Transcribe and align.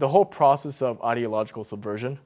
the 0.00 0.08
whole 0.08 0.24
process 0.24 0.82
of 0.82 1.00
ideological 1.02 1.62
subversion, 1.64 2.18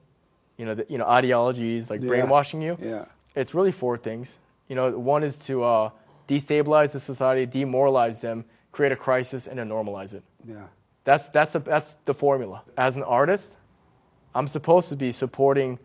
you 0.57 0.65
know, 0.65 0.73
the, 0.75 0.85
you 0.89 0.97
know, 0.97 1.05
ideologies 1.19 1.89
like 1.89 2.01
Yeah. 2.01 2.07
brainwashing 2.09 2.61
you. 2.61 2.77
Yeah. 2.81 3.05
It's 3.35 3.53
really 3.53 3.71
four 3.71 3.97
things. 3.97 4.39
You 4.69 4.75
know, 4.77 4.85
one 4.97 5.23
is 5.23 5.35
to 5.49 5.63
uh, 5.63 5.89
destabilize 6.27 6.91
the 6.93 6.99
society, 6.99 7.45
demoralize 7.45 8.21
them, 8.21 8.45
create 8.71 8.91
a 8.93 8.95
crisis, 8.95 9.45
and 9.47 9.59
then 9.59 9.69
normalize 9.69 10.13
it. 10.13 10.23
Yeah. 10.47 10.67
That's 11.03 11.29
that's 11.29 11.53
a, 11.55 11.59
that's 11.59 11.97
the 12.05 12.13
formula. 12.13 12.63
As 12.77 12.95
an 12.97 13.03
artist, 13.03 13.57
I'm 14.33 14.47
supposed 14.47 14.89
to 14.89 14.95
be 14.95 15.11
supporting 15.11 15.77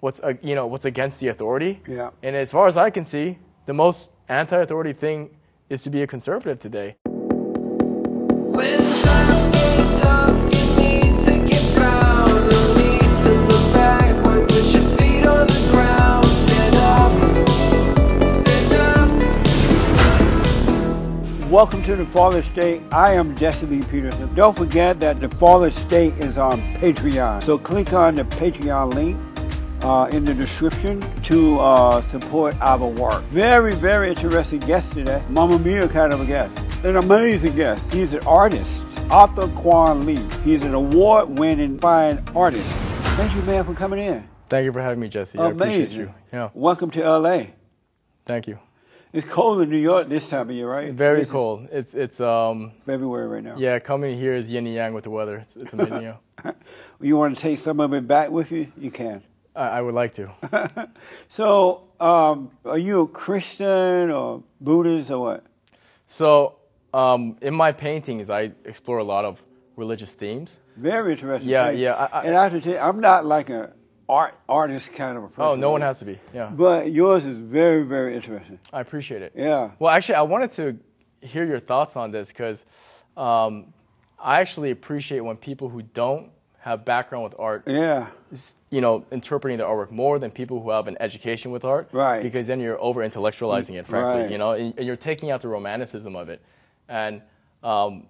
what's 0.00 0.20
uh, 0.20 0.34
you 0.42 0.54
know 0.54 0.66
what's 0.66 0.84
against 0.84 1.20
the 1.20 1.28
authority. 1.28 1.80
Yeah. 1.88 2.10
And 2.22 2.36
as 2.36 2.50
far 2.52 2.66
as 2.66 2.76
I 2.76 2.90
can 2.90 3.04
see, 3.04 3.38
the 3.66 3.72
most 3.72 4.10
anti-authority 4.28 4.92
thing 4.92 5.30
is 5.70 5.82
to 5.84 5.90
be 5.90 6.02
a 6.02 6.06
conservative 6.06 6.58
today. 6.58 6.96
When 8.56 8.80
Welcome 21.50 21.82
to 21.82 21.96
the 21.96 22.06
Fallen 22.06 22.44
State. 22.44 22.80
I 22.92 23.14
am 23.14 23.36
Jesse 23.36 23.66
Lee 23.66 23.82
Peterson. 23.82 24.32
Don't 24.36 24.56
forget 24.56 25.00
that 25.00 25.18
the 25.18 25.28
Fallen 25.28 25.72
State 25.72 26.14
is 26.14 26.38
on 26.38 26.60
Patreon. 26.74 27.42
So 27.42 27.58
click 27.58 27.92
on 27.92 28.14
the 28.14 28.22
Patreon 28.22 28.94
link 28.94 29.18
uh, 29.82 30.08
in 30.12 30.24
the 30.24 30.32
description 30.32 31.00
to 31.24 31.58
uh, 31.58 32.02
support 32.02 32.54
our 32.60 32.86
work. 32.86 33.24
Very, 33.24 33.74
very 33.74 34.10
interesting 34.10 34.60
guest 34.60 34.92
today. 34.92 35.20
Mama 35.28 35.58
Mia 35.58 35.88
kind 35.88 36.12
of 36.12 36.20
a 36.20 36.24
guest. 36.24 36.56
An 36.84 36.94
amazing 36.94 37.56
guest. 37.56 37.92
He's 37.92 38.14
an 38.14 38.24
artist. 38.28 38.82
Arthur 39.10 39.48
Kwon 39.48 40.04
Lee. 40.04 40.24
He's 40.44 40.62
an 40.62 40.74
award-winning 40.74 41.80
fine 41.80 42.24
artist. 42.36 42.70
Thank 43.16 43.34
you, 43.34 43.42
man, 43.42 43.64
for 43.64 43.74
coming 43.74 43.98
in. 43.98 44.24
Thank 44.50 44.64
you 44.64 44.72
for 44.72 44.82
having 44.82 44.98
me, 45.00 45.08
Jesse. 45.08 45.38
I 45.38 45.50
appreciate 45.50 45.90
you. 45.90 46.12
Yeah. 46.32 46.50
Welcome 46.54 46.90
to 46.92 47.08
LA. 47.18 47.44
Thank 48.26 48.48
you. 48.48 48.58
It's 49.12 49.26
cold 49.26 49.60
in 49.62 49.70
New 49.70 49.78
York 49.78 50.08
this 50.08 50.28
time 50.28 50.50
of 50.50 50.54
year, 50.56 50.68
right? 50.68 50.92
Very 50.92 51.20
This 51.20 51.30
cold. 51.30 51.68
It's 51.72 51.94
it's 51.94 52.20
um 52.20 52.72
February 52.86 53.28
right 53.28 53.42
now. 53.44 53.54
yeah 53.56 53.78
coming 53.78 54.18
here 54.18 54.34
is 54.34 54.50
yin 54.50 54.66
and 54.66 54.74
yang 54.74 54.92
with 54.94 55.04
the 55.04 55.10
weather. 55.10 55.36
It's, 55.38 55.56
it's 55.56 55.72
amazing. 55.72 56.02
yeah. 56.02 56.16
You 57.00 57.16
want 57.16 57.34
to 57.36 57.40
take 57.40 57.58
some 57.58 57.80
of 57.80 57.94
it 57.94 58.06
back 58.06 58.30
with 58.30 58.50
you? 58.52 58.70
You 58.76 58.90
can. 58.90 59.22
I, 59.56 59.68
I 59.78 59.80
would 59.82 59.94
like 59.94 60.14
to. 60.14 60.30
So, 61.28 61.84
um, 61.98 62.50
are 62.64 62.76
you 62.78 63.02
a 63.02 63.08
Christian 63.08 64.10
or 64.10 64.42
Buddhist 64.60 65.10
or 65.10 65.18
what? 65.20 65.44
So 66.06 66.56
um, 66.92 67.36
in 67.40 67.54
my 67.54 67.72
paintings, 67.72 68.28
I 68.30 68.50
explore 68.64 68.98
a 68.98 69.04
lot 69.04 69.24
of 69.24 69.42
religious 69.76 70.14
themes. 70.14 70.58
Very 70.76 71.12
interesting. 71.12 71.48
Yeah, 71.48 71.68
thing. 71.70 71.78
yeah, 71.78 71.94
I- 71.94 72.18
I- 72.20 72.24
and 72.24 72.36
I 72.36 72.42
have 72.44 72.52
to 72.52 72.60
tell 72.60 72.72
you, 72.74 72.78
I'm 72.80 73.00
not 73.00 73.24
like 73.24 73.48
a 73.48 73.72
art 74.10 74.34
artist 74.48 74.92
kind 74.94 75.16
of 75.16 75.22
a 75.24 75.28
person. 75.28 75.42
Oh, 75.42 75.54
no 75.54 75.70
one 75.70 75.80
has 75.82 76.00
to 76.00 76.04
be. 76.04 76.18
Yeah, 76.34 76.50
But 76.52 76.90
yours 76.90 77.24
is 77.24 77.36
very, 77.38 77.84
very 77.84 78.14
interesting. 78.16 78.58
I 78.72 78.80
appreciate 78.80 79.22
it. 79.22 79.32
Yeah. 79.36 79.70
Well, 79.78 79.94
actually, 79.94 80.16
I 80.16 80.22
wanted 80.22 80.50
to 80.52 80.76
hear 81.26 81.44
your 81.44 81.60
thoughts 81.60 81.96
on 81.96 82.10
this 82.10 82.28
because 82.28 82.66
um, 83.16 83.72
I 84.18 84.40
actually 84.40 84.72
appreciate 84.72 85.20
when 85.20 85.36
people 85.36 85.68
who 85.68 85.82
don't 85.82 86.30
have 86.58 86.84
background 86.84 87.24
with 87.24 87.34
art, 87.38 87.62
Yeah. 87.66 88.08
you 88.68 88.80
know, 88.80 89.04
interpreting 89.12 89.58
the 89.58 89.64
artwork 89.64 89.90
more 89.90 90.18
than 90.18 90.30
people 90.30 90.60
who 90.60 90.70
have 90.70 90.88
an 90.88 90.96
education 91.00 91.52
with 91.52 91.64
art. 91.64 91.88
Right. 91.92 92.22
Because 92.22 92.48
then 92.48 92.60
you're 92.60 92.80
over 92.82 93.00
intellectualizing 93.08 93.78
it, 93.78 93.86
frankly. 93.86 94.22
Right. 94.22 94.30
You 94.30 94.38
know, 94.38 94.52
and, 94.52 94.74
and 94.76 94.86
you're 94.86 94.96
taking 94.96 95.30
out 95.30 95.40
the 95.40 95.48
romanticism 95.48 96.16
of 96.16 96.28
it, 96.28 96.42
and 96.88 97.22
um, 97.62 98.06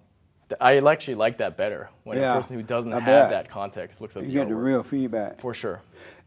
I 0.59 0.77
actually 0.79 1.15
like 1.15 1.37
that 1.37 1.55
better 1.57 1.89
when 2.03 2.17
Yeah, 2.17 2.33
a 2.33 2.35
person 2.37 2.57
who 2.57 2.63
doesn't 2.63 2.93
I 2.93 2.99
have 2.99 3.29
bet. 3.29 3.45
that 3.45 3.49
context 3.49 4.01
looks 4.01 4.15
at 4.17 4.23
You 4.23 4.27
the 4.29 4.33
get 4.33 4.47
the 4.49 4.55
real 4.55 4.83
feedback. 4.83 5.39
For 5.39 5.53
sure. 5.53 5.81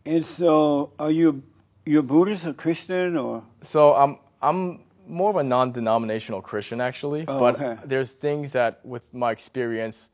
And 0.07 0.25
so, 0.25 0.93
are 0.99 1.11
you 1.11 1.43
you 1.87 1.99
a 1.99 2.03
Buddhist 2.03 2.47
or 2.47 2.53
Christian 2.55 3.17
or? 3.17 3.43
So 3.63 3.95
I'm 3.95 4.19
I'm 4.41 4.81
more 5.07 5.31
of 5.31 5.37
a 5.37 5.43
non-denominational 5.43 6.41
Christian 6.43 6.81
actually, 6.81 7.25
Oh, 7.29 7.39
but 7.39 7.55
okay. 7.61 7.77
there's 7.85 8.11
things 8.13 8.53
that 8.53 8.81
with 8.85 9.03
my 9.13 9.31
experience 9.33 10.09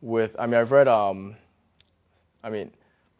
with 0.00 0.34
I 0.38 0.46
mean 0.46 0.54
I've 0.60 0.72
read 0.72 0.88
um 0.88 1.36
I 2.42 2.48
mean 2.50 2.70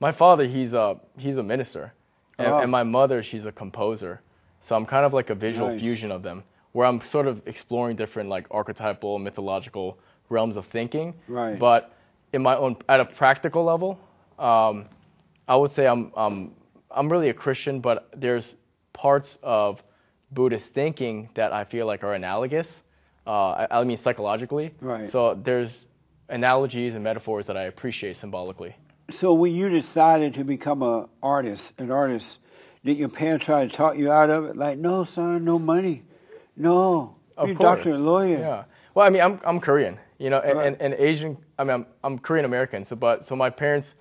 my 0.00 0.12
father 0.12 0.46
he's 0.46 0.72
a 0.72 0.98
he's 1.18 1.36
a 1.36 1.42
minister 1.42 1.92
and, 2.38 2.48
Oh. 2.48 2.58
and 2.58 2.70
my 2.70 2.82
mother 2.84 3.22
she's 3.22 3.44
a 3.46 3.52
composer. 3.52 4.20
So 4.62 4.76
I'm 4.76 4.86
kind 4.86 5.04
of 5.04 5.12
like 5.12 5.30
a 5.30 5.34
visual 5.34 5.68
Nice. 5.70 5.80
fusion 5.80 6.10
of 6.12 6.22
them 6.22 6.44
where 6.72 6.86
I'm 6.86 7.00
sort 7.00 7.26
of 7.26 7.42
exploring 7.46 7.96
different 7.96 8.28
like 8.28 8.46
archetypal 8.50 9.18
mythological 9.18 9.98
realms 10.30 10.56
of 10.56 10.64
thinking. 10.64 11.14
Right. 11.28 11.58
But 11.58 11.92
in 12.32 12.42
my 12.42 12.56
own 12.56 12.76
at 12.88 13.00
a 13.00 13.04
practical 13.04 13.64
level, 13.64 13.98
um, 14.38 14.84
I 15.46 15.56
would 15.56 15.70
say 15.70 15.86
I'm 15.86 16.10
I'm 16.16 16.54
I'm 16.90 17.10
really 17.12 17.28
a 17.28 17.34
Christian, 17.34 17.80
but 17.80 18.08
there's 18.16 18.56
parts 18.94 19.38
of 19.42 19.82
Buddhist 20.32 20.72
thinking 20.72 21.28
that 21.34 21.52
I 21.52 21.64
feel 21.64 21.86
like 21.86 22.02
are 22.04 22.14
analogous. 22.14 22.82
Uh, 23.26 23.50
I, 23.50 23.80
I 23.80 23.84
mean 23.84 23.98
psychologically. 23.98 24.72
Right. 24.80 25.08
So 25.08 25.34
there's 25.34 25.88
analogies 26.28 26.94
and 26.94 27.04
metaphors 27.04 27.46
that 27.48 27.56
I 27.56 27.64
appreciate 27.64 28.16
symbolically. 28.16 28.74
So 29.10 29.34
when 29.34 29.52
you 29.52 29.68
decided 29.68 30.34
to 30.34 30.44
become 30.44 30.82
a 30.82 31.08
artist, 31.22 31.80
an 31.80 31.90
artist, 31.90 32.38
did 32.84 32.96
your 32.96 33.08
parents 33.08 33.44
try 33.44 33.66
to 33.66 33.72
talk 33.72 33.98
you 33.98 34.10
out 34.10 34.30
of 34.30 34.44
it? 34.44 34.56
Like, 34.56 34.78
no, 34.78 35.02
son, 35.02 35.44
no 35.44 35.58
money, 35.58 36.04
no, 36.56 37.16
Of 37.36 37.46
be 37.46 37.52
a 37.52 37.56
course. 37.56 37.78
doctor, 37.78 37.94
a 37.94 37.98
lawyer. 37.98 38.38
Yeah. 38.38 38.64
Well, 38.94 39.06
I 39.06 39.10
mean, 39.10 39.22
I'm 39.22 39.40
I'm 39.44 39.58
Korean, 39.60 39.98
you 40.20 40.28
know, 40.30 40.38
and, 40.40 40.56
Right. 40.58 40.66
and, 40.66 40.76
and 40.82 40.94
Asian. 40.94 41.36
I 41.58 41.64
mean, 41.64 41.72
I'm, 41.72 41.86
I'm 42.04 42.18
Korean 42.18 42.44
American. 42.44 42.84
So, 42.84 42.94
but 42.94 43.24
so 43.24 43.34
my 43.34 43.48
parents, 43.50 43.94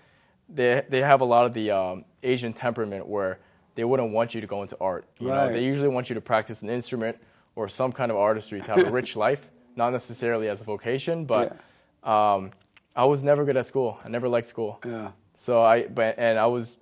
they 0.50 0.84
they 0.90 1.02
have 1.02 1.22
a 1.22 1.26
lot 1.26 1.46
of 1.46 1.54
the 1.54 1.72
um, 1.72 2.06
Asian 2.24 2.52
temperament 2.54 3.08
where 3.08 3.40
they 3.76 3.86
wouldn't 3.86 4.12
want 4.12 4.36
you 4.36 4.42
to 4.42 4.48
go 4.48 4.62
into 4.62 4.76
art. 4.82 5.06
You 5.20 5.30
Right. 5.30 5.36
know, 5.48 5.54
they 5.54 5.64
usually 5.64 5.88
want 5.88 6.10
you 6.10 6.16
to 6.16 6.22
practice 6.22 6.62
an 6.62 6.70
instrument 6.70 7.18
or 7.56 7.70
some 7.70 7.92
kind 7.94 8.12
of 8.12 8.18
artistry 8.18 8.60
to 8.62 8.72
have 8.76 8.86
a 8.86 8.92
rich 8.92 9.16
life, 9.26 9.48
not 9.78 9.92
necessarily 9.94 10.50
as 10.50 10.60
a 10.60 10.64
vocation. 10.66 11.24
But 11.26 11.58
um, 12.04 12.52
I 12.96 13.06
was 13.06 13.24
never 13.24 13.46
good 13.46 13.56
at 13.58 13.66
school. 13.66 13.98
I 14.04 14.10
never 14.10 14.28
liked 14.28 14.48
school. 14.48 14.80
Yeah. 14.86 15.12
So 15.38 15.62
I, 15.64 15.88
but 15.88 16.16
and 16.18 16.38
I 16.38 16.48
was, 16.48 16.76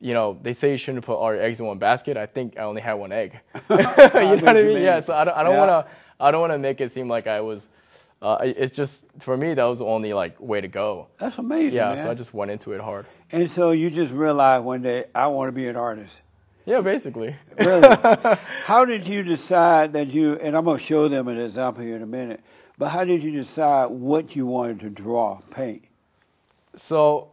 you 0.00 0.12
know, 0.12 0.38
they 0.42 0.52
say 0.52 0.72
you 0.72 0.76
shouldn't 0.76 1.04
put 1.06 1.14
all 1.16 1.32
your 1.32 1.42
eggs 1.42 1.60
in 1.60 1.66
one 1.66 1.78
basket. 1.78 2.18
I 2.18 2.26
think 2.26 2.58
I 2.58 2.64
only 2.64 2.82
had 2.82 2.94
one 2.94 3.12
egg. 3.12 3.40
you 3.70 3.76
know 3.76 3.86
what 3.86 4.48
I 4.48 4.52
mean? 4.54 4.66
mean. 4.74 4.82
Yeah. 4.82 5.00
So 5.00 5.14
I 5.14 5.24
don't, 5.24 5.34
I 5.38 5.42
don't 5.44 5.54
Yeah. 5.54 5.66
want 5.66 5.86
to, 5.86 5.92
I 6.20 6.30
don't 6.30 6.40
want 6.42 6.52
to 6.52 6.58
make 6.58 6.82
it 6.82 6.92
seem 6.92 7.08
like 7.08 7.26
I 7.26 7.40
was. 7.40 7.68
Uh, 8.22 8.38
it's 8.40 8.74
just 8.74 9.04
for 9.18 9.36
me 9.36 9.52
that 9.52 9.64
was 9.64 9.80
the 9.80 9.84
only 9.84 10.12
like 10.12 10.40
way 10.40 10.60
to 10.60 10.68
go. 10.68 11.08
That's 11.18 11.38
amazing, 11.38 11.72
Yeah. 11.74 11.88
man. 11.94 12.04
So 12.04 12.10
I 12.10 12.14
just 12.14 12.32
went 12.32 12.52
into 12.52 12.72
it 12.72 12.80
hard. 12.80 13.06
And 13.32 13.50
so 13.50 13.72
you 13.72 13.90
just 13.90 14.12
realized 14.12 14.64
one 14.64 14.80
day, 14.80 15.06
I 15.14 15.26
want 15.26 15.48
to 15.48 15.52
be 15.52 15.66
an 15.66 15.74
artist. 15.76 16.20
Yeah, 16.64 16.80
basically. 16.82 17.34
Really? 17.58 17.88
how 18.64 18.84
did 18.84 19.08
you 19.08 19.24
decide 19.24 19.92
that 19.94 20.12
you, 20.12 20.34
and 20.34 20.56
I'm 20.56 20.64
going 20.64 20.78
to 20.78 20.84
show 20.84 21.08
them 21.08 21.26
an 21.26 21.36
example 21.38 21.82
here 21.82 21.96
in 21.96 22.02
a 22.02 22.06
minute, 22.06 22.40
but 22.78 22.90
how 22.90 23.02
did 23.04 23.24
you 23.24 23.32
decide 23.32 23.86
what 23.90 24.36
you 24.36 24.46
wanted 24.46 24.78
to 24.80 24.90
draw, 24.90 25.40
paint? 25.50 25.84
So, 26.76 27.32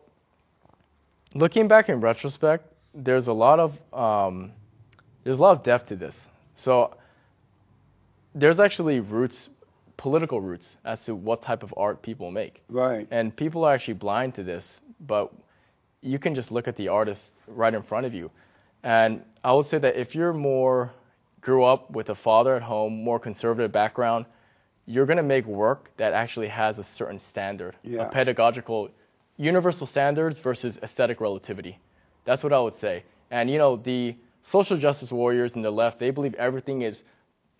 looking 1.35 1.67
back 1.67 1.89
in 1.89 2.01
retrospect, 2.01 2.73
there's 2.95 3.27
a 3.27 3.33
lot 3.33 3.59
of 3.59 3.77
um, 3.93 4.53
there's 5.23 5.37
a 5.37 5.41
lot 5.41 5.57
of 5.57 5.63
depth 5.63 5.89
to 5.89 5.95
this. 5.95 6.29
So, 6.55 6.95
there's 8.33 8.59
actually 8.59 8.99
roots, 8.99 9.49
political 9.99 10.39
roots, 10.39 10.77
as 10.85 11.03
to 11.05 11.13
what 11.13 11.41
type 11.41 11.61
of 11.61 11.73
art 11.75 12.01
people 12.01 12.31
make. 12.31 12.63
Right. 12.69 13.05
And 13.11 13.35
people 13.35 13.65
are 13.65 13.73
actually 13.73 13.95
blind 13.95 14.33
to 14.35 14.43
this, 14.43 14.79
but 15.01 15.29
you 16.01 16.17
can 16.17 16.33
just 16.33 16.51
look 16.53 16.69
at 16.69 16.77
the 16.77 16.87
artist 16.87 17.33
right 17.47 17.73
in 17.73 17.81
front 17.81 18.05
of 18.05 18.13
you. 18.13 18.31
And 18.81 19.21
I 19.43 19.51
would 19.51 19.65
say 19.65 19.77
that 19.77 19.97
if 19.97 20.15
you're 20.15 20.31
more 20.31 20.91
grew 21.41 21.65
up 21.65 21.91
with 21.91 22.09
a 22.09 22.15
father 22.15 22.55
at 22.55 22.61
home, 22.61 23.03
more 23.03 23.19
conservative 23.19 23.73
background, 23.73 24.25
you're 24.85 25.05
going 25.05 25.17
to 25.17 25.29
make 25.35 25.45
work 25.45 25.91
that 25.97 26.13
actually 26.13 26.47
has 26.47 26.79
a 26.79 26.83
certain 26.83 27.19
standard, 27.19 27.75
Yeah. 27.83 28.03
a 28.07 28.09
pedagogical, 28.09 28.89
universal 29.35 29.85
standards 29.85 30.39
versus 30.39 30.79
aesthetic 30.81 31.19
relativity. 31.19 31.77
That's 32.23 32.41
what 32.41 32.53
I 32.53 32.59
would 32.59 32.73
say. 32.73 33.03
And 33.31 33.49
you 33.49 33.57
know, 33.57 33.75
the 33.75 34.15
social 34.43 34.77
justice 34.77 35.11
warriors 35.11 35.55
in 35.57 35.61
the 35.61 35.71
left, 35.71 35.99
they 35.99 36.11
believe 36.11 36.35
everything 36.35 36.83
is 36.83 37.03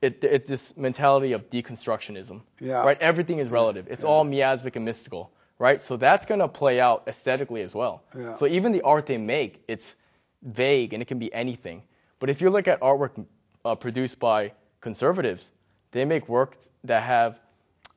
it, 0.01 0.23
it 0.23 0.45
this 0.45 0.75
mentality 0.77 1.33
of 1.33 1.49
deconstructionism. 1.49 2.41
Yeah. 2.59 2.83
Right? 2.83 2.97
Everything 3.01 3.39
is 3.39 3.49
relative. 3.49 3.87
It's 3.89 4.03
all 4.03 4.23
miasmic 4.23 4.75
and 4.75 4.85
mystical. 4.85 5.31
Right? 5.57 5.81
So 5.81 5.97
that's 5.97 6.25
gonna 6.25 6.47
play 6.47 6.79
out 6.79 7.03
aesthetically 7.07 7.61
as 7.61 7.75
well. 7.75 8.03
Yeah. 8.17 8.33
So 8.35 8.47
even 8.47 8.71
the 8.71 8.81
art 8.81 9.05
they 9.05 9.17
make, 9.17 9.63
it's 9.67 9.95
vague 10.43 10.93
and 10.93 11.01
it 11.01 11.05
can 11.05 11.19
be 11.19 11.33
anything. 11.33 11.83
But 12.19 12.29
if 12.29 12.41
you 12.41 12.49
look 12.49 12.67
at 12.67 12.79
artwork 12.79 13.25
uh, 13.65 13.75
produced 13.75 14.19
by 14.19 14.53
conservatives, 14.81 15.51
they 15.91 16.05
make 16.05 16.29
work 16.29 16.57
that 16.83 17.03
have 17.03 17.39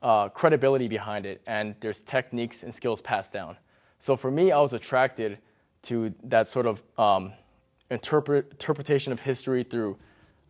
uh, 0.02 0.28
credibility 0.28 0.88
behind 0.88 1.26
it, 1.26 1.40
and 1.46 1.74
there's 1.80 2.00
techniques 2.02 2.62
and 2.62 2.74
skills 2.74 3.00
passed 3.00 3.32
down. 3.32 3.56
So 4.00 4.16
for 4.16 4.30
me, 4.30 4.50
I 4.50 4.60
was 4.60 4.72
attracted 4.72 5.38
to 5.82 6.12
that 6.24 6.48
sort 6.48 6.66
of 6.66 6.82
um, 6.98 7.32
interpret, 7.90 8.50
interpretation 8.50 9.12
of 9.12 9.20
history 9.20 9.62
through 9.62 9.96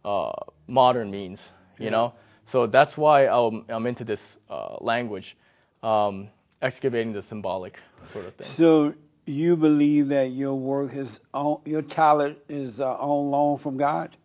uh, 0.04 0.32
modern 0.66 1.10
means, 1.10 1.50
you 1.78 1.90
know. 1.90 2.14
So 2.44 2.66
that's 2.66 2.96
why 2.96 3.26
I'm, 3.26 3.64
I'm 3.68 3.86
into 3.86 4.04
this 4.04 4.36
uh, 4.50 4.76
language, 4.80 5.36
um, 5.82 6.28
excavating 6.60 7.12
the 7.12 7.22
symbolic. 7.22 7.78
sort 8.06 8.26
of 8.26 8.34
thing. 8.34 8.46
So 8.48 8.94
you 9.26 9.56
believe 9.56 10.08
that 10.08 10.30
your 10.30 10.54
work 10.54 10.94
is 10.94 11.20
on, 11.32 11.60
your 11.64 11.82
talent 11.82 12.38
is 12.48 12.80
uh, 12.80 12.94
on 12.94 13.30
loan 13.30 13.58
from 13.58 13.76
God? 13.76 14.16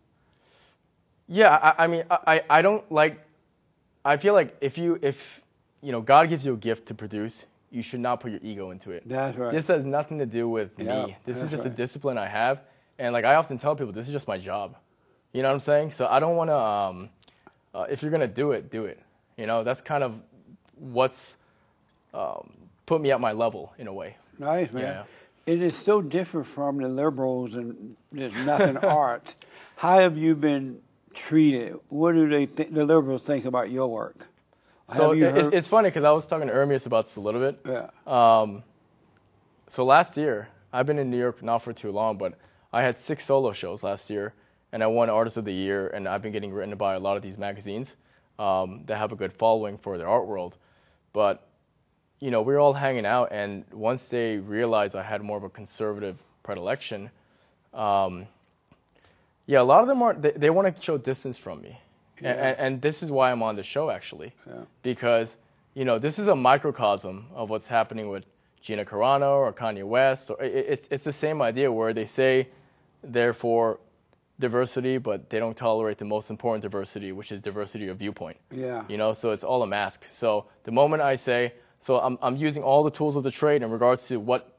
Yeah, 1.28 1.54
I, 1.54 1.84
I 1.84 1.86
mean, 1.86 2.04
I, 2.10 2.42
I 2.48 2.62
don't 2.62 2.90
like. 2.90 3.24
I 4.04 4.16
feel 4.16 4.32
like 4.32 4.56
if 4.60 4.78
you 4.78 4.98
if 5.02 5.42
you 5.82 5.92
know 5.92 6.00
God 6.00 6.28
gives 6.30 6.44
you 6.46 6.54
a 6.54 6.56
gift 6.56 6.86
to 6.86 6.94
produce, 6.94 7.44
you 7.70 7.82
should 7.82 8.00
not 8.00 8.20
put 8.20 8.30
your 8.30 8.40
ego 8.42 8.70
into 8.70 8.90
it. 8.92 9.06
That's 9.06 9.36
right. 9.36 9.52
This 9.52 9.66
has 9.68 9.84
nothing 9.84 10.18
to 10.18 10.26
do 10.26 10.48
with 10.48 10.70
Yeah, 10.78 11.06
me. 11.06 11.16
This 11.26 11.42
is 11.42 11.50
just 11.50 11.66
a 11.66 11.70
discipline 11.70 12.16
I 12.16 12.26
have, 12.26 12.62
and 12.98 13.12
like 13.12 13.26
I 13.26 13.34
often 13.34 13.58
tell 13.58 13.76
people, 13.76 13.92
this 13.92 14.06
is 14.06 14.12
just 14.12 14.26
my 14.26 14.38
job. 14.38 14.76
You 15.32 15.42
know 15.42 15.48
what 15.48 15.54
I'm 15.54 15.60
saying? 15.60 15.90
So 15.92 16.06
I 16.06 16.20
don't 16.20 16.36
want 16.36 16.50
to. 16.50 16.56
Um, 16.56 17.10
uh, 17.74 17.86
if 17.90 18.02
you're 18.02 18.10
gonna 18.10 18.26
do 18.26 18.52
it, 18.52 18.70
do 18.70 18.86
it. 18.86 19.00
You 19.36 19.46
know, 19.46 19.62
that's 19.62 19.80
kind 19.80 20.02
of 20.02 20.20
what's 20.74 21.36
um, 22.14 22.52
put 22.86 23.00
me 23.00 23.10
at 23.10 23.20
my 23.20 23.32
level 23.32 23.72
in 23.78 23.86
a 23.86 23.92
way. 23.92 24.16
Nice, 24.38 24.72
man. 24.72 24.82
Yeah. 24.82 25.02
It 25.52 25.62
is 25.62 25.76
so 25.76 26.02
different 26.02 26.46
from 26.46 26.78
the 26.78 26.88
liberals 26.88 27.54
and 27.54 27.96
there's 28.12 28.34
nothing 28.44 28.76
art. 28.82 29.34
How 29.76 29.98
have 30.00 30.16
you 30.16 30.34
been 30.34 30.80
treated? 31.14 31.76
What 31.88 32.12
do 32.12 32.28
they 32.28 32.46
think, 32.46 32.74
the 32.74 32.84
liberals 32.84 33.22
think 33.22 33.44
about 33.44 33.70
your 33.70 33.88
work? 33.88 34.26
So 34.94 35.10
have 35.10 35.18
you 35.18 35.26
it, 35.26 35.34
heard? 35.34 35.54
it's 35.54 35.68
funny 35.68 35.88
because 35.88 36.04
I 36.04 36.10
was 36.12 36.26
talking 36.26 36.48
to 36.48 36.54
Ermias 36.54 36.86
about 36.86 37.04
this 37.04 37.16
a 37.16 37.20
little 37.20 37.40
bit. 37.40 37.60
yeah. 37.66 37.90
Um, 38.06 38.62
so 39.68 39.84
last 39.84 40.16
year, 40.16 40.48
I've 40.72 40.86
been 40.86 40.98
in 40.98 41.10
New 41.10 41.18
York 41.18 41.42
not 41.42 41.58
for 41.58 41.72
too 41.72 41.92
long, 41.92 42.16
but 42.16 42.38
I 42.72 42.82
had 42.82 42.96
six 42.96 43.24
solo 43.26 43.52
shows 43.52 43.82
last 43.82 44.08
year, 44.10 44.34
and 44.72 44.82
I 44.82 44.86
won 44.86 45.10
Artist 45.10 45.36
of 45.36 45.44
the 45.44 45.52
Year, 45.52 45.88
and 45.88 46.06
I've 46.08 46.22
been 46.22 46.32
getting 46.32 46.52
written 46.52 46.76
by 46.76 46.94
a 46.94 47.00
lot 47.00 47.16
of 47.16 47.22
these 47.22 47.38
magazines 47.38 47.96
um, 48.38 48.82
that 48.86 48.98
have 48.98 49.12
a 49.12 49.16
good 49.16 49.32
following 49.32 49.78
for 49.78 49.98
their 49.98 50.08
art 50.08 50.26
world. 50.26 50.56
But 51.12 51.46
you 52.20 52.30
know, 52.30 52.42
we 52.42 52.52
were 52.52 52.58
all 52.58 52.74
hanging 52.74 53.06
out, 53.06 53.28
and 53.30 53.64
once 53.72 54.08
they 54.08 54.38
realized 54.38 54.96
I 54.96 55.02
had 55.02 55.22
more 55.22 55.36
of 55.36 55.44
a 55.44 55.48
conservative 55.48 56.18
predilection, 56.42 57.10
um, 57.72 58.26
yeah, 59.46 59.60
a 59.60 59.62
lot 59.62 59.82
of 59.82 59.88
them 59.88 60.02
are 60.02 60.14
they, 60.14 60.32
they 60.32 60.50
want 60.50 60.74
to 60.74 60.82
show 60.82 60.98
distance 60.98 61.38
from 61.38 61.62
me, 61.62 61.80
Yeah. 62.20 62.30
and, 62.32 62.58
and, 62.58 62.82
this 62.82 63.02
is 63.02 63.12
why 63.12 63.30
I'm 63.30 63.42
on 63.42 63.56
the 63.56 63.62
show 63.62 63.90
actually, 63.90 64.32
Yeah. 64.46 64.62
because 64.82 65.36
you 65.74 65.84
know 65.84 65.98
this 65.98 66.18
is 66.18 66.28
a 66.28 66.34
microcosm 66.34 67.26
of 67.34 67.50
what's 67.50 67.68
happening 67.68 68.08
with 68.08 68.24
Gina 68.60 68.84
Carano 68.84 69.36
or 69.38 69.52
Kanye 69.52 69.84
West, 69.84 70.30
or 70.30 70.42
it, 70.42 70.52
it's 70.54 70.88
it's 70.90 71.04
the 71.04 71.12
same 71.12 71.40
idea 71.40 71.70
where 71.70 71.92
they 71.94 72.04
say 72.04 72.48
they're 73.02 73.32
for 73.32 73.78
diversity, 74.40 74.98
but 74.98 75.30
they 75.30 75.38
don't 75.38 75.56
tolerate 75.56 75.98
the 75.98 76.04
most 76.04 76.30
important 76.30 76.62
diversity, 76.62 77.12
which 77.12 77.32
is 77.32 77.40
diversity 77.40 77.88
of 77.88 77.98
viewpoint. 77.98 78.36
Yeah. 78.50 78.84
You 78.88 78.96
know, 78.96 79.12
so 79.12 79.30
it's 79.32 79.44
all 79.44 79.62
a 79.62 79.66
mask. 79.66 80.06
So 80.10 80.46
the 80.64 80.70
moment 80.72 81.02
I 81.02 81.16
say, 81.16 81.54
so 81.78 81.98
I'm 81.98 82.18
I'm 82.22 82.36
using 82.36 82.62
all 82.62 82.84
the 82.84 82.90
tools 82.90 83.16
of 83.16 83.22
the 83.24 83.30
trade 83.30 83.62
in 83.62 83.70
regards 83.70 84.06
to 84.08 84.18
what, 84.20 84.56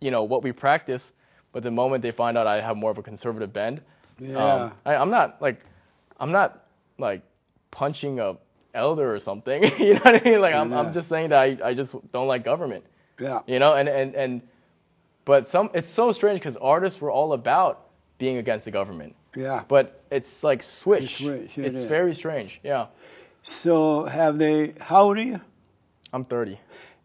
you 0.00 0.10
know, 0.10 0.22
what 0.24 0.42
we 0.42 0.52
practice, 0.52 1.12
but 1.52 1.62
the 1.62 1.70
moment 1.70 2.02
they 2.02 2.10
find 2.12 2.36
out 2.38 2.46
I 2.46 2.60
have 2.60 2.76
more 2.76 2.90
of 2.90 2.98
a 2.98 3.02
conservative 3.02 3.52
bend, 3.52 3.80
Yeah. 4.18 4.36
um, 4.64 4.72
I, 4.84 4.94
I'm 4.96 5.10
not 5.10 5.40
like, 5.42 5.62
I'm 6.18 6.32
not 6.32 6.64
like 6.98 7.22
punching 7.70 8.20
a 8.20 8.36
elder 8.74 9.14
or 9.14 9.18
something. 9.18 9.62
you 9.78 9.94
know 9.94 10.00
what 10.00 10.26
I 10.26 10.30
mean? 10.30 10.40
Like 10.40 10.54
I'm 10.54 10.70
Yeah. 10.70 10.78
I'm 10.80 10.92
just 10.92 11.08
saying 11.08 11.30
that 11.30 11.38
I, 11.38 11.58
I 11.64 11.74
just 11.74 11.94
don't 12.12 12.28
like 12.28 12.44
government. 12.44 12.84
Yeah. 13.18 13.40
You 13.46 13.58
know, 13.58 13.74
and 13.74 13.88
and 13.88 14.14
and, 14.14 14.42
but 15.24 15.48
some 15.48 15.70
it's 15.74 15.88
so 15.88 16.12
strange 16.12 16.38
because 16.38 16.56
artists 16.58 17.00
were 17.00 17.10
all 17.10 17.32
about 17.32 17.85
being 18.18 18.36
against 18.38 18.64
the 18.64 18.70
government. 18.70 19.14
Yeah. 19.36 19.64
But 19.68 20.02
it's 20.10 20.42
like 20.42 20.62
switch. 20.62 21.18
switch, 21.18 21.58
it 21.58 21.66
it's 21.66 21.84
very 21.84 22.14
strange. 22.14 22.60
Yeah. 22.62 22.86
So 23.42 24.04
have 24.04 24.38
they, 24.38 24.74
how 24.80 25.02
old 25.04 25.18
are 25.18 25.22
you? 25.22 25.40
I'm 26.12 26.24
30. 26.24 26.58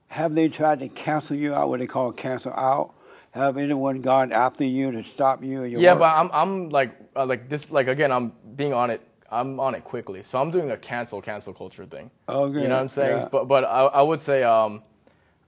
Have 0.07 0.33
they 0.35 0.49
tried 0.49 0.79
to 0.79 0.89
cancel 0.89 1.35
you 1.35 1.53
out, 1.53 1.69
what 1.69 1.79
they 1.79 1.87
call 1.87 2.11
cancel 2.11 2.53
out? 2.53 2.93
Have 3.31 3.57
anyone 3.57 4.01
gone 4.01 4.33
after 4.33 4.65
you 4.65 4.91
to 4.91 5.03
stop 5.05 5.41
you? 5.43 5.63
Yeah, 5.63 5.91
work? 5.91 5.99
but 5.99 6.15
I'm 6.17 6.29
I'm 6.33 6.69
like 6.69 6.91
uh, 7.15 7.25
like 7.25 7.47
this 7.47 7.71
like 7.71 7.87
again 7.87 8.11
I'm 8.11 8.33
being 8.57 8.73
on 8.73 8.89
it. 8.91 9.01
I'm 9.31 9.57
on 9.57 9.73
it 9.73 9.85
quickly, 9.85 10.21
so 10.21 10.41
I'm 10.41 10.51
doing 10.51 10.69
a 10.71 10.75
cancel 10.75 11.21
cancel 11.21 11.53
culture 11.53 11.85
thing. 11.85 12.11
Okay, 12.27 12.61
You 12.61 12.67
know 12.67 12.75
what 12.75 12.81
I'm 12.81 12.87
saying? 12.89 13.21
yeah. 13.21 13.29
But 13.31 13.47
but 13.47 13.63
I, 13.63 13.83
I 13.85 14.01
would 14.01 14.19
say 14.19 14.43
um, 14.43 14.83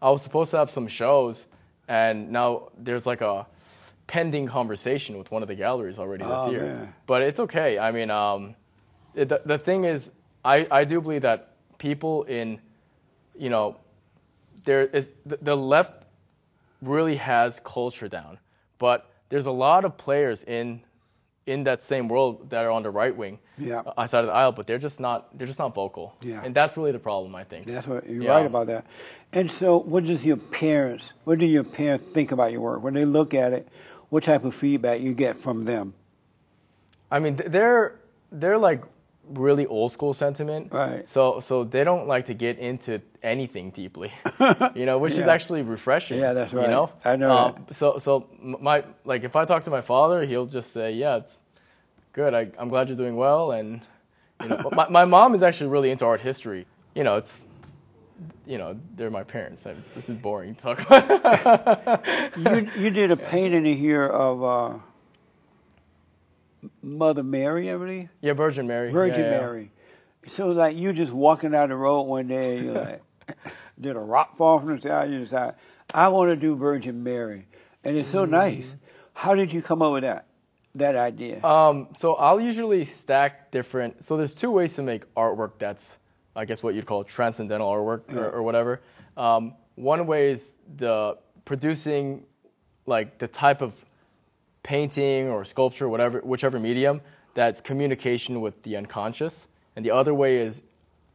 I 0.01 0.10
was 0.10 0.21
supposed 0.21 0.51
to 0.51 0.57
have 0.60 0.69
some 0.69 0.88
shows, 0.88 1.45
and 1.89 2.31
now 2.31 2.69
there's 2.77 3.06
like 3.06 3.19
a 3.19 3.45
pending 4.13 4.45
conversation 4.48 5.18
with 5.18 5.31
one 5.31 5.42
of 5.42 5.48
the 5.48 5.56
galleries 5.56 5.98
already 5.98 6.24
this 6.24 6.33
Oh, 6.45 6.51
year. 6.51 6.65
man. 6.74 6.94
But 7.07 7.24
it's 7.24 7.39
okay. 7.39 7.80
I 7.80 7.89
mean, 7.92 8.12
um, 8.12 8.56
it, 9.15 9.27
the 9.30 9.42
the 9.45 9.57
thing 9.57 9.86
is, 9.86 10.12
I 10.45 10.68
I 10.80 10.83
do 10.86 11.01
believe 11.01 11.24
that 11.24 11.39
people 11.80 12.24
in, 12.39 12.60
you 13.44 13.50
know, 13.50 13.75
there 14.65 14.83
is 15.00 15.10
the, 15.25 15.38
the 15.42 15.56
left 15.57 15.94
really 16.81 17.15
has 17.18 17.60
culture 17.75 18.07
down. 18.07 18.38
But 18.77 19.00
there's 19.30 19.48
a 19.48 19.51
lot 19.68 19.83
of 19.86 19.98
players 19.98 20.44
in 20.44 20.81
in 21.45 21.63
that 21.63 21.81
same 21.83 22.07
world 22.07 22.50
that 22.51 22.63
are 22.65 22.71
on 22.71 22.83
the 22.83 22.92
right 23.01 23.15
wing, 23.18 23.38
Yeah. 23.57 23.81
uh, 23.98 24.07
side 24.07 24.21
of 24.25 24.27
the 24.27 24.33
aisle, 24.42 24.51
but 24.54 24.65
they're 24.68 24.83
just 24.89 25.00
not 25.00 25.18
they're 25.38 25.48
just 25.54 25.60
not 25.60 25.74
vocal. 25.75 26.13
Yeah. 26.21 26.45
And 26.45 26.54
that's 26.56 26.77
really 26.77 26.92
the 26.94 27.00
problem, 27.10 27.33
I 27.42 27.45
think. 27.45 27.65
That's 27.65 27.88
what 27.88 28.07
you're 28.07 28.24
Yeah. 28.24 28.36
right 28.38 28.45
about 28.45 28.68
that. 28.68 28.86
And 29.33 29.50
so, 29.51 29.77
what 29.94 30.04
does 30.06 30.24
your 30.24 30.38
parents? 30.38 31.13
What 31.25 31.39
do 31.39 31.45
your 31.45 31.63
parents 31.65 32.06
think 32.13 32.31
about 32.31 32.51
your 32.51 32.62
work 32.62 32.83
when 32.83 32.94
they 32.94 33.06
look 33.06 33.33
at 33.33 33.51
it? 33.54 33.68
What 34.13 34.25
type 34.25 34.44
of 34.45 34.54
feedback 34.54 35.01
you 35.01 35.15
get 35.15 35.38
from 35.38 35.65
them? 35.65 35.95
I 37.10 37.18
mean, 37.18 37.36
they're 37.48 37.95
they're 38.31 38.60
like 38.60 38.83
really 39.27 39.65
old 39.65 39.92
school 39.92 40.13
sentiment. 40.13 40.71
Right. 40.71 41.07
So 41.07 41.39
so 41.39 41.63
they 41.63 41.83
don't 41.83 42.07
like 42.07 42.27
to 42.27 42.36
get 42.36 42.60
into 42.60 43.01
anything 43.24 43.71
deeply, 43.71 44.13
you 44.75 44.86
know, 44.86 45.00
which 45.00 45.13
is 45.13 45.21
actually 45.21 45.63
refreshing. 45.63 46.19
Yeah, 46.19 46.33
that's 46.33 46.54
right. 46.54 46.65
You 46.65 46.68
know, 46.69 46.92
I 47.04 47.15
know 47.15 47.31
Uh. 47.31 47.54
So 47.71 47.98
so 47.98 48.27
my 48.39 48.83
like 49.04 49.24
if 49.24 49.36
I 49.36 49.45
talk 49.45 49.63
to 49.63 49.71
my 49.71 49.81
father, 49.81 50.24
he'll 50.27 50.45
just 50.45 50.71
say, 50.74 50.92
"Yeah, 50.92 51.15
it's 51.15 51.42
good. 52.12 52.36
I, 52.36 52.51
I'm 52.60 52.69
glad 52.69 52.89
you're 52.89 52.98
doing 52.98 53.15
well." 53.15 53.51
And 53.51 53.81
you 54.44 54.50
know, 54.50 54.69
my 54.80 54.89
my 54.89 55.06
mom 55.06 55.33
is 55.33 55.42
actually 55.42 55.71
really 55.71 55.89
into 55.89 56.06
art 56.06 56.21
history. 56.21 56.68
You 56.94 57.04
know, 57.04 57.15
it's 57.15 57.48
you 58.45 58.57
know 58.57 58.80
they're 58.95 59.10
my 59.10 59.24
parents. 59.24 59.65
I, 59.65 59.75
this 59.95 60.10
is 60.10 60.15
boring 60.15 60.56
to 60.56 60.62
talk 60.62 60.80
about. 60.81 62.06
you 62.38 62.69
you 62.83 62.89
did 62.89 63.12
a 63.12 63.18
painting 63.18 63.65
here 63.77 64.06
of 64.06 64.44
uh, 64.44 64.77
Mother 66.81 67.24
Mary, 67.24 67.71
I 67.71 67.75
believe, 67.77 68.10
yeah, 68.21 68.33
Virgin 68.33 68.68
Mary. 68.68 68.92
Virgin 68.92 69.19
Yeah, 69.21 69.31
yeah. 69.31 69.39
Mary. 69.39 69.71
So 70.27 70.48
like 70.50 70.77
you 70.77 70.94
just 70.94 71.12
walking 71.12 71.51
down 71.51 71.69
the 71.69 71.75
road 71.75 72.04
one 72.04 72.27
day, 72.27 72.60
you 72.60 72.71
like 72.74 73.01
did 73.80 73.95
a 73.95 74.00
rock 74.00 74.38
fall 74.38 74.60
from 74.60 74.75
the 74.75 74.81
sky. 74.81 75.06
You 75.06 75.19
decide 75.19 75.56
I 75.94 76.07
want 76.07 76.30
to 76.30 76.36
do 76.36 76.56
Virgin 76.56 77.04
Mary, 77.04 77.48
and 77.83 77.98
it's 77.98 78.10
Mm. 78.10 78.12
so 78.13 78.25
nice. 78.25 78.75
How 79.13 79.36
did 79.36 79.51
you 79.53 79.62
come 79.62 79.82
up 79.82 79.93
with 79.93 80.03
that 80.03 80.27
that 80.75 80.96
idea? 80.96 81.43
Um, 81.43 81.89
so 81.98 82.15
I'll 82.15 82.39
usually 82.39 82.86
stack 82.86 83.51
different. 83.51 84.03
So 84.03 84.15
there's 84.17 84.34
two 84.34 84.50
ways 84.51 84.74
to 84.75 84.82
make 84.82 85.13
artwork 85.15 85.60
that's, 85.60 85.98
I 86.36 86.46
guess, 86.46 86.63
what 86.63 86.74
you'd 86.75 86.86
call 86.86 87.04
transcendental 87.04 87.70
artwork 87.70 88.13
or, 88.16 88.30
or 88.30 88.44
whatever. 88.44 88.82
Um, 89.18 89.54
one 89.75 90.06
way 90.08 90.32
is 90.32 90.56
the 90.78 91.18
producing, 91.46 92.24
like 92.86 93.20
the 93.20 93.28
type 93.28 93.62
of 93.62 93.74
painting 94.63 95.28
or 95.30 95.44
sculpture, 95.46 95.90
whatever, 95.90 96.20
whichever 96.22 96.60
medium, 96.60 97.02
that's 97.34 97.62
communication 97.62 98.42
with 98.42 98.62
the 98.63 98.78
unconscious, 98.78 99.48
and 99.75 99.86
the 99.86 99.92
other 99.92 100.13
way 100.13 100.38
is 100.38 100.63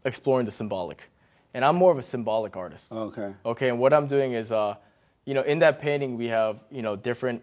exploring 0.05 0.47
the 0.47 0.53
symbolic. 0.53 1.09
And 1.55 1.65
I'm 1.65 1.77
more 1.77 1.91
of 1.91 1.99
a 1.99 2.03
symbolic 2.03 2.57
artist. 2.57 2.93
okay. 2.93 3.33
Okay, 3.45 3.69
and 3.71 3.79
what 3.79 3.93
I'm 3.93 4.07
doing 4.07 4.33
is, 4.35 4.53
uh, 4.53 4.75
you 5.25 5.35
know, 5.35 5.43
in 5.43 5.59
that 5.61 5.81
painting 5.81 6.17
we 6.17 6.27
have, 6.27 6.59
you 6.71 6.83
know, 6.83 6.95
different 6.97 7.43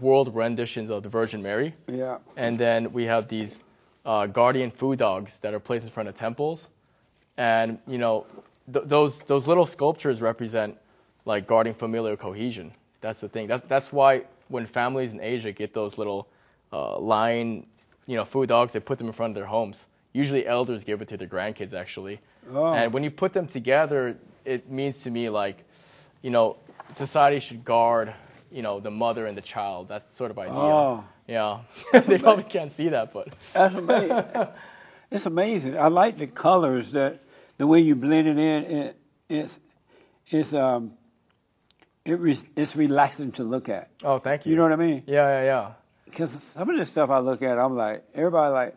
world 0.00 0.34
renditions 0.34 0.90
of 0.90 1.02
the 1.02 1.08
Virgin 1.08 1.42
Mary, 1.42 1.74
Yeah. 1.88 2.18
and 2.36 2.58
then 2.58 2.92
we 2.92 3.04
have 3.04 3.28
these 3.28 3.60
uh, 4.04 4.26
guardian 4.26 4.70
foo 4.70 4.94
dogs 4.96 5.38
that 5.40 5.54
are 5.54 5.60
placed 5.60 5.86
in 5.86 5.92
front 5.92 6.08
of 6.08 6.14
temples, 6.14 6.68
and 7.36 7.78
you 7.86 7.98
know, 7.98 8.26
th- 8.72 8.86
those 8.86 9.20
those 9.20 9.46
little 9.46 9.66
sculptures 9.66 10.20
represent 10.20 10.76
like 11.24 11.46
guarding 11.46 11.74
familial 11.74 12.16
cohesion. 12.16 12.72
That's 13.00 13.20
the 13.20 13.28
thing. 13.28 13.46
That's 13.46 13.62
that's 13.66 13.92
why 13.92 14.24
when 14.48 14.66
families 14.66 15.12
in 15.12 15.20
Asia 15.20 15.52
get 15.52 15.74
those 15.74 15.98
little 15.98 16.28
uh, 16.72 16.98
lion, 16.98 17.66
you 18.06 18.16
know, 18.16 18.24
foo 18.24 18.46
dogs, 18.46 18.72
they 18.72 18.80
put 18.80 18.98
them 18.98 19.06
in 19.08 19.12
front 19.12 19.32
of 19.32 19.34
their 19.34 19.46
homes. 19.46 19.86
Usually, 20.12 20.46
elders 20.46 20.84
give 20.84 21.02
it 21.02 21.08
to 21.08 21.16
their 21.16 21.28
grandkids 21.28 21.74
actually. 21.74 22.20
Oh. 22.52 22.72
And 22.72 22.92
when 22.92 23.02
you 23.02 23.10
put 23.10 23.32
them 23.32 23.46
together, 23.46 24.16
it 24.44 24.70
means 24.70 25.02
to 25.02 25.10
me 25.10 25.28
like, 25.28 25.64
you 26.22 26.30
know, 26.30 26.56
society 26.94 27.40
should 27.40 27.64
guard, 27.64 28.14
you 28.50 28.62
know, 28.62 28.80
the 28.80 28.90
mother 28.90 29.26
and 29.26 29.36
the 29.36 29.42
child. 29.42 29.88
That 29.88 30.14
sort 30.14 30.30
of 30.30 30.38
idea. 30.38 30.54
Oh. 30.54 31.04
Yeah, 31.28 31.62
they 32.06 32.18
probably 32.18 32.44
can't 32.44 32.72
see 32.72 32.88
that, 32.90 33.12
but 33.12 33.34
That's 33.52 33.74
amazing. 33.74 34.24
it's 35.10 35.26
amazing. 35.26 35.76
I 35.76 35.88
like 35.88 36.18
the 36.18 36.28
colors 36.28 36.92
that 36.92 37.20
the 37.58 37.66
way 37.66 37.80
you 37.80 37.94
blend 37.96 38.28
it 38.28 38.38
in. 38.38 38.64
It, 38.64 38.96
it's 39.28 39.58
it's 40.28 40.52
um 40.54 40.92
it 42.04 42.18
re, 42.20 42.38
it's 42.54 42.76
relaxing 42.76 43.32
to 43.32 43.44
look 43.44 43.68
at. 43.68 43.90
oh, 44.04 44.18
thank 44.18 44.46
you. 44.46 44.50
You 44.50 44.56
know 44.56 44.62
what 44.64 44.72
I 44.72 44.76
mean? 44.76 45.02
Yeah, 45.06 45.40
yeah, 45.40 45.44
yeah. 45.44 45.72
Because 46.04 46.30
some 46.30 46.70
of 46.70 46.78
the 46.78 46.84
stuff 46.84 47.10
I 47.10 47.18
look 47.18 47.42
at, 47.42 47.58
I'm 47.58 47.76
like 47.76 48.04
everybody 48.14 48.52
like 48.52 48.76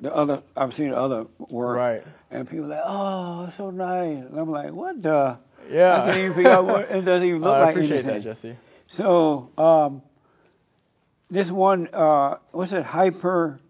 the 0.00 0.14
other. 0.14 0.42
I've 0.56 0.74
seen 0.74 0.92
other 0.92 1.26
work, 1.38 1.76
Right. 1.76 2.02
And 2.30 2.48
people 2.48 2.66
like, 2.66 2.82
oh, 2.84 3.44
it's 3.46 3.56
so 3.56 3.70
nice. 3.70 4.24
And 4.24 4.38
I'm 4.38 4.50
like, 4.50 4.72
what 4.72 5.00
the? 5.02 5.38
Yeah. 5.70 6.02
I 6.02 6.06
can't 6.06 6.18
even 6.18 6.34
figure 6.34 6.50
out 6.50 6.64
what 6.64 6.90
it 6.90 7.02
doesn't 7.02 7.26
even 7.28 7.40
look 7.42 7.54
I 7.54 7.60
like 7.60 7.74
appreciate 7.76 7.98
anything. 8.04 8.14
that, 8.14 8.22
Jesse. 8.22 8.56
So, 8.88 9.50
um, 9.56 10.02
this 11.30 11.50
one, 11.50 11.88
uh, 11.92 12.36
what's 12.52 12.72
it? 12.72 12.84
Hyper. 12.84 13.60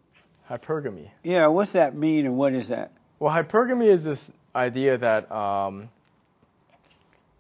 Hypergamy. 0.50 1.10
Yeah, 1.22 1.46
what's 1.48 1.72
that 1.72 1.94
mean, 1.96 2.26
and 2.26 2.36
what 2.36 2.52
is 2.52 2.68
that? 2.68 2.92
Well, 3.24 3.32
hypergamy 3.32 3.86
is 3.86 4.04
this 4.04 4.30
idea 4.54 4.98
that 4.98 5.32
um, 5.32 5.88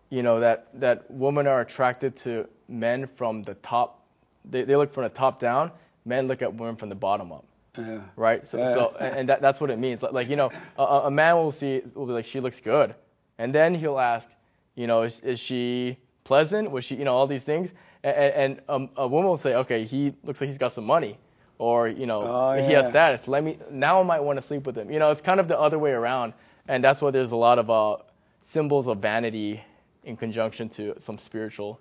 you 0.08 0.22
know 0.22 0.40
that 0.40 0.68
that 0.80 1.10
women 1.10 1.46
are 1.46 1.60
attracted 1.60 2.16
to 2.24 2.48
men 2.68 3.06
from 3.06 3.42
the 3.42 3.52
top. 3.56 4.02
They, 4.46 4.62
they 4.62 4.76
look 4.76 4.94
from 4.94 5.02
the 5.02 5.10
top 5.10 5.38
down. 5.38 5.72
Men 6.06 6.26
look 6.26 6.40
at 6.40 6.54
women 6.54 6.76
from 6.76 6.88
the 6.88 6.94
bottom 6.94 7.32
up. 7.32 7.44
Yeah. 7.76 8.00
Right. 8.16 8.46
So, 8.46 8.64
so 8.64 8.96
and 8.98 9.14
and 9.14 9.28
that, 9.28 9.42
that's 9.42 9.60
what 9.60 9.68
it 9.68 9.78
means. 9.78 10.02
Like, 10.02 10.14
like 10.14 10.30
you 10.30 10.36
know, 10.36 10.50
a, 10.78 10.82
a 10.82 11.06
a 11.08 11.10
man 11.10 11.36
will 11.36 11.52
see 11.52 11.82
will 11.94 12.06
be 12.06 12.12
like 12.14 12.24
she 12.24 12.40
looks 12.40 12.60
good, 12.60 12.94
and 13.36 13.54
then 13.54 13.74
he'll 13.74 13.98
ask, 13.98 14.30
you 14.76 14.86
know, 14.86 15.02
is, 15.02 15.20
is 15.20 15.38
she 15.38 15.98
pleasant? 16.24 16.70
Was 16.70 16.86
she, 16.86 16.94
you 16.94 17.04
know, 17.04 17.14
all 17.14 17.26
these 17.26 17.44
things, 17.44 17.72
and, 18.02 18.16
and 18.16 18.60
um, 18.70 18.88
a 18.96 19.06
woman 19.06 19.28
will 19.28 19.36
say, 19.36 19.54
okay, 19.56 19.84
he 19.84 20.14
looks 20.24 20.40
like 20.40 20.48
he's 20.48 20.56
got 20.56 20.72
some 20.72 20.86
money, 20.86 21.18
or 21.58 21.88
you 21.88 22.06
know, 22.06 22.20
Oh, 22.22 22.52
he 22.54 22.72
has 22.72 22.88
status. 22.88 23.28
Let 23.28 23.42
me 23.44 23.58
now 23.70 24.00
I 24.00 24.02
might 24.04 24.20
want 24.20 24.38
to 24.38 24.42
sleep 24.42 24.66
with 24.66 24.76
him. 24.76 24.90
You 24.90 24.98
know, 24.98 25.10
it's 25.10 25.22
kind 25.22 25.40
of 25.40 25.48
the 25.48 25.58
other 25.58 25.78
way 25.78 25.92
around, 25.92 26.32
and 26.68 26.82
that's 26.82 27.00
why 27.02 27.10
there's 27.10 27.32
a 27.32 27.36
lot 27.36 27.58
of 27.58 27.70
uh, 27.70 27.96
symbols 28.40 28.86
of 28.88 28.98
vanity 28.98 29.62
in 30.04 30.16
conjunction 30.16 30.68
to 30.70 30.94
some 30.98 31.18
spiritual 31.18 31.80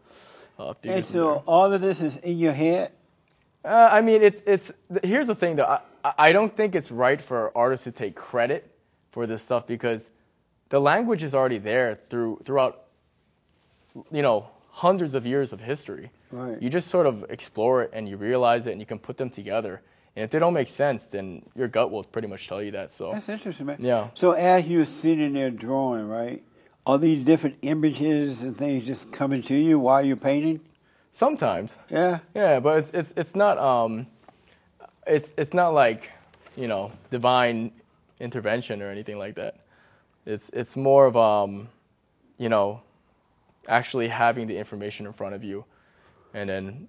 uh. 0.60 0.74
And 0.84 1.06
so 1.06 1.44
all 1.48 1.74
of 1.74 1.82
this 1.82 2.02
is 2.02 2.18
in 2.18 2.38
your 2.38 2.54
head. 2.54 2.92
Uh, 3.66 3.70
I 3.92 4.02
mean, 4.02 4.22
it's 4.22 4.42
it's. 4.46 4.72
Here's 5.04 5.28
the 5.28 5.36
thing, 5.36 5.56
though. 5.56 5.64
I, 5.66 5.80
I- 6.04 6.14
I 6.18 6.32
don't 6.34 6.56
think 6.56 6.76
it's 6.76 6.92
right 6.92 7.22
for 7.22 7.52
artists 7.58 7.86
to 7.86 7.92
take 7.94 8.14
credit 8.16 8.70
for 9.12 9.26
this 9.26 9.42
stuff 9.42 9.66
because 9.66 10.10
the 10.70 10.80
language 10.82 11.24
is 11.24 11.34
already 11.34 11.60
there 11.60 11.96
through 11.96 12.42
throughout, 12.44 12.84
you 14.12 14.22
know, 14.22 14.48
hundreds 14.70 15.14
of 15.14 15.26
years 15.26 15.54
of 15.54 15.62
history. 15.62 16.12
Right. 16.34 16.62
You 16.62 16.70
just 16.70 16.88
sort 16.90 17.06
of 17.06 17.26
explore 17.30 17.84
it 17.84 17.92
and 17.94 18.10
you 18.10 18.18
realize 18.18 18.66
it 18.66 18.72
and 18.72 18.80
you 18.80 18.86
can 18.88 19.00
put 19.00 19.18
them 19.18 19.30
together. 19.30 19.82
And 20.16 20.24
if 20.26 20.32
they 20.32 20.40
don't 20.40 20.54
make 20.54 20.68
sense, 20.68 21.06
then 21.06 21.44
your 21.56 21.68
gut 21.68 21.92
will 21.92 22.04
pretty 22.04 22.28
much 22.28 22.48
tell 22.48 22.62
you 22.62 22.72
that. 22.72 22.92
So 22.92 23.12
That's 23.12 23.30
interesting, 23.30 23.66
man. 23.68 23.78
Yeah. 23.80 24.10
So 24.16 24.32
as 24.32 24.68
you're 24.68 24.86
sitting 24.86 25.34
there 25.34 25.52
drawing, 25.52 26.08
right, 26.08 26.44
are 26.86 26.98
these 26.98 27.24
different 27.24 27.58
images 27.62 28.44
and 28.44 28.58
things 28.58 28.86
just 28.86 29.12
coming 29.12 29.42
to 29.44 29.56
you 29.56 29.80
while 29.80 30.04
you're 30.06 30.16
painting? 30.18 30.60
sometimes, 31.14 31.76
Yeah. 31.90 32.20
yeah, 32.34 32.60
but 32.60 32.80
it's 32.80 32.90
it's 32.92 33.14
it's 33.16 33.36
not 33.36 33.58
um, 33.60 34.08
it's 35.08 35.30
it's 35.38 35.54
not 35.54 35.70
like 35.74 36.10
you 36.58 36.68
know 36.68 36.92
divine 37.12 37.72
intervention 38.20 38.82
or 38.82 38.90
anything 38.90 39.18
like 39.20 39.36
that. 39.36 39.58
It's 40.26 40.50
it's 40.50 40.76
more 40.76 41.06
of 41.06 41.16
um, 41.16 41.70
you 42.38 42.50
know, 42.50 42.82
actually 43.68 44.08
having 44.10 44.48
the 44.48 44.58
information 44.58 45.06
in 45.06 45.14
front 45.14 45.36
of 45.36 45.44
you, 45.44 45.66
and 46.34 46.50
then 46.50 46.88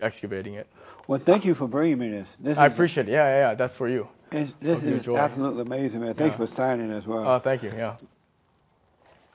excavating 0.00 0.54
it. 0.54 0.66
Well, 1.06 1.20
thank 1.24 1.44
you 1.44 1.54
for 1.54 1.68
bringing 1.68 1.98
me 1.98 2.10
this. 2.10 2.28
This 2.40 2.58
I 2.58 2.66
appreciate 2.66 3.08
it. 3.08 3.12
Yeah, 3.12 3.24
yeah, 3.26 3.48
yeah. 3.50 3.54
That's 3.54 3.74
for 3.74 3.88
you. 3.88 4.08
it's- 4.32 4.52
This 4.60 4.82
is 4.82 5.06
absolutely 5.08 5.62
amazing, 5.62 6.00
man. 6.00 6.14
Thanks 6.14 6.32
Yeah. 6.34 6.38
for 6.38 6.46
signing 6.46 6.90
as 6.90 7.06
well. 7.06 7.26
Oh, 7.26 7.38
thank 7.38 7.62
you. 7.62 7.70
Yeah. 7.76 7.96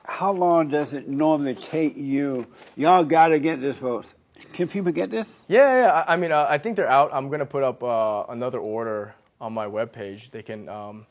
How 0.04 0.32
long 0.32 0.68
does 0.68 0.94
it 0.94 1.08
normally 1.08 1.54
take 1.54 1.96
you? 1.96 2.46
Y'all 2.76 3.04
got 3.04 3.28
to 3.28 3.38
get 3.38 3.60
this, 3.60 3.76
folks. 3.76 4.14
Can 4.52 4.66
people 4.68 4.90
get 4.92 5.10
this? 5.10 5.44
Yeah, 5.48 5.82
yeah. 5.82 5.92
I, 6.06 6.14
I 6.14 6.16
mean, 6.16 6.32
uh, 6.32 6.46
I 6.48 6.58
think 6.58 6.76
they're 6.76 6.88
out. 6.90 7.10
I'm 7.12 7.30
gonna 7.30 7.46
put 7.46 7.62
up 7.62 7.82
uh, 7.82 8.24
another 8.28 8.58
order 8.58 9.14
on 9.40 9.52
my 9.52 9.66
webpage. 9.66 10.30
They 10.32 10.42
can 10.42 10.68
um, 10.68 11.06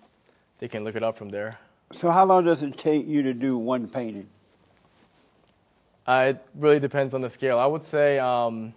they 0.60 0.68
can 0.68 0.84
look 0.84 0.96
it 0.98 1.04
up 1.04 1.18
from 1.18 1.30
there. 1.30 1.58
So 1.94 2.12
how 2.12 2.26
long 2.26 2.44
does 2.46 2.62
it 2.62 2.78
take 2.78 3.08
you 3.08 3.24
to 3.24 3.34
do 3.34 3.58
one 3.58 3.88
painting? 3.88 4.28
Uh, 6.08 6.28
it 6.34 6.46
really 6.56 6.80
depends 6.80 7.14
on 7.14 7.22
the 7.22 7.30
scale. 7.30 7.60
I 7.60 7.66
would 7.66 7.84
say, 7.84 8.18
um, 8.20 8.74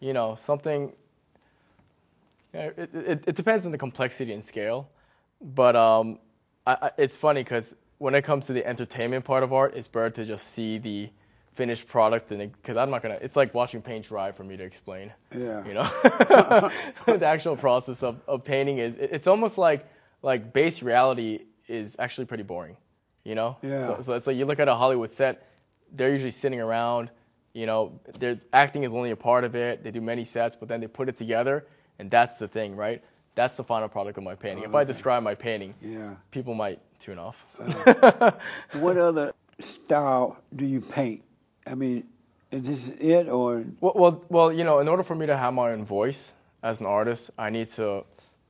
you 0.00 0.12
know, 0.12 0.36
something. 0.40 0.92
It, 2.54 2.90
it, 2.94 3.24
it 3.28 3.34
depends 3.36 3.64
on 3.64 3.72
the 3.72 3.78
complexity 3.78 4.32
and 4.32 4.44
scale, 4.44 4.88
but 5.40 5.74
um, 5.74 6.18
I, 6.66 6.76
I, 6.82 6.90
it's 6.98 7.16
funny 7.16 7.42
because 7.42 7.74
when 7.98 8.14
it 8.14 8.22
comes 8.22 8.46
to 8.48 8.52
the 8.52 8.66
entertainment 8.66 9.24
part 9.24 9.42
of 9.42 9.52
art, 9.54 9.74
it's 9.74 9.88
better 9.88 10.10
to 10.10 10.24
just 10.26 10.48
see 10.48 10.76
the 10.76 11.08
finished 11.54 11.86
product, 11.88 12.30
and 12.30 12.52
because 12.52 12.76
I'm 12.76 12.90
not 12.90 13.02
gonna. 13.02 13.18
It's 13.22 13.36
like 13.36 13.54
watching 13.54 13.80
paint 13.80 14.04
dry 14.06 14.32
for 14.32 14.44
me 14.44 14.58
to 14.58 14.64
explain. 14.64 15.12
Yeah. 15.34 15.64
You 15.66 15.74
know, 15.74 15.82
the 17.06 17.24
actual 17.24 17.56
process 17.56 18.02
of, 18.02 18.20
of 18.28 18.44
painting 18.44 18.78
is. 18.78 18.94
it- 18.96 19.10
It's 19.12 19.26
almost 19.26 19.56
like 19.56 19.86
like 20.20 20.52
base 20.52 20.82
reality 20.82 21.44
is 21.68 21.96
actually 21.98 22.26
pretty 22.26 22.42
boring. 22.42 22.76
You 23.24 23.34
know. 23.34 23.56
Yeah. 23.62 23.86
So, 23.96 24.00
so 24.02 24.12
it's 24.14 24.26
like 24.26 24.36
you 24.36 24.44
look 24.44 24.60
at 24.60 24.68
a 24.68 24.74
Hollywood 24.74 25.10
set, 25.10 25.46
they're 25.92 26.10
usually 26.12 26.30
sitting 26.30 26.60
around. 26.60 27.10
You 27.54 27.66
know, 27.66 28.00
there's 28.18 28.46
acting 28.52 28.84
is 28.84 28.92
only 28.94 29.10
a 29.10 29.16
part 29.16 29.44
of 29.44 29.54
it. 29.54 29.84
They 29.84 29.90
do 29.90 30.00
many 30.00 30.24
sets, 30.24 30.56
but 30.56 30.68
then 30.68 30.80
they 30.80 30.86
put 30.86 31.08
it 31.08 31.16
together, 31.18 31.66
and 31.98 32.10
that's 32.10 32.38
the 32.38 32.48
thing, 32.48 32.76
right? 32.76 33.02
That's 33.34 33.56
the 33.56 33.64
final 33.64 33.88
product 33.88 34.18
of 34.18 34.24
my 34.24 34.34
painting. 34.34 34.64
if 34.64 34.74
I 34.74 34.84
describe 34.84 35.22
my 35.22 35.34
painting, 35.34 35.74
Yeah. 35.80 36.14
people 36.30 36.54
might 36.54 36.80
tune 36.98 37.18
off. 37.18 37.44
What 38.74 38.96
other 38.96 39.32
style 39.60 40.38
do 40.54 40.64
you 40.66 40.80
paint? 40.80 41.22
I 41.66 41.74
mean, 41.74 42.04
is 42.50 42.62
this 42.62 42.88
it 43.00 43.28
or 43.28 43.64
Well, 43.80 43.92
well, 43.96 44.24
well, 44.28 44.52
you 44.52 44.64
know, 44.64 44.80
in 44.80 44.88
order 44.88 45.02
for 45.02 45.14
me 45.14 45.26
to 45.26 45.36
have 45.36 45.54
my 45.54 45.72
own 45.72 45.84
voice 45.84 46.32
as 46.62 46.80
an 46.80 46.86
artist, 46.86 47.30
I 47.38 47.50
need 47.50 47.68
to, 47.72 48.04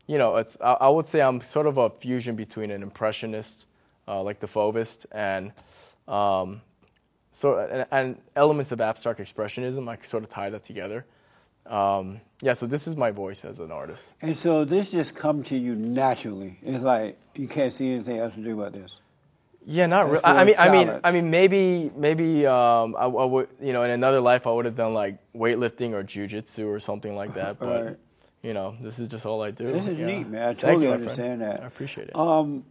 you 0.06 0.18
know, 0.18 0.36
it's. 0.36 0.56
I, 0.60 0.72
I 0.72 0.88
would 0.88 1.06
say 1.06 1.20
I'm 1.20 1.40
sort 1.40 1.66
of 1.66 1.76
a 1.78 1.90
fusion 1.90 2.34
between 2.36 2.70
an 2.70 2.82
impressionist, 2.82 3.66
uh, 4.08 4.22
like 4.22 4.40
the 4.40 4.48
Fauvist, 4.48 5.06
and 5.12 5.52
um, 6.08 6.60
so 7.32 7.58
and, 7.58 7.86
and 7.90 8.16
elements 8.36 8.70
of 8.70 8.80
abstract 8.80 9.18
expressionism. 9.18 9.88
I 9.88 9.98
sort 10.04 10.22
of 10.22 10.30
tie 10.30 10.50
that 10.50 10.62
together. 10.62 11.04
Um, 11.66 12.20
yeah, 12.40 12.54
so 12.54 12.66
this 12.66 12.86
is 12.86 12.96
my 12.96 13.10
voice 13.10 13.44
as 13.44 13.58
an 13.58 13.70
artist. 13.72 14.12
And 14.20 14.36
so 14.36 14.64
this 14.64 14.90
just 14.90 15.14
come 15.14 15.42
to 15.44 15.56
you 15.56 15.74
naturally. 15.74 16.58
It's 16.62 16.84
like 16.84 17.18
you 17.34 17.48
can't 17.48 17.72
see 17.72 17.94
anything 17.94 18.18
else 18.18 18.34
to 18.34 18.40
do 18.40 18.60
about 18.60 18.72
this. 18.72 19.00
Yeah, 19.64 19.86
not 19.86 20.10
really. 20.10 20.24
I, 20.24 20.44
mean, 20.44 20.54
your 20.54 20.60
I 20.60 20.72
mean. 20.72 21.00
I 21.04 21.10
mean, 21.12 21.30
maybe, 21.30 21.92
maybe, 21.94 22.46
um, 22.46 22.96
I, 22.98 23.04
I 23.04 23.24
would, 23.24 23.48
you 23.60 23.72
know, 23.72 23.84
in 23.84 23.90
another 23.92 24.20
life, 24.20 24.46
I 24.46 24.50
would 24.50 24.64
have 24.64 24.74
done 24.74 24.92
like 24.92 25.18
weightlifting 25.34 25.92
or 25.92 26.02
jujitsu 26.02 26.66
or 26.66 26.80
something 26.80 27.14
like 27.14 27.34
that. 27.34 27.60
But 27.60 27.84
Right. 27.84 27.96
you 28.42 28.54
know, 28.54 28.76
this 28.80 28.98
is 28.98 29.06
just 29.06 29.24
all 29.24 29.40
I 29.40 29.52
do. 29.52 29.72
This 29.72 29.86
is 29.86 29.98
yeah. 29.98 30.06
neat, 30.06 30.26
man. 30.26 30.48
I 30.48 30.54
totally 30.54 30.86
you, 30.86 30.90
my 30.90 30.96
friend. 30.96 31.08
understand 31.08 31.40
that. 31.42 31.62
I 31.62 31.66
appreciate 31.66 32.08
it. 32.08 32.16
Um, 32.16 32.64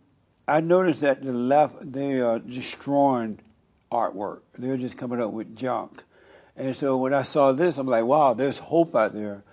I 0.47 0.59
noticed 0.59 0.99
that 0.99 1.23
the 1.23 1.31
left 1.31 1.93
they 1.93 2.19
are 2.19 2.39
destroying 2.39 3.39
artwork. 3.91 4.41
They're 4.57 4.77
just 4.77 4.97
coming 4.97 5.21
up 5.21 5.31
with 5.31 5.55
junk. 5.55 6.03
And 6.55 6.75
so 6.75 6.97
when 6.97 7.13
I 7.13 7.23
saw 7.23 7.51
this, 7.51 7.77
I'm 7.77 7.87
like, 7.87 8.05
wow, 8.05 8.33
there's 8.33 8.57
hope 8.57 8.95
out 8.95 9.13
there. 9.13 9.43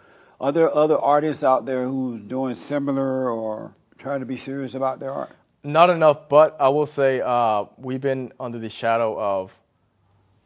Are 0.41 0.53
there 0.53 0.75
other 0.75 0.99
artists 0.99 1.43
out 1.43 1.67
there 1.67 1.85
who's 1.85 2.21
doing 2.23 2.55
similar 2.55 3.31
or 3.31 3.75
trying 3.99 4.21
to 4.21 4.27
be 4.27 4.37
serious 4.37 4.75
about 4.75 5.01
their 5.01 5.13
art? 5.13 5.33
Not 5.65 5.91
enough, 5.91 6.29
but 6.29 6.57
I 6.61 6.69
will 6.69 6.87
say 6.87 7.21
uh, 7.21 7.65
we've 7.77 8.01
been 8.01 8.33
under 8.39 8.59
the 8.59 8.69
shadow 8.69 9.19
of, 9.19 9.53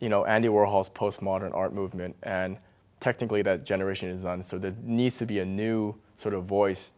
you 0.00 0.08
know, 0.08 0.24
Andy 0.24 0.48
Warhol's 0.48 0.88
postmodern 0.88 1.54
art 1.54 1.74
movement, 1.74 2.16
and 2.22 2.56
technically 3.00 3.42
that 3.42 3.64
generation 3.64 4.08
is 4.08 4.22
done. 4.22 4.42
So 4.42 4.58
there 4.58 4.74
needs 4.82 5.18
to 5.18 5.26
be 5.26 5.40
a 5.40 5.44
new 5.44 5.94
sort 6.16 6.34
of 6.34 6.44
voice, 6.44 6.90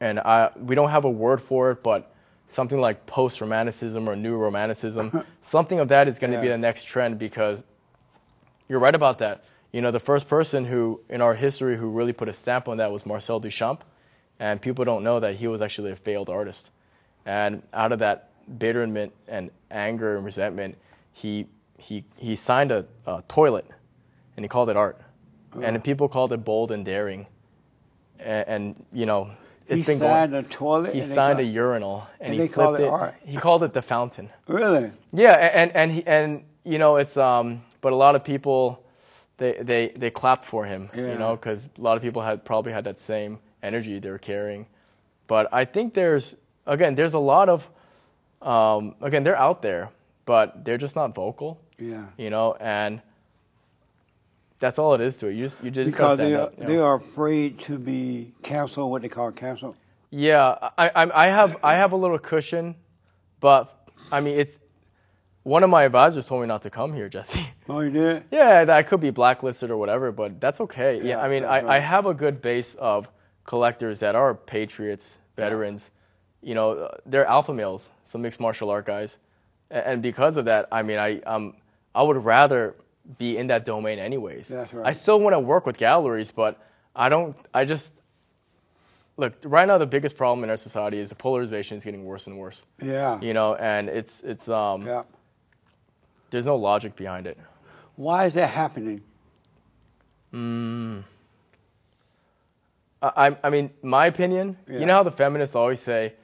and 0.00 0.20
I 0.20 0.50
we 0.56 0.74
don't 0.76 0.90
have 0.90 1.04
a 1.04 1.10
word 1.10 1.42
for 1.42 1.72
it, 1.72 1.82
but 1.82 2.13
something 2.54 2.80
like 2.80 3.04
post 3.06 3.40
romanticism 3.40 4.08
or 4.08 4.14
new 4.14 4.36
romanticism, 4.36 5.24
something 5.42 5.80
of 5.80 5.88
that 5.88 6.08
is 6.08 6.18
going 6.18 6.32
to 6.32 6.40
be 6.40 6.48
the 6.48 6.58
next 6.58 6.84
trend 6.84 7.18
because 7.18 7.62
you're 8.68 8.78
right 8.78 8.94
about 8.94 9.18
that. 9.18 9.44
You 9.72 9.80
know, 9.80 9.90
the 9.90 10.00
first 10.00 10.28
person 10.28 10.64
who 10.64 11.00
in 11.08 11.20
our 11.20 11.34
history 11.34 11.76
who 11.76 11.90
really 11.90 12.12
put 12.12 12.28
a 12.28 12.32
stamp 12.32 12.68
on 12.68 12.76
that 12.76 12.92
was 12.92 13.04
Marcel 13.04 13.40
Duchamp, 13.40 13.80
and 14.38 14.60
people 14.60 14.84
don't 14.84 15.02
know 15.02 15.18
that 15.20 15.36
he 15.36 15.48
was 15.48 15.60
actually 15.60 15.90
a 15.90 15.96
failed 15.96 16.30
artist. 16.30 16.70
And 17.26 17.62
out 17.72 17.90
of 17.90 17.98
that 17.98 18.30
bitterment 18.58 19.12
and 19.26 19.50
anger 19.70 20.16
and 20.16 20.24
resentment, 20.24 20.78
he 21.12 21.46
he 21.76 22.04
he 22.16 22.36
signed 22.36 22.70
a, 22.70 22.86
a 23.04 23.22
toilet, 23.26 23.66
and 24.36 24.44
he 24.44 24.48
called 24.48 24.70
it 24.70 24.76
art, 24.76 25.00
and 25.60 25.82
people 25.82 26.08
called 26.08 26.32
it 26.32 26.44
bold 26.44 26.70
and 26.70 26.84
daring, 26.84 27.26
and, 28.20 28.48
and 28.48 28.86
you 28.92 29.06
know 29.06 29.32
it's 29.68 29.80
he 29.80 29.86
been 29.86 29.98
signed 29.98 30.32
going. 30.32 30.44
a 30.44 30.48
toilet. 30.48 30.94
He 30.94 31.02
signed 31.02 31.40
a 31.40 31.44
urinal, 31.44 32.06
and, 32.20 32.32
and 32.32 32.42
he 32.42 32.48
flipped 32.48 32.80
it 32.80 32.88
art. 32.88 33.14
He 33.24 33.36
called 33.36 33.62
it 33.62 33.72
the 33.72 33.82
fountain. 33.82 34.30
Really? 34.46 34.90
Yeah, 35.12 35.34
and 35.34 35.74
and 35.74 35.92
he, 35.92 36.06
and 36.06 36.44
you 36.64 36.78
know 36.78 36.96
it's 36.96 37.16
um, 37.16 37.62
but 37.80 37.92
a 37.92 37.96
lot 37.96 38.14
of 38.14 38.24
people, 38.24 38.84
they 39.38 39.52
they 39.60 39.88
they 39.96 40.10
clapped 40.10 40.44
for 40.44 40.64
him, 40.66 40.90
Yeah. 40.94 41.12
you 41.12 41.18
know, 41.18 41.36
because 41.36 41.68
a 41.78 41.80
lot 41.80 41.96
of 41.96 42.02
people 42.02 42.22
had 42.22 42.44
probably 42.44 42.72
had 42.72 42.84
that 42.84 42.98
same 42.98 43.38
energy 43.62 43.98
they 43.98 44.10
were 44.10 44.18
carrying, 44.18 44.66
but 45.26 45.48
I 45.52 45.64
think 45.64 45.94
there's 45.94 46.36
again 46.66 46.94
there's 46.94 47.14
a 47.14 47.18
lot 47.18 47.48
of, 47.48 47.68
um, 48.42 48.94
again 49.00 49.24
they're 49.24 49.38
out 49.38 49.62
there, 49.62 49.90
but 50.26 50.64
they're 50.64 50.78
just 50.78 50.96
not 50.96 51.14
vocal, 51.14 51.60
Yeah. 51.78 52.06
you 52.18 52.30
know, 52.30 52.54
and 52.60 53.00
that's 54.58 54.78
all 54.78 54.94
it 54.94 55.00
is 55.00 55.16
to 55.18 55.26
it. 55.28 55.34
You 55.34 55.44
just 55.44 55.62
you 55.64 55.70
just 55.70 55.90
Because 55.90 56.18
they 56.18 56.30
stand 56.30 56.36
are, 56.36 56.40
up, 56.46 56.58
you 56.58 56.66
they 56.66 56.78
are 56.78 56.94
afraid 56.96 57.58
to 57.60 57.78
be 57.78 58.32
canceled, 58.42 58.90
what 58.90 59.02
they 59.02 59.08
call 59.08 59.30
canceled. 59.32 59.76
Yeah, 60.10 60.56
I, 60.78 60.88
I 60.88 61.24
I 61.24 61.26
have 61.28 61.56
I 61.62 61.74
have 61.74 61.92
a 61.92 61.96
little 61.96 62.18
cushion, 62.18 62.76
but 63.40 63.88
I 64.12 64.20
mean 64.20 64.38
it's 64.38 64.58
one 65.42 65.62
of 65.62 65.68
my 65.70 65.82
advisors 65.82 66.26
told 66.26 66.40
me 66.40 66.46
not 66.48 66.62
to 66.62 66.70
come 66.70 66.94
here, 66.94 67.08
Jesse. 67.08 67.46
Oh, 67.66 67.80
you 67.80 67.90
did? 67.90 68.24
Yeah, 68.30 68.66
that 68.66 68.76
I 68.76 68.82
could 68.82 69.00
be 69.00 69.10
blacklisted 69.10 69.70
or 69.70 69.78
whatever, 69.78 70.12
but 70.12 70.38
that's 70.38 70.60
okay. 70.60 70.98
Yeah, 70.98 71.04
Yeah, 71.04 71.20
I 71.20 71.28
mean, 71.28 71.44
I, 71.44 71.76
I 71.76 71.78
have 71.78 72.04
a 72.04 72.12
good 72.12 72.42
base 72.42 72.74
of 72.74 73.08
collectors 73.44 74.00
that 74.00 74.14
are 74.14 74.34
patriots, 74.34 75.16
veterans. 75.36 75.90
You 76.42 76.54
know, 76.54 76.94
they're 77.06 77.24
alpha 77.24 77.54
males, 77.54 77.90
some 78.04 78.20
mixed 78.20 78.38
martial 78.38 78.68
art 78.68 78.84
guys, 78.84 79.16
and 79.70 80.02
because 80.02 80.36
of 80.36 80.44
that, 80.44 80.68
I 80.70 80.82
mean, 80.82 80.98
I 80.98 81.20
um, 81.20 81.54
I 81.94 82.02
would 82.02 82.22
rather 82.22 82.76
be 83.18 83.36
in 83.36 83.48
that 83.48 83.64
domain 83.64 83.98
anyways. 83.98 84.48
That's 84.48 84.72
right. 84.72 84.86
I 84.86 84.92
still 84.92 85.20
want 85.20 85.34
to 85.34 85.40
work 85.40 85.66
with 85.66 85.76
galleries, 85.78 86.30
but 86.30 86.58
I 86.96 87.08
don't. 87.08 87.36
I 87.52 87.64
just 87.64 87.92
look 89.16 89.34
right 89.44 89.66
now. 89.68 89.78
The 89.78 89.86
biggest 89.86 90.16
problem 90.16 90.42
in 90.44 90.50
our 90.50 90.56
society 90.56 90.98
is 90.98 91.10
the 91.10 91.14
polarization 91.14 91.76
is 91.76 91.84
getting 91.84 92.04
worse 92.04 92.26
and 92.26 92.38
worse. 92.38 92.64
Yeah. 92.82 93.20
You 93.20 93.34
know, 93.34 93.54
and 93.56 93.88
it's 93.88 94.20
it's 94.22 94.48
um, 94.48 94.86
Yeah. 94.86 95.02
there's 96.30 96.46
no 96.46 96.56
logic 96.56 96.96
behind 96.96 97.26
it. 97.26 97.38
Why 97.96 98.26
is 98.26 98.34
that 98.34 98.48
happening? 98.50 99.02
I, 100.32 101.02
I- 103.28 103.36
I 103.44 103.50
mean, 103.50 103.70
my 103.82 104.06
opinion. 104.06 104.56
Yeah. 104.68 104.78
You 104.80 104.86
know 104.86 104.94
how 104.94 105.02
the 105.02 105.12
feminists 105.12 105.54
always 105.54 105.80
say, 105.80 106.14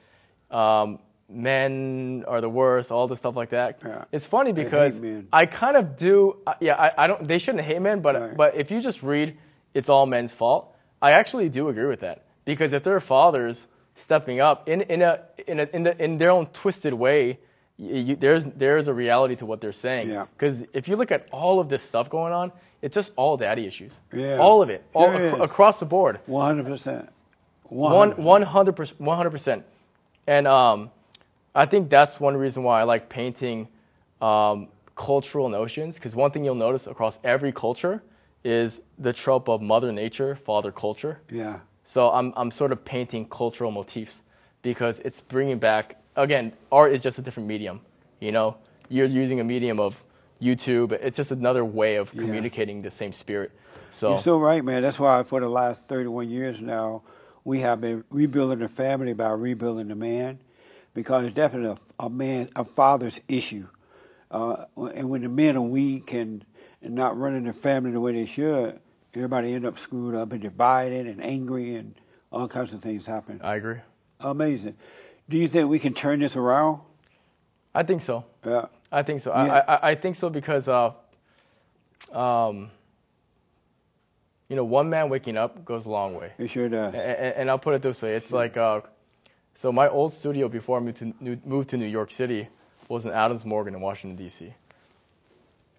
um, 0.50 0.99
men 1.30 2.25
are 2.26 2.40
the 2.40 2.49
worst, 2.49 2.90
all 2.90 3.06
this 3.08 3.20
stuff 3.20 3.37
like 3.37 3.50
that. 3.50 3.78
Yeah. 3.84 4.04
It's 4.12 4.26
funny 4.26 4.52
because. 4.52 5.00
I 5.32 5.46
kind 5.46 5.76
of 5.76 5.96
do. 5.96 6.37
uh, 6.46 6.54
Yeah, 6.60 6.75
I, 6.75 7.04
I 7.04 7.06
don't. 7.06 7.26
They 7.26 7.38
shouldn't 7.38 7.64
hate 7.64 7.80
men, 7.80 8.00
but 8.00 8.20
Right. 8.20 8.37
but 8.37 8.56
if 8.56 8.70
you 8.70 8.80
just 8.80 9.02
read, 9.02 9.37
it's 9.75 9.88
all 9.88 10.06
men's 10.06 10.32
fault. 10.32 10.75
I 11.00 11.12
actually 11.12 11.49
do 11.49 11.68
agree 11.68 11.87
with 11.87 12.00
that 12.00 12.25
because 12.44 12.72
if 12.72 12.82
their 12.82 13.00
fathers 13.00 13.66
stepping 13.94 14.40
up 14.40 14.68
in 14.68 14.80
in 14.82 15.02
a 15.02 15.20
in 15.46 15.60
a, 15.60 15.68
in, 15.72 15.82
the, 15.84 16.02
in 16.04 16.18
their 16.18 16.30
own 16.30 16.46
twisted 16.46 16.92
way. 16.94 17.38
You, 17.82 18.14
there's 18.14 18.44
there's 18.44 18.88
a 18.88 18.92
reality 18.92 19.37
to 19.37 19.46
what 19.46 19.62
they're 19.62 19.72
saying. 19.72 20.10
Yeah. 20.10 20.26
Because 20.37 20.64
if 20.75 20.87
you 20.87 20.96
look 20.96 21.10
at 21.10 21.26
all 21.32 21.60
of 21.60 21.70
this 21.70 21.82
stuff 21.82 22.10
going 22.10 22.34
on, 22.34 22.52
it's 22.82 22.94
just 22.94 23.10
all 23.16 23.38
daddy 23.38 23.64
issues. 23.66 23.99
Yeah. 24.12 24.37
All 24.37 24.60
of 24.60 24.68
it, 24.68 24.84
all 24.92 25.10
Sure 25.10 25.28
acro- 25.28 25.42
across 25.42 25.80
the 25.80 25.87
board. 25.87 26.20
One 26.26 26.44
hundred 26.44 26.66
percent. 26.66 27.08
One 27.70 28.22
one 28.22 28.42
hundred 28.42 28.76
percent, 28.76 29.00
one 29.00 29.16
hundred 29.16 29.30
percent, 29.30 29.64
and 30.26 30.46
um, 30.46 30.90
I 31.54 31.66
think 31.66 31.90
that's 31.90 32.21
one 32.21 32.37
reason 32.37 32.62
why 32.62 32.80
I 32.80 32.85
like 32.85 33.09
painting 33.09 33.69
um, 34.21 34.69
cultural 34.95 35.49
notions. 35.49 35.97
Because 35.97 36.14
one 36.14 36.30
thing 36.30 36.45
you'll 36.45 36.54
notice 36.54 36.87
across 36.87 37.19
every 37.25 37.52
culture 37.52 38.02
is 38.45 38.80
the 38.99 39.12
trope 39.12 39.49
of 39.49 39.61
Mother 39.61 39.92
Nature, 39.92 40.37
Father 40.37 40.73
Culture. 40.73 41.21
Yeah. 41.30 41.61
So 41.85 42.11
I'm 42.11 42.33
I'm 42.37 42.50
sort 42.50 42.73
of 42.73 42.85
painting 42.85 43.28
cultural 43.28 43.71
motifs 43.71 44.23
because 44.62 45.00
it's 45.00 45.21
bringing 45.21 45.59
back 45.59 46.00
again. 46.16 46.52
Art 46.71 46.92
is 46.92 47.02
just 47.02 47.19
a 47.19 47.23
different 47.23 47.49
medium. 47.49 47.80
You 48.21 48.33
know, 48.33 48.57
you're 48.88 49.07
using 49.07 49.40
a 49.40 49.45
medium 49.45 49.80
of 49.80 50.02
YouTube. 50.40 50.92
It's 50.92 51.16
just 51.16 51.33
another 51.33 51.64
way 51.64 51.97
of 51.97 52.12
Yeah. 52.14 52.21
communicating 52.23 52.83
the 52.83 52.90
same 52.90 53.12
spirit. 53.12 53.50
So, 53.92 54.11
You're 54.11 54.19
so 54.23 54.38
right, 54.38 54.64
man. 54.64 54.83
That's 54.83 55.00
why 55.00 55.23
for 55.25 55.40
the 55.40 55.49
last 55.49 55.83
31 55.88 56.30
years 56.30 56.61
now, 56.61 57.02
we 57.45 57.61
have 57.61 57.80
been 57.80 58.04
rebuilding 58.11 58.61
the 58.61 58.69
family 58.69 59.12
by 59.14 59.30
rebuilding 59.30 59.88
the 59.88 59.97
man, 59.97 60.38
because 60.94 61.25
it's 61.25 61.35
definitely 61.35 61.76
a, 61.99 62.04
a 62.04 62.11
man, 62.11 62.49
a 62.56 62.64
father's 62.64 63.20
issue. 63.28 63.66
Uh, 64.30 64.64
and 64.94 65.11
when 65.11 65.23
the 65.23 65.28
men 65.28 65.56
are 65.56 65.62
weak 65.62 66.12
and, 66.12 66.44
and 66.82 66.94
not 66.94 67.18
running 67.18 67.44
the 67.44 67.52
family 67.52 67.90
the 67.90 68.00
way 68.00 68.12
they 68.12 68.26
should, 68.26 68.78
everybody 69.14 69.52
end 69.52 69.66
up 69.66 69.78
screwed 69.78 70.14
up 70.14 70.32
and 70.32 70.40
divided 70.40 71.06
and 71.06 71.23
angry 71.23 71.75
and 71.75 71.94
all 72.30 72.47
kinds 72.47 72.73
of 72.73 72.80
things 72.80 73.06
happen. 73.06 73.40
I 73.42 73.56
agree. 73.56 73.78
Amazing. 74.20 74.76
Do 75.28 75.37
you 75.37 75.49
think 75.49 75.68
we 75.68 75.78
can 75.78 75.94
turn 75.94 76.20
this 76.20 76.37
around? 76.37 76.80
I 77.75 77.82
think 77.82 78.02
so. 78.02 78.25
Yeah. 78.44 78.66
I 78.92 79.02
think 79.02 79.20
so. 79.20 79.30
Yeah. 79.30 79.62
I, 79.68 79.75
I 79.75 79.90
I 79.90 79.94
think 79.94 80.16
so 80.16 80.28
because 80.28 80.68
uh, 80.68 80.92
um, 82.12 82.70
you 84.49 84.56
know, 84.56 84.64
one 84.64 84.90
man 84.90 85.09
waking 85.09 85.37
up 85.37 85.64
goes 85.64 85.87
a 85.87 85.90
long 85.90 86.14
way. 86.14 86.33
It 86.38 86.50
sure 86.50 86.68
does. 86.68 86.92
And, 86.92 86.96
and 86.96 87.50
I'll 87.50 87.59
put 87.59 87.74
it 87.74 87.83
this 87.83 88.03
way: 88.03 88.16
it's 88.16 88.33
like 88.33 88.57
uh, 88.57 88.81
so. 89.54 89.72
My 89.72 89.88
old 89.88 90.12
studio 90.12 90.48
before 90.48 90.78
I 90.78 90.80
moved 90.80 90.98
to 90.98 91.14
New, 91.20 91.38
moved 91.44 91.70
to 91.70 91.76
New 91.76 91.86
York 91.86 92.10
City 92.10 92.48
was 92.88 93.04
in 93.04 93.12
Adams 93.12 93.44
Morgan 93.44 93.74
in 93.74 93.80
Washington 93.80 94.16
D.C. 94.16 94.54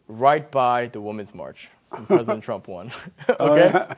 Right 0.08 0.50
by 0.50 0.88
the 0.88 1.02
Women's 1.02 1.34
March, 1.36 1.70
when 1.90 2.06
President 2.06 2.44
Trump 2.48 2.68
won. 2.68 2.92
Oh, 3.40 3.54
okay. 3.54 3.96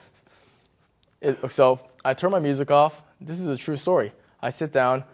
It, 1.21 1.51
so 1.51 1.79
I 2.03 2.13
turn 2.13 2.31
my 2.31 2.39
music 2.39 2.71
off. 2.71 3.01
This 3.21 3.39
is 3.39 3.47
a 3.47 3.55
true 3.57 3.77
story. 3.77 4.11
I 4.41 4.49
sit 4.49 4.73
down, 4.73 5.05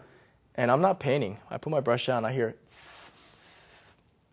and 0.56 0.70
I'm 0.70 0.80
not 0.80 0.98
painting. 0.98 1.38
I 1.48 1.58
put 1.58 1.70
my 1.70 1.80
brush 1.80 2.06
down. 2.06 2.24
I 2.24 2.32
hear, 2.32 2.56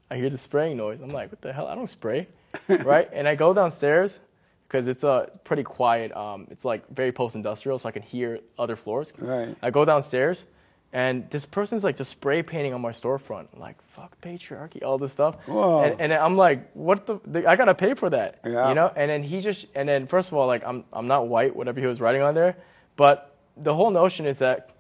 I 0.10 0.16
hear 0.16 0.30
the 0.30 0.38
spraying 0.38 0.78
noise. 0.78 1.00
I'm 1.02 1.10
like, 1.10 1.32
what 1.32 1.42
the 1.42 1.54
hell? 1.54 1.68
I 1.68 1.76
don't 1.76 1.88
spray, 1.90 2.28
right? 2.68 3.10
And 3.14 3.28
I 3.28 3.36
go 3.36 3.54
downstairs 3.54 4.20
because 4.68 4.88
it's 4.88 5.04
uh, 5.04 5.28
pretty 5.44 5.64
quiet. 5.64 6.16
Um, 6.16 6.48
it's 6.52 6.66
like 6.66 6.88
very 6.90 7.12
post-industrial, 7.12 7.80
so 7.80 7.90
I 7.90 7.92
can 7.92 8.02
hear 8.02 8.40
other 8.58 8.76
floors. 8.76 9.14
Right. 9.18 9.56
I 9.62 9.72
go 9.72 9.86
downstairs, 9.86 10.46
and 10.92 11.30
this 11.30 11.46
person's 11.46 11.84
like 11.84 11.96
just 11.96 12.12
spray 12.12 12.44
painting 12.44 12.74
on 12.74 12.82
my 12.82 12.92
storefront. 12.92 13.48
I'm 13.54 13.60
like, 13.60 13.82
fuck 13.90 14.20
patriarchy, 14.22 14.84
all 14.84 14.98
this 14.98 15.12
stuff. 15.14 15.36
Whoa. 15.46 15.84
And, 15.84 16.02
and 16.02 16.14
I'm 16.14 16.36
like, 16.38 16.72
what 16.74 17.06
the, 17.06 17.20
the? 17.26 17.50
I 17.50 17.56
gotta 17.56 17.76
pay 17.76 17.94
for 17.94 18.10
that. 18.10 18.40
Yeah. 18.46 18.70
You 18.70 18.76
know. 18.76 18.92
And 18.96 19.10
then 19.10 19.24
he 19.24 19.42
just, 19.42 19.68
and 19.76 19.88
then 19.88 20.08
first 20.08 20.32
of 20.32 20.38
all, 20.38 20.48
like 20.48 20.64
I'm, 20.66 20.84
I'm 20.92 21.08
not 21.08 21.28
white, 21.28 21.56
whatever 21.56 21.80
he 21.80 21.88
was 21.88 22.02
writing 22.02 22.22
on 22.22 22.36
there, 22.36 22.58
but 22.96 23.36
the 23.56 23.74
whole 23.74 23.92
notion 23.92 24.26
is 24.26 24.40
that 24.40 24.72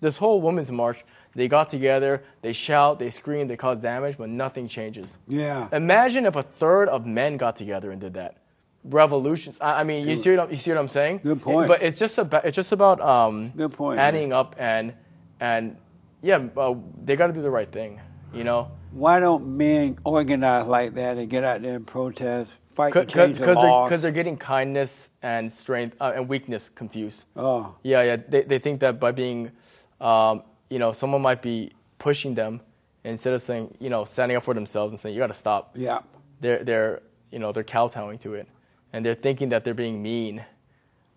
this 0.00 0.16
whole 0.16 0.40
women's 0.40 0.70
march, 0.70 1.04
they 1.34 1.48
got 1.48 1.70
together, 1.70 2.22
they 2.42 2.52
shout, 2.52 2.98
they 2.98 3.08
scream, 3.08 3.46
they 3.46 3.56
cause 3.56 3.78
damage, 3.78 4.18
but 4.18 4.28
nothing 4.28 4.68
changes. 4.68 5.16
Yeah. 5.28 5.68
Imagine 5.72 6.26
if 6.26 6.36
a 6.36 6.42
third 6.42 6.88
of 6.88 7.06
men 7.06 7.36
got 7.36 7.56
together 7.56 7.90
and 7.90 8.00
did 8.00 8.14
that. 8.14 8.36
Revolutions. 8.84 9.58
I, 9.60 9.80
I 9.80 9.84
mean, 9.84 10.08
you 10.08 10.16
see, 10.16 10.30
what 10.30 10.40
I'm, 10.40 10.50
you 10.50 10.56
see 10.56 10.70
what 10.70 10.78
I'm 10.78 10.88
saying? 10.88 11.20
Good 11.22 11.40
point. 11.40 11.68
But 11.68 11.82
it's 11.82 11.98
just 11.98 12.18
about 12.18 12.44
it's 12.44 12.56
just 12.56 12.72
about 12.72 13.00
um, 13.00 13.52
Good 13.56 13.72
point, 13.72 14.00
adding 14.00 14.32
up 14.32 14.56
and 14.58 14.94
and 15.40 15.76
yeah, 16.20 16.48
uh, 16.56 16.74
they 17.04 17.14
got 17.16 17.28
to 17.28 17.32
do 17.32 17.42
the 17.42 17.50
right 17.50 17.70
thing. 17.70 18.00
You 18.34 18.44
know, 18.44 18.70
Why 18.92 19.20
don't 19.20 19.56
men 19.56 19.98
organize 20.04 20.66
like 20.66 20.94
that 20.94 21.18
and 21.18 21.28
get 21.28 21.44
out 21.44 21.60
there 21.62 21.76
and 21.76 21.86
protest, 21.86 22.50
fight 22.74 22.92
to 22.94 23.04
change 23.04 23.38
because 23.38 23.56
the 23.56 23.62
they're, 23.62 23.70
laws? 23.70 23.88
'cause 23.90 24.02
they're 24.02 24.10
getting 24.10 24.36
kindness 24.38 25.10
and 25.22 25.52
strength 25.52 25.96
uh, 26.00 26.12
and 26.16 26.28
weakness 26.28 26.68
confused. 26.70 27.24
oh, 27.36 27.74
Yeah, 27.82 28.02
yeah. 28.02 28.16
They, 28.16 28.42
they 28.42 28.58
think 28.58 28.80
that 28.80 28.98
by 28.98 29.12
being, 29.12 29.52
um, 30.00 30.42
you 30.70 30.78
know, 30.78 30.92
someone 30.92 31.20
might 31.22 31.42
be 31.42 31.72
pushing 31.98 32.34
them 32.34 32.62
instead 33.04 33.34
of 33.34 33.42
saying, 33.42 33.76
you 33.80 33.90
know, 33.90 34.04
standing 34.06 34.36
up 34.36 34.44
for 34.44 34.54
themselves 34.54 34.90
and 34.92 34.98
saying, 34.98 35.14
you 35.14 35.20
got 35.20 35.26
to 35.26 35.34
stop. 35.34 35.72
yeah. 35.76 35.98
They're, 36.40 36.64
they're, 36.64 37.02
you 37.30 37.38
know, 37.38 37.52
they're 37.52 37.62
kowtowing 37.64 38.18
to 38.20 38.34
it. 38.34 38.48
And 38.92 39.04
they're 39.04 39.14
thinking 39.14 39.48
that 39.50 39.64
they're 39.64 39.74
being 39.74 40.02
mean 40.02 40.44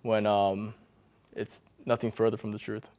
when 0.01 0.25
um, 0.25 0.73
it's 1.35 1.61
nothing 1.85 2.11
further 2.11 2.37
from 2.37 2.51
the 2.51 2.59
truth. 2.59 2.89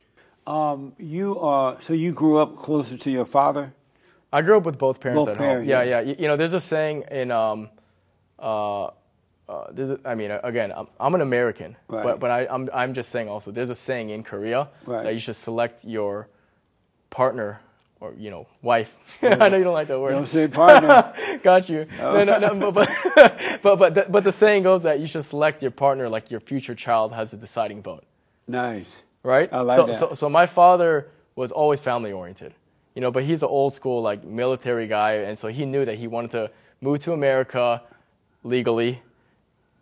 Um, 0.46 0.92
you 0.98 1.38
are 1.40 1.78
so 1.82 1.92
you 1.92 2.12
grew 2.12 2.38
up 2.38 2.56
closer 2.56 2.96
to 2.96 3.10
your 3.10 3.24
father. 3.24 3.72
I 4.32 4.42
grew 4.42 4.56
up 4.56 4.64
with 4.64 4.78
both 4.78 5.00
parents 5.00 5.26
Both 5.26 5.32
at 5.34 5.38
parents, 5.38 5.62
home. 5.62 5.68
Yeah, 5.68 5.82
yeah. 5.82 6.00
yeah. 6.00 6.10
You, 6.10 6.16
you 6.20 6.28
know, 6.28 6.36
there's 6.36 6.52
a 6.52 6.60
saying 6.60 7.04
in, 7.10 7.30
um, 7.30 7.70
uh, 8.38 8.84
uh, 8.84 8.90
there's 9.70 9.90
a, 9.90 10.00
I 10.04 10.14
mean, 10.14 10.30
uh, 10.30 10.40
again, 10.42 10.72
I'm, 10.76 10.88
I'm 11.00 11.14
an 11.14 11.20
American, 11.20 11.76
Right. 11.88 12.02
but 12.02 12.20
but 12.20 12.30
I, 12.30 12.46
I'm 12.48 12.68
I'm 12.74 12.94
just 12.94 13.10
saying 13.10 13.28
also, 13.28 13.50
there's 13.50 13.70
a 13.70 13.74
saying 13.76 14.10
in 14.10 14.22
Korea 14.24 14.68
Right. 14.84 15.04
that 15.04 15.12
you 15.12 15.18
should 15.20 15.36
select 15.36 15.84
your 15.84 16.28
partner 17.10 17.60
or 18.00 18.14
you 18.16 18.30
know 18.30 18.46
wife. 18.62 18.96
I 19.22 19.48
know 19.48 19.56
you 19.56 19.64
don't 19.64 19.74
like 19.74 19.88
that 19.88 20.00
word. 20.00 20.12
Don't 20.12 20.28
say 20.28 20.48
partner. 20.48 21.12
Got 21.42 21.68
you. 21.68 21.86
No, 21.98 22.24
no, 22.24 22.38
no, 22.38 22.72
but 22.72 22.88
but 23.14 23.60
but 23.62 23.76
but 23.76 23.94
the, 23.94 24.06
but 24.08 24.24
the 24.24 24.32
saying 24.32 24.62
goes 24.62 24.82
that 24.82 25.00
you 25.00 25.06
should 25.06 25.24
select 25.24 25.62
your 25.62 25.70
partner 25.70 26.08
like 26.08 26.30
your 26.30 26.40
future 26.40 26.74
child 26.74 27.12
has 27.12 27.32
a 27.32 27.36
deciding 27.36 27.82
vote 27.82 28.04
nice. 28.46 29.02
right? 29.22 29.48
I 29.52 29.60
like 29.60 29.76
so, 29.76 29.86
that. 29.86 29.96
So, 29.96 30.14
so 30.14 30.28
my 30.28 30.46
father 30.46 31.08
was 31.34 31.52
always 31.52 31.80
family 31.80 32.12
oriented, 32.12 32.54
you 32.94 33.02
know, 33.02 33.10
but 33.10 33.24
he's 33.24 33.42
an 33.42 33.48
old 33.48 33.72
school 33.72 34.02
like 34.02 34.24
military 34.24 34.86
guy, 34.86 35.14
and 35.14 35.38
so 35.38 35.48
he 35.48 35.64
knew 35.64 35.84
that 35.84 35.98
he 35.98 36.06
wanted 36.06 36.30
to 36.32 36.50
move 36.80 37.00
to 37.00 37.12
America 37.12 37.82
legally, 38.42 39.02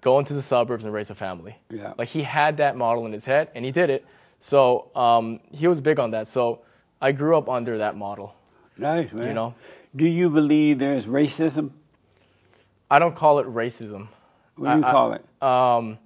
go 0.00 0.18
into 0.18 0.34
the 0.34 0.42
suburbs 0.42 0.84
and 0.84 0.94
raise 0.94 1.10
a 1.10 1.14
family. 1.14 1.56
Yeah. 1.70 1.94
Like 1.96 2.08
he 2.08 2.22
had 2.22 2.56
that 2.58 2.76
model 2.76 3.06
in 3.06 3.12
his 3.12 3.24
head, 3.24 3.50
and 3.54 3.64
he 3.64 3.70
did 3.70 3.90
it. 3.90 4.04
So 4.40 4.90
um, 4.94 5.40
he 5.50 5.66
was 5.66 5.80
big 5.80 5.98
on 5.98 6.10
that. 6.10 6.28
So 6.28 6.60
I 7.04 7.12
grew 7.12 7.36
up 7.36 7.50
under 7.50 7.76
that 7.78 7.96
model. 7.98 8.34
Nice, 8.78 9.12
man. 9.12 9.26
You 9.28 9.34
know. 9.34 9.54
Do 9.94 10.06
you 10.06 10.30
believe 10.30 10.78
there's 10.78 11.04
racism? 11.04 11.70
I 12.90 12.98
don't 12.98 13.14
call 13.14 13.40
it 13.40 13.46
racism. 13.46 14.08
What 14.56 14.72
do 14.72 14.78
you 14.78 14.84
I- 14.84 14.88
I- 14.88 14.92
call 14.92 15.12
it? 15.12 15.24
Um, 15.42 15.98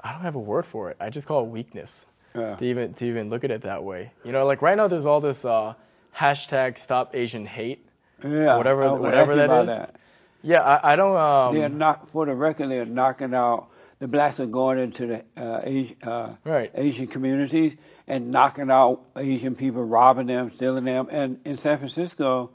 I 0.00 0.10
don't 0.12 0.22
have 0.22 0.34
a 0.34 0.40
word 0.40 0.66
for 0.66 0.90
it. 0.90 0.96
I 0.98 1.08
just 1.08 1.28
call 1.28 1.44
it 1.44 1.50
weakness. 1.50 2.06
Yeah. 2.34 2.56
To 2.56 2.64
even 2.64 2.94
to 2.94 3.04
even 3.06 3.30
look 3.30 3.44
at 3.44 3.52
it 3.52 3.62
that 3.62 3.84
way. 3.84 4.10
You 4.24 4.32
know, 4.32 4.44
like 4.44 4.60
right 4.60 4.76
now 4.76 4.88
there's 4.88 5.06
all 5.06 5.20
this 5.20 5.44
uh, 5.44 5.74
hashtag 6.16 6.78
Stop 6.78 7.14
Asian 7.14 7.46
Hate. 7.46 7.86
Yeah. 8.24 8.56
whatever- 8.56 8.82
I 8.84 8.92
whatever 8.92 9.32
asking 9.40 9.66
that. 9.66 9.94
Yeah, 10.42 10.62
I, 10.62 10.92
I 10.92 10.96
don't. 10.96 11.54
They're 11.54 11.68
not 11.68 12.08
for 12.10 12.26
the 12.26 12.34
record. 12.34 12.70
They're 12.72 12.84
knocking 12.84 13.34
out 13.34 13.68
the 14.00 14.06
blacks 14.08 14.38
are 14.40 14.46
going 14.46 14.78
into 14.78 15.06
the 15.06 15.24
uh, 15.36 15.60
Asian, 15.64 15.96
uh, 16.02 16.34
Right. 16.44 16.70
Asian 16.74 17.06
communities 17.08 17.76
and 18.08 18.30
knocking 18.30 18.70
out 18.70 19.02
Asian 19.16 19.54
people, 19.54 19.84
robbing 19.84 20.26
them, 20.26 20.50
stealing 20.56 20.84
them. 20.84 21.06
And 21.10 21.38
in 21.44 21.56
San 21.56 21.76
Francisco, 21.76 22.50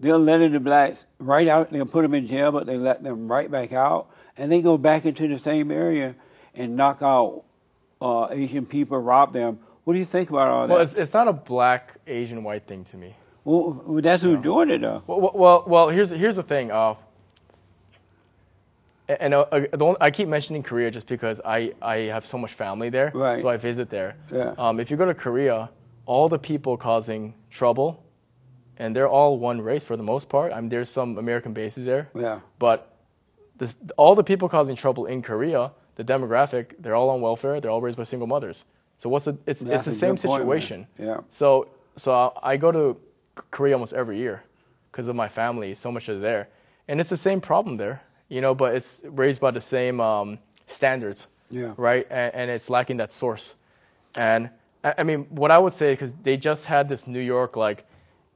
they're 0.00 0.18
letting 0.18 0.52
the 0.52 0.60
blacks 0.60 1.04
right 1.18 1.46
out. 1.46 1.70
They'll 1.70 1.84
put 1.84 2.02
them 2.02 2.14
in 2.14 2.26
jail, 2.26 2.50
but 2.50 2.66
they 2.66 2.78
let 2.78 3.02
them 3.04 3.30
right 3.30 3.50
back 3.50 3.72
out, 3.72 4.08
and 4.36 4.50
they 4.50 4.62
go 4.62 4.78
back 4.78 5.04
into 5.04 5.28
the 5.28 5.38
same 5.38 5.70
area 5.70 6.16
and 6.54 6.74
knock 6.74 7.02
out 7.02 7.44
uh, 8.00 8.28
Asian 8.30 8.64
people, 8.64 8.98
rob 8.98 9.34
them. 9.34 9.58
What 9.84 9.92
do 9.92 9.98
you 9.98 10.06
think 10.06 10.30
about 10.30 10.48
all 10.48 10.66
that? 10.66 10.72
Well, 10.72 10.82
it's, 10.82 10.94
it's 10.94 11.12
not 11.12 11.28
a 11.28 11.32
black, 11.34 11.98
Asian, 12.06 12.42
white 12.42 12.64
thing 12.64 12.84
to 12.84 12.96
me. 12.96 13.14
well, 13.44 13.82
well, 13.84 14.02
that's 14.02 14.22
who's 14.22 14.42
doing 14.42 14.70
it, 14.70 14.80
though. 14.80 15.02
Well, 15.06 15.30
well, 15.34 15.64
well 15.66 15.88
here's 15.90 16.10
here's 16.10 16.36
the 16.36 16.42
thing. 16.42 16.70
Uh, 16.70 16.94
and 19.08 19.34
uh, 19.34 19.40
uh, 19.52 19.60
the 19.72 19.84
only, 19.84 19.96
I 20.00 20.10
keep 20.10 20.28
mentioning 20.28 20.62
Korea 20.62 20.90
just 20.90 21.06
because 21.06 21.40
I, 21.44 21.74
I 21.82 21.96
have 22.12 22.24
so 22.24 22.38
much 22.38 22.52
family 22.54 22.88
there, 22.90 23.10
Right. 23.14 23.40
so 23.42 23.48
I 23.48 23.56
visit 23.56 23.90
there. 23.90 24.16
Yeah. 24.32 24.54
Um, 24.58 24.80
if 24.80 24.90
you 24.90 24.96
go 24.96 25.04
to 25.04 25.14
Korea, 25.14 25.70
all 26.06 26.28
the 26.28 26.38
people 26.38 26.76
causing 26.76 27.34
trouble, 27.50 28.02
and 28.76 28.94
they're 28.96 29.08
all 29.08 29.38
one 29.38 29.60
race 29.60 29.84
for 29.84 29.96
the 29.96 30.02
most 30.02 30.28
part. 30.28 30.52
I 30.52 30.60
mean, 30.60 30.68
there's 30.68 30.88
some 30.88 31.18
American 31.18 31.52
bases 31.52 31.84
there, 31.84 32.08
Yeah. 32.14 32.40
but 32.58 32.96
this, 33.56 33.76
all 33.96 34.14
the 34.14 34.24
people 34.24 34.48
causing 34.48 34.74
trouble 34.76 35.06
in 35.06 35.22
Korea, 35.22 35.72
the 35.96 36.04
demographic, 36.04 36.72
they're 36.80 36.96
all 36.96 37.10
on 37.10 37.20
welfare. 37.20 37.60
They're 37.60 37.70
all 37.70 37.80
raised 37.80 37.96
by 37.98 38.02
single 38.04 38.26
mothers. 38.26 38.64
So 38.98 39.08
what's 39.08 39.26
the? 39.26 39.36
It's 39.46 39.60
That's 39.60 39.86
it's 39.86 39.96
the 39.96 40.00
same 40.00 40.14
good 40.16 40.22
point, 40.26 40.40
man. 40.46 40.60
situation. 40.60 40.86
Yeah. 40.98 41.20
So 41.28 41.68
so 41.96 42.12
I 42.42 42.52
I 42.54 42.56
go 42.56 42.72
to 42.72 42.96
Korea 43.52 43.74
almost 43.74 43.92
every 43.92 44.18
year 44.18 44.42
because 44.90 45.06
of 45.08 45.14
my 45.14 45.28
family. 45.28 45.74
So 45.74 45.92
much 45.92 46.08
is 46.08 46.20
there, 46.20 46.48
and 46.88 47.00
it's 47.00 47.10
the 47.10 47.16
same 47.16 47.40
problem 47.40 47.76
there, 47.76 48.02
you 48.28 48.40
know. 48.40 48.54
But 48.54 48.74
it's 48.74 49.00
raised 49.04 49.40
by 49.40 49.50
the 49.50 49.60
same 49.60 50.00
um, 50.00 50.38
standards, 50.66 51.26
Yeah. 51.50 51.74
right? 51.76 52.06
And, 52.10 52.34
and 52.34 52.50
it's 52.50 52.70
lacking 52.70 52.98
that 52.98 53.10
source. 53.10 53.54
And 54.14 54.50
I, 54.82 54.94
I 54.98 55.02
mean, 55.02 55.26
what 55.30 55.50
I 55.50 55.58
would 55.58 55.72
say 55.72 55.92
because 55.92 56.12
they 56.22 56.36
just 56.36 56.64
had 56.66 56.88
this 56.88 57.06
New 57.06 57.20
York 57.20 57.56
like 57.56 57.86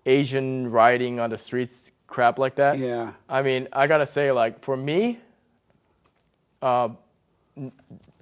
Asian 0.07 0.71
rioting 0.71 1.21
on 1.21 1.31
the 1.31 1.39
streets 1.39 1.93
crap 2.07 2.39
like 2.39 2.55
that. 2.57 2.79
Yeah. 2.79 3.13
I 3.29 3.43
mean, 3.43 3.69
I 3.73 3.87
gotta 3.87 4.07
say, 4.07 4.33
like 4.33 4.63
for 4.65 4.77
me, 4.77 5.19
uh, 6.63 6.89
n- 7.57 7.73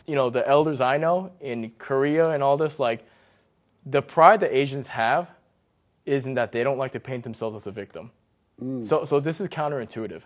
you 0.06 0.14
know, 0.14 0.30
the 0.30 0.46
elders 0.46 0.80
I 0.80 0.96
know 0.98 1.32
in 1.40 1.70
Korea 1.78 2.30
and 2.30 2.42
all 2.42 2.56
this, 2.56 2.78
like 2.78 3.04
the 3.84 4.02
pride 4.02 4.40
that 4.40 4.56
Asians 4.56 4.88
have 4.88 5.28
isn't 6.04 6.34
that 6.34 6.52
they 6.52 6.62
don't 6.62 6.78
like 6.78 6.92
to 6.92 7.00
paint 7.00 7.24
themselves 7.24 7.56
as 7.56 7.66
a 7.66 7.70
victim. 7.72 8.10
So, 8.80 9.04
so 9.04 9.20
this 9.20 9.40
is 9.40 9.48
counterintuitive. 9.48 10.22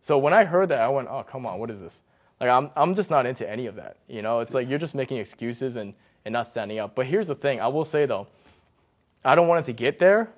So 0.00 0.18
when 0.18 0.32
I 0.32 0.44
heard 0.44 0.68
that, 0.70 0.80
I 0.80 0.88
went, 0.88 1.08
"Oh, 1.08 1.22
come 1.22 1.46
on, 1.46 1.58
what 1.58 1.70
is 1.70 1.80
this?" 1.80 2.02
Like, 2.40 2.50
I'm, 2.50 2.70
I'm 2.76 2.94
just 2.94 3.10
not 3.10 3.26
into 3.26 3.48
any 3.48 3.66
of 3.66 3.74
that. 3.76 3.96
You 4.08 4.22
know, 4.22 4.40
it's 4.40 4.54
like 4.54 4.68
you're 4.68 4.78
just 4.78 4.94
making 4.94 5.18
excuses 5.18 5.74
and, 5.76 5.94
and 6.24 6.32
not 6.32 6.46
standing 6.46 6.78
up. 6.78 6.94
But 6.94 7.06
here's 7.06 7.26
the 7.26 7.34
thing: 7.34 7.60
I 7.60 7.68
will 7.68 7.84
say 7.84 8.06
though, 8.06 8.28
I 9.24 9.34
don't 9.34 9.48
want 9.48 9.60
it 9.60 9.66
to 9.66 9.72
get 9.72 9.98
there, 9.98 10.30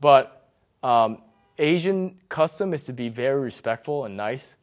but 0.00 0.48
um, 0.82 1.22
Asian 1.58 2.16
custom 2.28 2.74
is 2.74 2.84
to 2.84 2.92
be 2.92 3.08
very 3.08 3.40
respectful 3.40 4.04
and 4.04 4.16
nice 4.16 4.54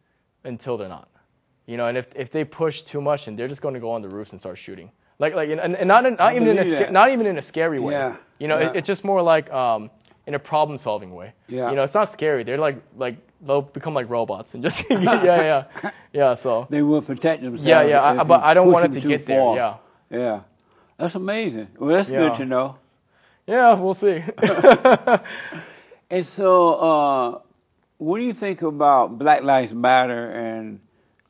until 0.44 0.78
they're 0.78 0.90
not. 0.90 1.10
You 1.66 1.78
know, 1.78 1.88
and 1.88 1.98
if, 1.98 2.08
if 2.16 2.30
they 2.30 2.44
push 2.44 2.84
too 2.84 3.02
much, 3.02 3.28
and 3.28 3.40
they're 3.40 3.48
just 3.48 3.62
going 3.62 3.74
to 3.74 3.80
go 3.80 3.92
on 3.92 4.02
the 4.02 4.10
roofs 4.10 4.32
and 4.32 4.40
start 4.40 4.58
shooting. 4.58 4.92
Like 5.20 5.34
like 5.34 5.50
and, 5.50 5.60
and 5.60 5.88
not 5.88 6.06
in, 6.06 6.16
not 6.16 6.36
even 6.36 6.48
in 6.50 6.58
a 6.58 6.66
sca- 6.66 6.92
not 6.92 7.12
even 7.12 7.26
in 7.26 7.38
a 7.38 7.42
scary 7.42 7.80
way. 7.80 7.94
Yeah, 7.94 8.18
You 8.40 8.48
know, 8.48 8.60
yeah. 8.60 8.70
it, 8.70 8.78
it's 8.78 8.88
just 8.88 9.04
more 9.04 9.22
like 9.22 9.52
um, 9.54 9.90
in 10.28 10.34
a 10.34 10.40
problem 10.40 10.78
solving 10.78 11.14
way. 11.14 11.34
Yeah. 11.48 11.70
You 11.70 11.76
know, 11.76 11.84
it's 11.84 11.94
not 11.94 12.12
scary. 12.12 12.44
They're 12.44 12.58
like 12.58 12.82
like 12.98 13.16
they'll 13.46 13.62
become 13.62 13.94
like 13.94 14.10
robots 14.10 14.54
and 14.54 14.64
just 14.64 14.84
yeah 14.90 15.66
yeah 15.82 15.92
yeah. 16.14 16.34
So 16.36 16.68
They 16.70 16.82
will 16.82 17.02
protect 17.02 17.42
themselves. 17.44 17.66
Yeah, 17.66 17.84
yeah, 17.84 18.22
I- 18.22 18.24
but 18.24 18.42
I 18.44 18.54
don't 18.54 18.72
want 18.72 18.96
it 18.96 19.02
to 19.02 19.08
get 19.08 19.26
there, 19.26 19.56
yeah. 19.56 19.76
Yeah. 20.10 20.40
That's 20.98 21.16
amazing. 21.16 21.68
Well, 21.78 21.90
that's 21.96 22.10
Yeah. 22.10 22.20
good 22.28 22.36
to 22.36 22.46
know. 22.46 22.78
yeah, 23.48 23.74
we'll 23.74 23.94
see. 23.96 24.24
And 26.10 26.26
so, 26.28 26.74
uh, 26.76 27.40
what 27.98 28.20
do 28.20 28.24
you 28.26 28.34
think 28.34 28.62
about 28.62 29.18
Black 29.18 29.42
Lives 29.42 29.74
Matter 29.74 30.30
and 30.30 30.80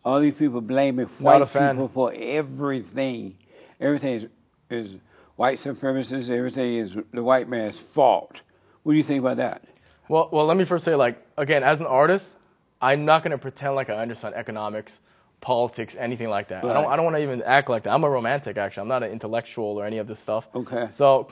all 0.03 0.19
these 0.19 0.33
people 0.33 0.59
blaming 0.59 1.05
white 1.19 1.47
people 1.47 1.87
for 1.87 2.11
everything? 2.13 3.37
Everything 3.79 4.13
is, 4.15 4.25
is 4.69 4.99
white 5.37 5.57
supremacists. 5.57 6.29
Everything 6.29 6.75
is 6.75 6.91
the 7.13 7.23
white 7.23 7.47
man's 7.47 7.79
fault. 7.79 8.41
What 8.83 8.91
do 8.93 8.97
you 8.97 9.03
think 9.03 9.19
about 9.21 9.37
that? 9.37 9.63
Well, 10.07 10.29
well, 10.31 10.45
let 10.45 10.57
me 10.57 10.65
first 10.65 10.85
say, 10.85 10.95
like, 10.95 11.25
again, 11.37 11.63
as 11.63 11.79
an 11.79 11.87
artist, 11.87 12.35
I'm 12.81 13.05
not 13.05 13.23
gonna 13.23 13.37
pretend 13.37 13.75
like 13.75 13.89
I 13.89 13.95
understand 13.95 14.35
economics, 14.35 14.99
politics, 15.41 15.95
anything 15.97 16.29
like 16.29 16.49
that. 16.49 16.65
I 16.65 16.73
don't, 16.73 16.87
I 16.87 16.95
don't 16.95 17.05
want 17.05 17.17
to 17.17 17.23
even 17.23 17.41
act 17.43 17.69
like 17.69 17.83
that. 17.83 17.93
I'm 17.93 18.03
a 18.03 18.09
romantic, 18.09 18.57
actually. 18.57 18.81
I'm 18.81 18.87
not 18.89 19.03
an 19.03 19.11
intellectual 19.11 19.65
or 19.79 19.85
any 19.85 19.97
of 19.97 20.07
this 20.07 20.19
stuff. 20.19 20.47
Okay. 20.53 20.87
So, 20.89 21.29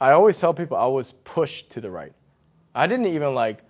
I 0.00 0.12
always 0.12 0.38
tell 0.38 0.52
people 0.54 0.76
I 0.76 0.86
was 0.86 1.12
pushed 1.12 1.70
to 1.70 1.80
the 1.80 1.90
right. 1.90 2.12
I 2.74 2.86
didn't 2.86 3.06
even 3.06 3.34
like. 3.34 3.62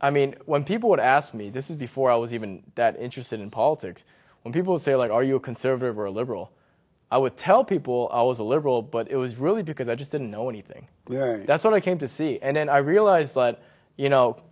I 0.00 0.10
mean, 0.10 0.36
when 0.46 0.64
people 0.64 0.90
would 0.90 1.00
ask 1.00 1.34
me, 1.34 1.50
this 1.50 1.70
is 1.70 1.76
before 1.76 2.10
I 2.10 2.16
was 2.16 2.32
even 2.32 2.62
that 2.76 2.98
interested 3.00 3.40
in 3.40 3.50
politics. 3.50 4.04
When 4.42 4.52
people 4.52 4.72
would 4.74 4.82
say 4.82 4.94
like, 4.96 5.10
"Are 5.10 5.22
you 5.22 5.36
a 5.36 5.40
conservative 5.40 5.98
or 5.98 6.06
a 6.06 6.10
liberal?" 6.10 6.52
I 7.10 7.18
would 7.18 7.36
tell 7.36 7.64
people 7.64 8.10
I 8.12 8.22
was 8.22 8.38
a 8.38 8.42
liberal, 8.44 8.82
but 8.82 9.10
it 9.10 9.16
was 9.16 9.36
really 9.36 9.62
because 9.62 9.88
I 9.88 9.94
just 9.94 10.10
didn't 10.10 10.30
know 10.30 10.48
anything. 10.48 10.88
Right. 11.08 11.46
That's 11.46 11.64
what 11.64 11.72
I 11.72 11.80
came 11.80 11.98
to 11.98 12.08
see. 12.08 12.38
And 12.40 12.56
then 12.56 12.68
I 12.68 12.78
realized 12.78 13.34
that, 13.34 13.62
you 13.96 14.08
know, 14.08 14.42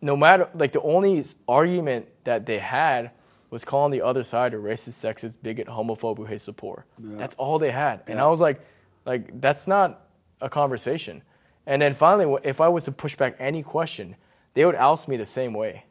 no 0.00 0.16
matter, 0.16 0.48
like, 0.54 0.72
the 0.72 0.80
only 0.80 1.24
argument 1.46 2.08
that 2.24 2.46
they 2.46 2.58
had 2.58 3.10
was 3.50 3.64
calling 3.64 3.92
the 3.92 4.00
other 4.00 4.22
side 4.22 4.54
a 4.54 4.56
racist, 4.56 4.94
sexist, 4.94 5.34
bigot, 5.42 5.68
homophobe 5.68 6.16
who 6.16 6.24
hates 6.24 6.46
the 6.46 6.52
poor. 6.52 6.86
That's 6.98 7.34
all 7.36 7.58
they 7.58 7.70
had. 7.70 8.02
And 8.06 8.18
I 8.18 8.26
was 8.28 8.40
like, 8.40 8.60
like, 9.04 9.40
that's 9.40 9.66
not 9.66 10.06
a 10.40 10.48
conversation. 10.48 11.22
And 11.66 11.82
then 11.82 11.94
finally, 11.94 12.40
if 12.44 12.60
I 12.60 12.68
was 12.68 12.84
to 12.84 12.92
push 12.92 13.14
back 13.14 13.36
any 13.38 13.62
question, 13.62 14.16
they 14.54 14.64
would 14.64 14.74
oust 14.74 15.06
me 15.06 15.16
the 15.16 15.26
same 15.26 15.52
way. 15.52 15.84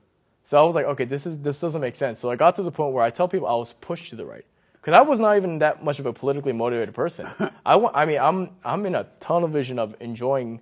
So 0.43 0.59
I 0.59 0.63
was 0.63 0.75
like, 0.75 0.85
okay, 0.85 1.05
this 1.05 1.25
is 1.25 1.37
this 1.39 1.61
doesn't 1.61 1.81
make 1.81 1.95
sense. 1.95 2.19
So 2.19 2.31
I 2.31 2.35
got 2.35 2.55
to 2.55 2.63
the 2.63 2.71
point 2.71 2.93
where 2.93 3.03
I 3.03 3.11
tell 3.11 3.27
people 3.27 3.47
I 3.47 3.55
was 3.55 3.73
pushed 3.73 4.09
to 4.09 4.15
the 4.15 4.25
right 4.25 4.45
because 4.81 4.93
I 4.95 5.01
was 5.01 5.19
not 5.19 5.37
even 5.37 5.59
that 5.59 5.83
much 5.83 5.99
of 5.99 6.05
a 6.07 6.13
politically 6.13 6.53
motivated 6.53 6.95
person. 6.95 7.27
I 7.65 7.75
I 7.75 8.05
mean, 8.05 8.19
I'm 8.19 8.49
I'm 8.65 8.85
in 8.85 8.95
a 8.95 9.05
tunnel 9.19 9.47
vision 9.47 9.77
of 9.79 9.95
enjoying 9.99 10.59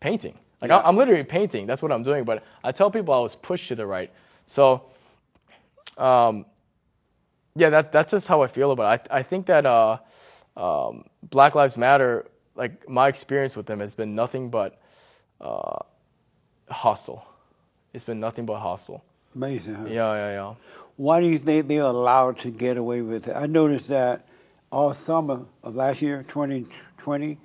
painting. 0.00 0.38
Like 0.60 0.70
I- 0.70 0.76
Yeah. 0.76 0.82
I'm 0.88 0.96
literally 0.96 1.24
painting. 1.24 1.66
That's 1.66 1.82
what 1.82 1.90
I'm 1.92 2.02
doing. 2.02 2.24
But 2.24 2.42
I 2.62 2.72
tell 2.72 2.90
people 2.90 3.14
I 3.14 3.20
was 3.20 3.34
pushed 3.34 3.68
to 3.68 3.74
the 3.74 3.86
right. 3.86 4.10
So, 4.46 4.82
um, 5.98 6.44
yeah, 7.54 7.70
that 7.70 7.92
that's 7.92 8.10
just 8.12 8.28
how 8.28 8.42
I 8.42 8.46
feel 8.46 8.70
about 8.72 9.00
it. 9.00 9.08
I 9.10 9.18
I 9.20 9.22
think 9.22 9.46
that 9.46 9.66
uh, 9.66 9.98
um, 10.56 11.04
Black 11.22 11.54
Lives 11.54 11.76
Matter. 11.78 12.26
Like 12.54 12.86
my 12.88 13.08
experience 13.08 13.56
with 13.56 13.64
them 13.64 13.80
has 13.80 13.94
been 13.94 14.14
nothing 14.14 14.50
but 14.50 14.78
uh, 15.40 15.78
hostile. 16.70 17.24
It's 17.94 18.04
been 18.04 18.20
nothing 18.20 18.44
but 18.44 18.58
hostile. 18.58 19.02
Amazing, 19.34 19.74
huh? 19.74 19.86
Yeah, 19.88 20.14
yeah, 20.14 20.30
yeah. 20.32 20.54
Why 21.02 21.20
do 21.20 21.26
you 21.26 21.40
think 21.40 21.66
they're 21.66 21.82
allowed 21.82 22.38
to 22.42 22.50
get 22.52 22.76
away 22.76 23.00
with 23.00 23.26
it? 23.26 23.34
I 23.34 23.46
noticed 23.46 23.88
that 23.88 24.24
all 24.70 24.94
summer 24.94 25.46
of 25.64 25.74
last 25.74 26.00
year, 26.00 26.24
2020, 26.28 27.38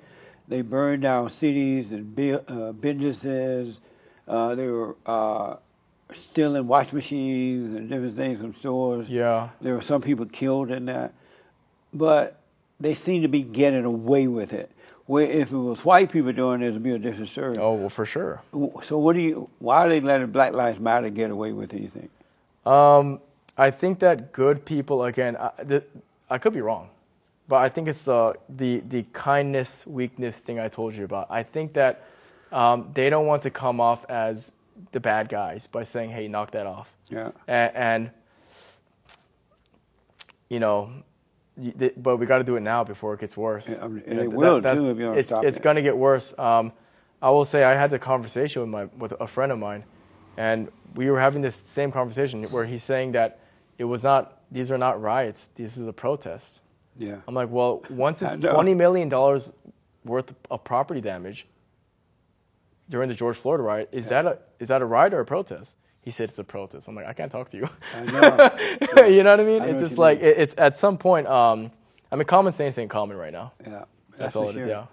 they 0.47 0.61
burned 0.61 1.01
down 1.01 1.31
cities 1.31 1.89
and 1.89 2.39
uh, 2.47 2.71
businesses. 2.73 3.79
Uh, 4.27 4.53
they 4.53 4.67
were 4.67 4.95
uh, 5.07 5.55
stealing 6.13 6.67
wash 6.67 6.93
machines 6.93 7.75
and 7.75 7.89
different 7.89 8.15
things 8.15 8.41
from 8.41 8.53
stores. 8.53 9.09
Yeah. 9.09 9.49
There 9.59 9.73
were 9.73 9.81
some 9.81 10.03
people 10.03 10.27
killed 10.27 10.69
in 10.69 10.85
that. 10.85 11.15
But 11.91 12.39
they 12.79 12.93
seem 12.93 13.23
to 13.23 13.27
be 13.27 13.41
getting 13.41 13.85
away 13.85 14.27
with 14.27 14.53
it. 14.53 14.69
Where 15.07 15.25
if 15.25 15.51
it 15.51 15.57
was 15.57 15.83
white 15.83 16.11
people 16.11 16.31
doing 16.31 16.61
it, 16.61 16.67
it'd 16.67 16.83
be 16.83 16.91
a 16.91 16.99
different 16.99 17.29
story. 17.29 17.57
Oh, 17.57 17.73
well, 17.73 17.89
for 17.89 18.05
sure. 18.05 18.43
So 18.83 18.99
what 18.99 19.15
do 19.15 19.21
you? 19.23 19.49
Why 19.57 19.87
are 19.87 19.89
they 19.89 19.99
letting 19.99 20.27
Black 20.27 20.53
Lives 20.53 20.79
Matter 20.79 21.09
get 21.09 21.31
away 21.31 21.53
with 21.53 21.73
it? 21.73 21.81
You 21.81 21.89
think? 21.89 22.11
Um, 22.63 23.19
I 23.57 23.71
think 23.71 23.99
that 23.99 24.31
good 24.33 24.65
people, 24.65 25.03
again, 25.03 25.35
I, 25.35 25.51
the, 25.63 25.83
I 26.29 26.37
could 26.37 26.53
be 26.53 26.61
wrong, 26.61 26.89
but 27.47 27.57
I 27.57 27.69
think 27.69 27.87
it's 27.87 28.03
the, 28.03 28.35
the, 28.49 28.83
the 28.87 29.03
kindness, 29.13 29.87
weakness 29.87 30.39
thing 30.39 30.59
I 30.59 30.67
told 30.67 30.93
you 30.93 31.05
about. 31.05 31.27
I 31.29 31.43
think 31.43 31.73
that 31.73 32.03
um, 32.51 32.91
they 32.93 33.09
don't 33.09 33.25
want 33.25 33.41
to 33.43 33.49
come 33.49 33.81
off 33.81 34.05
as 34.09 34.53
the 34.91 34.99
bad 34.99 35.29
guys 35.29 35.67
by 35.67 35.83
saying, 35.83 36.11
hey, 36.11 36.27
knock 36.27 36.51
that 36.51 36.67
off. 36.67 36.93
Yeah. 37.09 37.31
And, 37.47 37.75
and 37.75 38.11
you 40.49 40.59
know, 40.59 40.91
but 41.97 42.17
we 42.17 42.25
got 42.27 42.37
to 42.37 42.43
do 42.43 42.55
it 42.55 42.59
now 42.59 42.83
before 42.83 43.15
it 43.15 43.19
gets 43.19 43.35
worse. 43.35 43.67
Yeah, 43.67 43.87
You 43.87 44.13
know, 44.13 44.21
it 44.21 44.31
will, 44.31 44.61
too, 44.61 44.91
if 44.91 44.97
you 44.97 45.05
don't 45.05 45.17
it's, 45.17 45.29
stop 45.29 45.43
It's 45.43 45.57
it. 45.57 45.63
going 45.63 45.75
to 45.75 45.81
get 45.81 45.97
worse. 45.97 46.37
Um, 46.37 46.71
I 47.21 47.31
will 47.31 47.45
say 47.45 47.63
I 47.63 47.73
had 47.73 47.89
the 47.89 47.97
conversation 47.97 48.61
with 48.61 48.69
my 48.69 48.85
with 48.97 49.19
a 49.19 49.25
friend 49.25 49.51
of 49.51 49.57
mine, 49.57 49.83
and 50.37 50.71
we 50.93 51.09
were 51.09 51.19
having 51.19 51.41
this 51.41 51.55
same 51.55 51.91
conversation 51.91 52.43
where 52.43 52.65
he's 52.65 52.83
saying 52.83 53.13
that 53.13 53.39
it 53.77 53.83
was 53.85 54.03
not 54.03 54.39
these 54.51 54.71
are 54.71 54.77
not 54.77 55.01
riots. 55.01 55.47
This 55.55 55.77
is 55.77 55.85
a 55.87 55.93
protest. 55.93 56.59
Yeah. 56.97 57.17
I'm 57.27 57.35
like, 57.35 57.49
well, 57.49 57.83
once 57.89 58.21
it's 58.21 58.35
twenty 58.45 58.73
million 58.73 59.09
dollars 59.09 59.51
worth 60.05 60.33
of 60.49 60.63
property 60.63 61.01
damage 61.01 61.47
during 62.89 63.09
the 63.09 63.15
George 63.15 63.35
Floyd 63.37 63.59
riot, 63.59 63.89
is 63.91 64.09
that 64.09 64.25
a 64.25 64.39
is 64.59 64.69
that 64.69 64.81
a 64.81 64.85
riot 64.85 65.13
or 65.13 65.19
a 65.19 65.25
protest? 65.25 65.75
He 66.01 66.11
said 66.11 66.29
it's 66.29 66.39
a 66.39 66.43
protest. 66.43 66.87
I'm 66.87 66.95
like, 66.95 67.05
I 67.05 67.11
can't 67.13 67.31
talk 67.31 67.49
to 67.49 67.57
you. 67.57 67.67
I 67.93 68.03
know. 68.95 69.05
you 69.07 69.23
know 69.23 69.31
what 69.31 69.39
I 69.41 69.43
mean? 69.43 69.61
I 69.61 69.65
it's 69.67 69.81
just 69.81 69.97
like 69.97 70.19
it, 70.21 70.37
it's 70.37 70.55
at 70.57 70.77
some 70.77 70.97
point. 70.97 71.27
Um, 71.27 71.71
I 72.11 72.15
mean, 72.15 72.25
common 72.25 72.53
sense 72.53 72.77
ain't 72.77 72.89
common 72.89 73.17
right 73.17 73.33
now. 73.33 73.51
yeah. 73.65 73.83
That's, 74.17 74.33
for 74.33 74.39
all 74.39 74.49
it 74.49 74.55
is. 74.57 74.65
sure. 74.65 74.87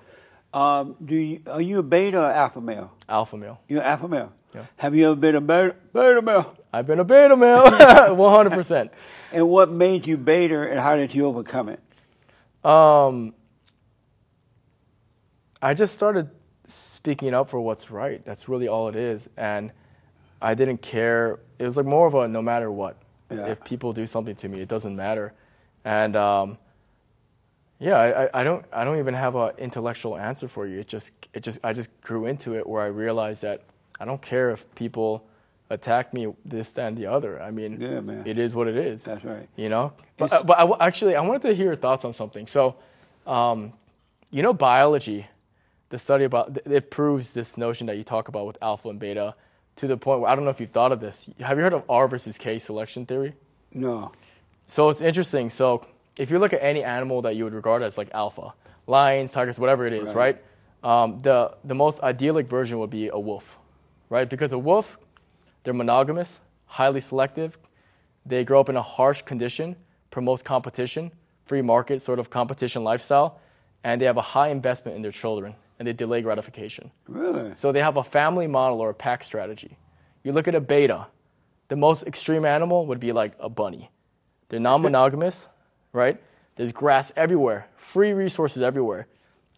Yeah, 0.54 0.78
Um, 0.80 0.96
do 1.02 1.14
you 1.14 1.40
are 1.46 1.60
you 1.60 1.78
a 1.78 1.82
beta 1.82 2.18
or 2.18 2.30
alpha 2.32 2.60
male? 2.60 2.92
alpha 3.08 3.36
male. 3.36 3.60
You're 3.68 3.82
alpha 3.82 4.08
male. 4.08 4.32
Yeah. 4.54 4.66
Have 4.76 4.94
you 4.94 5.06
ever 5.06 5.16
been 5.16 5.36
a 5.36 5.40
beta, 5.40 5.74
beta 5.92 6.20
male? 6.20 6.56
I've 6.74 6.86
been 6.88 6.98
a 6.98 7.04
beta 7.04 7.36
male, 7.36 7.62
100. 8.16 8.50
percent 8.50 8.92
And 9.32 9.48
what 9.48 9.70
made 9.70 10.06
you 10.06 10.16
beta, 10.16 10.68
and 10.70 10.80
how 10.80 10.96
did 10.96 11.14
you 11.14 11.26
overcome 11.26 11.68
it? 11.68 11.80
Um, 12.68 13.34
I 15.62 15.74
just 15.74 15.94
started 15.94 16.30
speaking 16.66 17.32
up 17.32 17.48
for 17.48 17.60
what's 17.60 17.90
right. 17.90 18.24
That's 18.24 18.48
really 18.48 18.66
all 18.68 18.88
it 18.88 18.96
is, 18.96 19.28
and 19.36 19.70
I 20.42 20.54
didn't 20.54 20.78
care. 20.82 21.38
It 21.58 21.64
was 21.64 21.76
like 21.76 21.86
more 21.86 22.06
of 22.06 22.14
a 22.14 22.26
no 22.28 22.42
matter 22.42 22.70
what. 22.72 22.96
Yeah. 23.30 23.46
If 23.46 23.62
people 23.64 23.92
do 23.92 24.06
something 24.06 24.34
to 24.36 24.48
me, 24.48 24.60
it 24.60 24.68
doesn't 24.68 24.94
matter, 24.96 25.32
and 25.84 26.14
um, 26.16 26.58
yeah, 27.78 27.96
I, 27.96 28.24
I- 28.24 28.30
I 28.40 28.44
don't 28.44 28.64
I 28.72 28.84
don't 28.84 28.98
even 28.98 29.14
have 29.14 29.36
an 29.36 29.52
intellectual 29.58 30.16
answer 30.16 30.48
for 30.48 30.66
you. 30.66 30.80
It 30.80 30.88
just 30.88 31.12
it 31.32 31.42
just 31.42 31.58
I 31.64 31.72
just 31.72 31.88
grew 32.00 32.26
into 32.26 32.56
it 32.56 32.66
where 32.66 32.82
I 32.82 32.86
realized 32.88 33.42
that 33.42 33.62
I 34.00 34.04
don't 34.04 34.20
care 34.20 34.50
if 34.50 34.72
people 34.74 35.24
attack 35.70 36.12
me 36.12 36.26
this 36.44 36.72
that, 36.72 36.88
and 36.88 36.96
the 36.96 37.06
other. 37.06 37.40
I 37.40 37.50
mean, 37.50 37.80
Yeah, 37.80 38.00
man. 38.00 38.22
it 38.26 38.38
is 38.38 38.54
what 38.54 38.68
it 38.68 38.76
is. 38.76 39.04
That's 39.04 39.24
right. 39.24 39.48
You 39.56 39.68
know, 39.68 39.92
but, 40.16 40.26
It's- 40.26 40.40
uh, 40.40 40.44
but 40.44 40.56
I 40.58 40.60
w- 40.60 40.76
actually, 40.80 41.16
I 41.16 41.20
wanted 41.22 41.42
to 41.42 41.54
hear 41.54 41.66
your 41.66 41.76
thoughts 41.76 42.04
on 42.04 42.12
something. 42.12 42.46
So, 42.46 42.76
um, 43.26 43.72
you 44.30 44.42
know, 44.42 44.52
biology, 44.52 45.26
the 45.88 45.98
study 45.98 46.24
about 46.24 46.54
th- 46.54 46.66
it 46.66 46.90
proves 46.90 47.32
this 47.34 47.56
notion 47.56 47.86
that 47.86 47.96
you 47.96 48.04
talk 48.04 48.28
about 48.28 48.46
with 48.46 48.58
alpha 48.60 48.88
and 48.88 48.98
beta 48.98 49.34
to 49.76 49.86
the 49.86 49.96
point 49.96 50.20
where 50.20 50.30
I 50.30 50.34
don't 50.34 50.44
know 50.44 50.50
if 50.50 50.60
you've 50.60 50.70
thought 50.70 50.92
of 50.92 51.00
this. 51.00 51.28
Have 51.40 51.56
you 51.56 51.64
heard 51.64 51.72
of 51.72 51.82
R 51.88 52.08
versus 52.08 52.36
K 52.38 52.58
selection 52.58 53.06
theory? 53.06 53.34
No. 53.72 54.12
So 54.66 54.88
it's 54.88 55.00
interesting. 55.00 55.50
So 55.50 55.86
if 56.18 56.30
you 56.30 56.38
look 56.38 56.52
at 56.52 56.62
any 56.62 56.82
animal 56.84 57.22
that 57.22 57.36
you 57.36 57.44
would 57.44 57.54
regard 57.54 57.82
as 57.82 57.96
like 57.98 58.08
alpha, 58.12 58.54
lions, 58.86 59.32
tigers, 59.32 59.58
whatever 59.58 59.86
it 59.86 59.92
is, 59.92 60.12
Right. 60.14 60.36
right? 60.84 60.92
Um, 61.04 61.18
the 61.20 61.54
the 61.64 61.74
most 61.74 62.00
idyllic 62.02 62.46
version 62.48 62.78
would 62.78 62.90
be 62.90 63.08
a 63.08 63.18
wolf, 63.18 63.58
right? 64.10 64.28
Because 64.28 64.52
a 64.52 64.58
wolf, 64.58 64.98
they're 65.64 65.74
monogamous, 65.74 66.40
highly 66.66 67.00
selective. 67.00 67.58
They 68.24 68.44
grow 68.44 68.60
up 68.60 68.68
in 68.68 68.76
a 68.76 68.82
harsh 68.82 69.22
condition, 69.22 69.76
promotes 70.10 70.42
competition, 70.42 71.10
free 71.44 71.62
market 71.62 72.00
sort 72.00 72.18
of 72.18 72.30
competition 72.30 72.84
lifestyle, 72.84 73.40
and 73.82 74.00
they 74.00 74.06
have 74.06 74.16
a 74.16 74.22
high 74.22 74.48
investment 74.48 74.96
in 74.96 75.02
their 75.02 75.12
children, 75.12 75.54
and 75.78 75.88
they 75.88 75.92
delay 75.92 76.22
gratification. 76.22 76.90
Really? 77.08 77.54
So 77.54 77.72
they 77.72 77.80
have 77.80 77.96
a 77.96 78.04
family 78.04 78.46
model 78.46 78.80
or 78.80 78.90
a 78.90 78.94
pack 78.94 79.24
strategy. 79.24 79.76
You 80.22 80.32
look 80.32 80.48
at 80.48 80.54
a 80.54 80.60
beta, 80.60 81.06
the 81.68 81.76
most 81.76 82.06
extreme 82.06 82.44
animal 82.44 82.86
would 82.86 83.00
be 83.00 83.12
like 83.12 83.34
a 83.40 83.48
bunny. 83.48 83.90
They're 84.48 84.60
non 84.60 84.82
monogamous, 84.88 85.48
right? 85.92 86.20
There's 86.56 86.72
grass 86.72 87.12
everywhere, 87.16 87.68
free 87.76 88.12
resources 88.12 88.62
everywhere. 88.62 89.08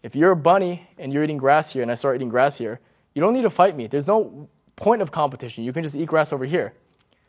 If 0.03 0.15
you're 0.15 0.31
a 0.31 0.35
bunny 0.35 0.89
and 0.97 1.11
you're 1.11 1.23
eating 1.23 1.37
grass 1.37 1.73
here 1.73 1.81
and 1.81 1.91
I 1.91 1.95
start 1.95 2.15
eating 2.15 2.29
grass 2.29 2.57
here, 2.57 2.79
you 3.13 3.21
don't 3.21 3.33
need 3.33 3.41
to 3.41 3.49
fight 3.49 3.75
me. 3.75 3.87
There's 3.87 4.07
no 4.07 4.49
point 4.77 5.01
of 5.01 5.11
competition. 5.11 5.65
You 5.65 5.73
can 5.73 5.83
just 5.83 5.95
eat 5.95 6.05
grass 6.05 6.31
over 6.31 6.45
here. 6.45 6.73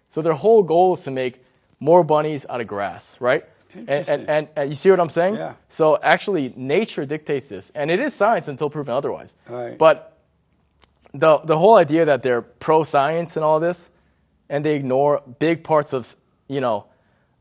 So 0.09 0.23
their 0.23 0.35
whole 0.35 0.63
goal 0.63 0.95
is 0.95 1.03
to 1.03 1.11
make 1.11 1.43
more 1.81 2.05
bunnies 2.05 2.47
out 2.49 2.61
of 2.61 2.69
grass, 2.69 3.21
right? 3.21 3.45
And, 3.73 3.89
and, 3.89 3.99
Interesting. 3.99 4.29
and, 4.29 4.49
and 4.57 4.71
you 4.71 4.77
see 4.77 4.91
what 4.91 5.01
I'm 5.01 5.09
saying? 5.09 5.35
Yeah. 5.35 5.55
So 5.69 5.99
actually, 6.03 6.53
nature 6.57 7.05
dictates 7.05 7.49
this, 7.49 7.71
and 7.75 7.91
it 7.91 8.01
is 8.01 8.15
science 8.15 8.49
until 8.49 8.71
proven 8.71 8.95
otherwise. 8.95 9.35
Right. 9.49 9.77
But 9.77 10.17
the 11.13 11.39
the 11.39 11.59
whole 11.59 11.77
idea 11.77 12.05
that 12.07 12.23
they're 12.23 12.43
pro 12.43 12.85
science 12.85 13.37
and 13.37 13.45
all 13.45 13.61
this, 13.61 13.91
and 14.49 14.65
they 14.65 14.77
ignore 14.77 15.23
big 15.39 15.65
parts 15.65 15.93
of 15.93 16.17
you 16.49 16.61
know, 16.61 16.87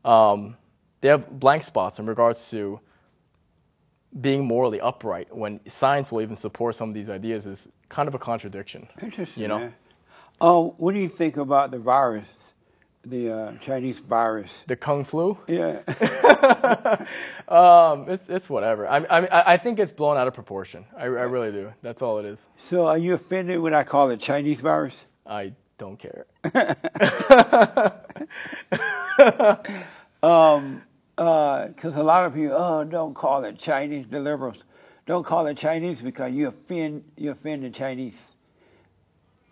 um, 0.04 0.56
they 1.00 1.08
have 1.08 1.28
blank 1.30 1.62
spots 1.62 1.98
in 1.98 2.06
regards 2.06 2.50
to 2.50 2.80
being 4.18 4.44
morally 4.44 4.80
upright 4.80 5.34
when 5.34 5.60
science 5.66 6.10
will 6.10 6.20
even 6.20 6.36
support 6.36 6.74
some 6.74 6.88
of 6.88 6.94
these 6.94 7.08
ideas 7.08 7.46
is 7.46 7.68
kind 7.88 8.08
of 8.08 8.14
a 8.14 8.18
contradiction. 8.18 8.88
Interesting. 9.00 9.42
You 9.42 9.48
know? 9.48 9.58
Man. 9.58 9.74
Oh, 10.40 10.74
what 10.78 10.94
do 10.94 11.00
you 11.00 11.08
think 11.08 11.36
about 11.36 11.72
the 11.72 11.78
virus, 11.78 12.26
the 13.04 13.30
uh, 13.30 13.52
Chinese 13.60 13.98
virus? 13.98 14.62
The 14.66 14.76
kung 14.76 15.04
flu, 15.04 15.36
Yeah. 15.48 15.80
um, 17.48 18.08
it's 18.08 18.28
it's 18.28 18.48
whatever. 18.48 18.88
I 18.88 19.04
I 19.10 19.20
mean, 19.20 19.30
I 19.32 19.56
think 19.56 19.80
it's 19.80 19.92
blown 19.92 20.16
out 20.16 20.28
of 20.28 20.34
proportion. 20.34 20.84
I, 20.96 21.04
I 21.04 21.26
really 21.26 21.50
do. 21.50 21.72
That's 21.82 22.02
all 22.02 22.18
it 22.18 22.24
is. 22.24 22.48
so, 22.56 22.86
are 22.86 22.98
you 22.98 23.14
offended 23.14 23.58
when 23.60 23.74
I 23.74 23.82
call 23.82 24.10
it 24.10 24.20
Chinese 24.20 24.60
virus? 24.60 25.06
I 25.26 25.52
don't 25.76 25.98
care. 25.98 26.26
Because 31.18 31.96
a 31.96 32.02
lot 32.02 32.24
of 32.24 32.34
people, 32.34 32.56
oh, 32.56 32.84
don't 32.84 33.14
call 33.14 33.44
it 33.44 33.58
Chinese. 33.58 34.06
The 34.08 34.20
liberals, 34.20 34.64
don't 35.06 35.24
call 35.24 35.46
it 35.48 35.56
Chinese 35.56 36.00
because 36.00 36.32
you 36.32 36.48
offend 36.48 37.04
you 37.16 37.32
offend 37.32 37.64
the 37.64 37.70
Chinese. 37.70 38.32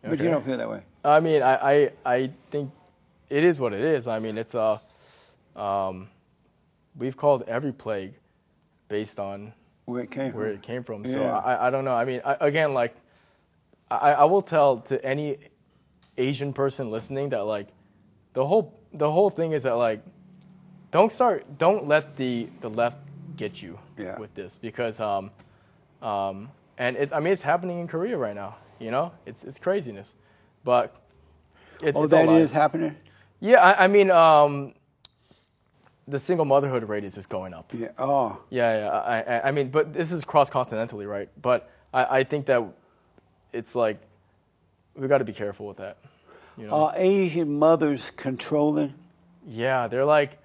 But 0.08 0.20
you 0.20 0.30
don't 0.30 0.44
feel 0.44 0.56
that 0.56 0.68
way. 0.70 0.82
I 1.04 1.20
mean, 1.20 1.42
I, 1.42 1.54
I, 1.54 1.90
I 2.04 2.30
think 2.50 2.70
it 3.30 3.44
is 3.44 3.58
what 3.60 3.72
it 3.72 3.80
is. 3.80 4.06
I 4.06 4.18
mean, 4.18 4.38
it's 4.38 4.54
a, 4.54 4.80
um, 5.54 6.08
we've 6.96 7.16
called 7.16 7.44
every 7.46 7.72
plague 7.72 8.14
based 8.88 9.18
on 9.20 9.52
Where 9.86 10.02
it 10.02 10.10
came 10.10 10.32
where 10.32 10.46
from. 10.48 10.54
it 10.56 10.62
came 10.62 10.82
from. 10.84 11.04
So 11.04 11.24
I, 11.24 11.68
I 11.68 11.70
don't 11.70 11.84
know. 11.84 11.94
I 11.94 12.04
mean, 12.04 12.20
I, 12.24 12.36
again, 12.40 12.74
like, 12.74 12.94
I, 13.90 14.12
I 14.12 14.24
will 14.24 14.42
tell 14.42 14.78
to 14.80 15.04
any 15.04 15.38
Asian 16.18 16.52
person 16.52 16.90
listening 16.90 17.28
that 17.30 17.44
like, 17.46 17.68
the 18.32 18.44
whole 18.46 18.74
the 18.92 19.10
whole 19.10 19.30
thing 19.30 19.52
is 19.52 19.62
that 19.62 19.74
like, 19.74 20.00
don't 20.90 21.12
start, 21.12 21.58
don't 21.58 21.86
let 21.86 22.16
the 22.16 22.48
the 22.60 22.68
left 22.70 22.98
get 23.36 23.62
you 23.62 23.78
Yeah. 23.98 24.18
with 24.18 24.34
this 24.34 24.56
because 24.56 24.98
um, 25.00 25.30
um, 26.02 26.50
and 26.78 26.96
it's 26.96 27.12
I 27.12 27.20
mean 27.20 27.32
it's 27.32 27.42
happening 27.42 27.78
in 27.80 27.86
Korea 27.88 28.16
right 28.18 28.34
now. 28.34 28.56
You 28.78 28.90
know, 28.90 29.12
it's 29.24 29.44
it's 29.44 29.58
craziness, 29.58 30.14
but 30.64 30.94
it, 31.82 31.94
Oh, 31.96 32.04
it's 32.04 32.12
all 32.12 32.26
that 32.26 32.40
is 32.40 32.52
happening. 32.52 32.96
Yeah, 33.40 33.60
I, 33.60 33.84
I 33.84 33.88
mean, 33.88 34.10
um, 34.10 34.74
the 36.08 36.18
single 36.18 36.44
motherhood 36.44 36.88
rate 36.88 37.04
is 37.04 37.14
just 37.14 37.28
going 37.28 37.52
up. 37.52 37.72
Yeah. 37.74 37.88
Oh, 37.98 38.40
Yeah, 38.50 38.78
yeah. 38.78 38.88
I, 38.88 39.20
I, 39.20 39.48
I 39.48 39.50
mean, 39.50 39.70
but 39.70 39.92
this 39.92 40.12
is 40.12 40.24
cross 40.24 40.48
continentally, 40.48 41.06
right? 41.08 41.28
But 41.40 41.70
I, 41.92 42.18
I 42.18 42.24
think 42.24 42.46
that 42.46 42.62
it's 43.52 43.74
like 43.74 43.98
we 44.94 45.08
got 45.08 45.18
to 45.18 45.24
be 45.24 45.32
careful 45.32 45.66
with 45.66 45.78
that. 45.78 45.98
You 46.56 46.68
know? 46.68 46.72
are 46.72 46.92
Asian 46.96 47.58
mothers 47.58 48.10
controlling? 48.16 48.94
yeah, 49.46 49.86
they're 49.88 50.04
like 50.04 50.38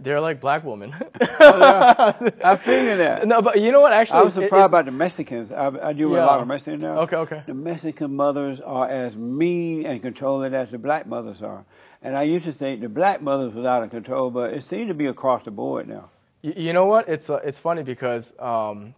they're 0.00 0.20
like 0.20 0.40
black 0.40 0.64
women. 0.64 0.94
I 1.20 2.58
figured 2.62 2.98
that. 3.00 3.26
no, 3.26 3.40
but 3.42 3.60
you 3.60 3.72
know 3.72 3.80
what? 3.80 3.92
Actually, 3.92 4.20
I 4.20 4.22
was 4.22 4.34
surprised 4.34 4.62
it- 4.62 4.66
about 4.66 4.84
the 4.84 4.90
Mexicans. 4.90 5.50
I, 5.52 5.66
I 5.88 5.92
deal 5.92 6.10
with 6.10 6.20
a 6.20 6.26
lot 6.26 6.40
of 6.40 6.46
Mexicans 6.48 6.82
now. 6.82 6.98
Okay, 7.00 7.16
okay. 7.16 7.42
The 7.46 7.54
Mexican 7.54 8.14
mothers 8.14 8.60
are 8.60 8.88
as 8.88 9.16
mean 9.16 9.86
and 9.86 10.02
controlling 10.02 10.54
as 10.54 10.70
the 10.70 10.78
black 10.78 11.06
mothers 11.06 11.42
are. 11.42 11.64
And 12.02 12.16
I 12.16 12.22
used 12.24 12.44
to 12.46 12.52
think 12.52 12.80
the 12.80 12.88
black 12.88 13.22
mothers 13.22 13.54
was 13.54 13.64
out 13.66 13.82
of 13.82 13.90
control, 13.90 14.30
but 14.30 14.52
it 14.52 14.62
seemed 14.62 14.88
to 14.88 14.94
be 14.94 15.06
across 15.06 15.44
the 15.44 15.50
board 15.50 15.88
now. 15.88 16.10
Y- 16.42 16.54
You 16.56 16.72
know 16.72 16.86
what? 16.86 17.08
It's 17.08 17.28
uh, 17.30 17.40
it's 17.44 17.58
funny 17.58 17.82
because 17.82 18.32
um, 18.38 18.94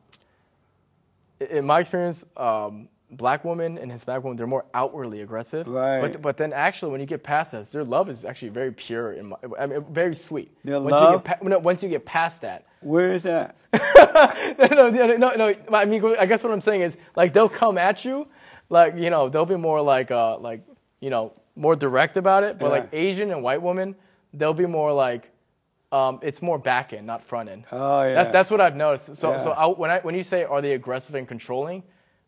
in 1.38 1.64
my 1.64 1.80
experience, 1.80 2.24
um, 2.36 2.88
black 3.10 3.44
women 3.44 3.78
and 3.78 3.90
Hispanic 3.90 4.24
women 4.24 4.36
they're 4.36 4.46
more 4.46 4.64
outwardly 4.74 5.20
aggressive. 5.22 5.66
Right. 5.66 6.00
But 6.00 6.22
but 6.22 6.36
then 6.36 6.52
actually, 6.52 6.92
when 6.92 7.00
you 7.00 7.06
get 7.06 7.22
past 7.22 7.52
that, 7.52 7.66
their 7.70 7.84
love 7.84 8.08
is 8.08 8.24
actually 8.24 8.50
very 8.50 8.72
pure. 8.72 9.12
and 9.12 9.34
I 9.58 9.66
mean, 9.66 9.84
very 9.90 10.14
sweet. 10.14 10.56
Their 10.64 10.80
once 10.80 10.92
love? 10.92 11.12
You 11.12 11.18
get 11.18 11.40
pa- 11.40 11.48
no, 11.48 11.58
once 11.58 11.82
you 11.82 11.88
get 11.88 12.04
past 12.04 12.42
that. 12.42 12.66
Where 12.80 13.12
is 13.12 13.24
that? 13.24 13.56
no, 14.70 14.88
no, 14.88 15.16
no, 15.16 15.34
no. 15.34 15.54
I 15.72 15.84
mean, 15.84 16.04
I 16.18 16.26
guess 16.26 16.42
what 16.42 16.52
I'm 16.52 16.60
saying 16.60 16.82
is 16.82 16.96
like 17.16 17.32
they'll 17.32 17.48
come 17.48 17.78
at 17.78 18.04
you, 18.04 18.26
like 18.68 18.96
you 18.96 19.10
know 19.10 19.28
they'll 19.28 19.46
be 19.46 19.56
more 19.56 19.82
like 19.82 20.10
uh 20.10 20.38
like 20.38 20.62
you 21.00 21.10
know 21.10 21.32
more 21.56 21.76
direct 21.76 22.16
about 22.16 22.44
it. 22.44 22.58
But 22.58 22.70
like 22.70 22.88
Asian 22.92 23.30
and 23.30 23.42
white 23.42 23.62
women, 23.62 23.96
they'll 24.32 24.54
be 24.54 24.66
more 24.66 24.92
like. 24.92 25.30
Um, 25.92 26.20
it's 26.22 26.40
more 26.40 26.56
back 26.56 26.92
end, 26.92 27.04
not 27.04 27.24
front 27.24 27.48
end. 27.48 27.64
Oh, 27.72 28.04
yeah. 28.04 28.14
That, 28.14 28.32
that's 28.32 28.48
what 28.48 28.60
I've 28.60 28.76
noticed. 28.76 29.16
So, 29.16 29.36
so 29.38 29.50
I, 29.50 29.66
when 29.66 29.90
I 29.90 29.98
when 29.98 30.14
you 30.14 30.22
say 30.22 30.44
are 30.44 30.62
they 30.62 30.74
aggressive 30.74 31.16
and 31.16 31.26
controlling, 31.26 31.82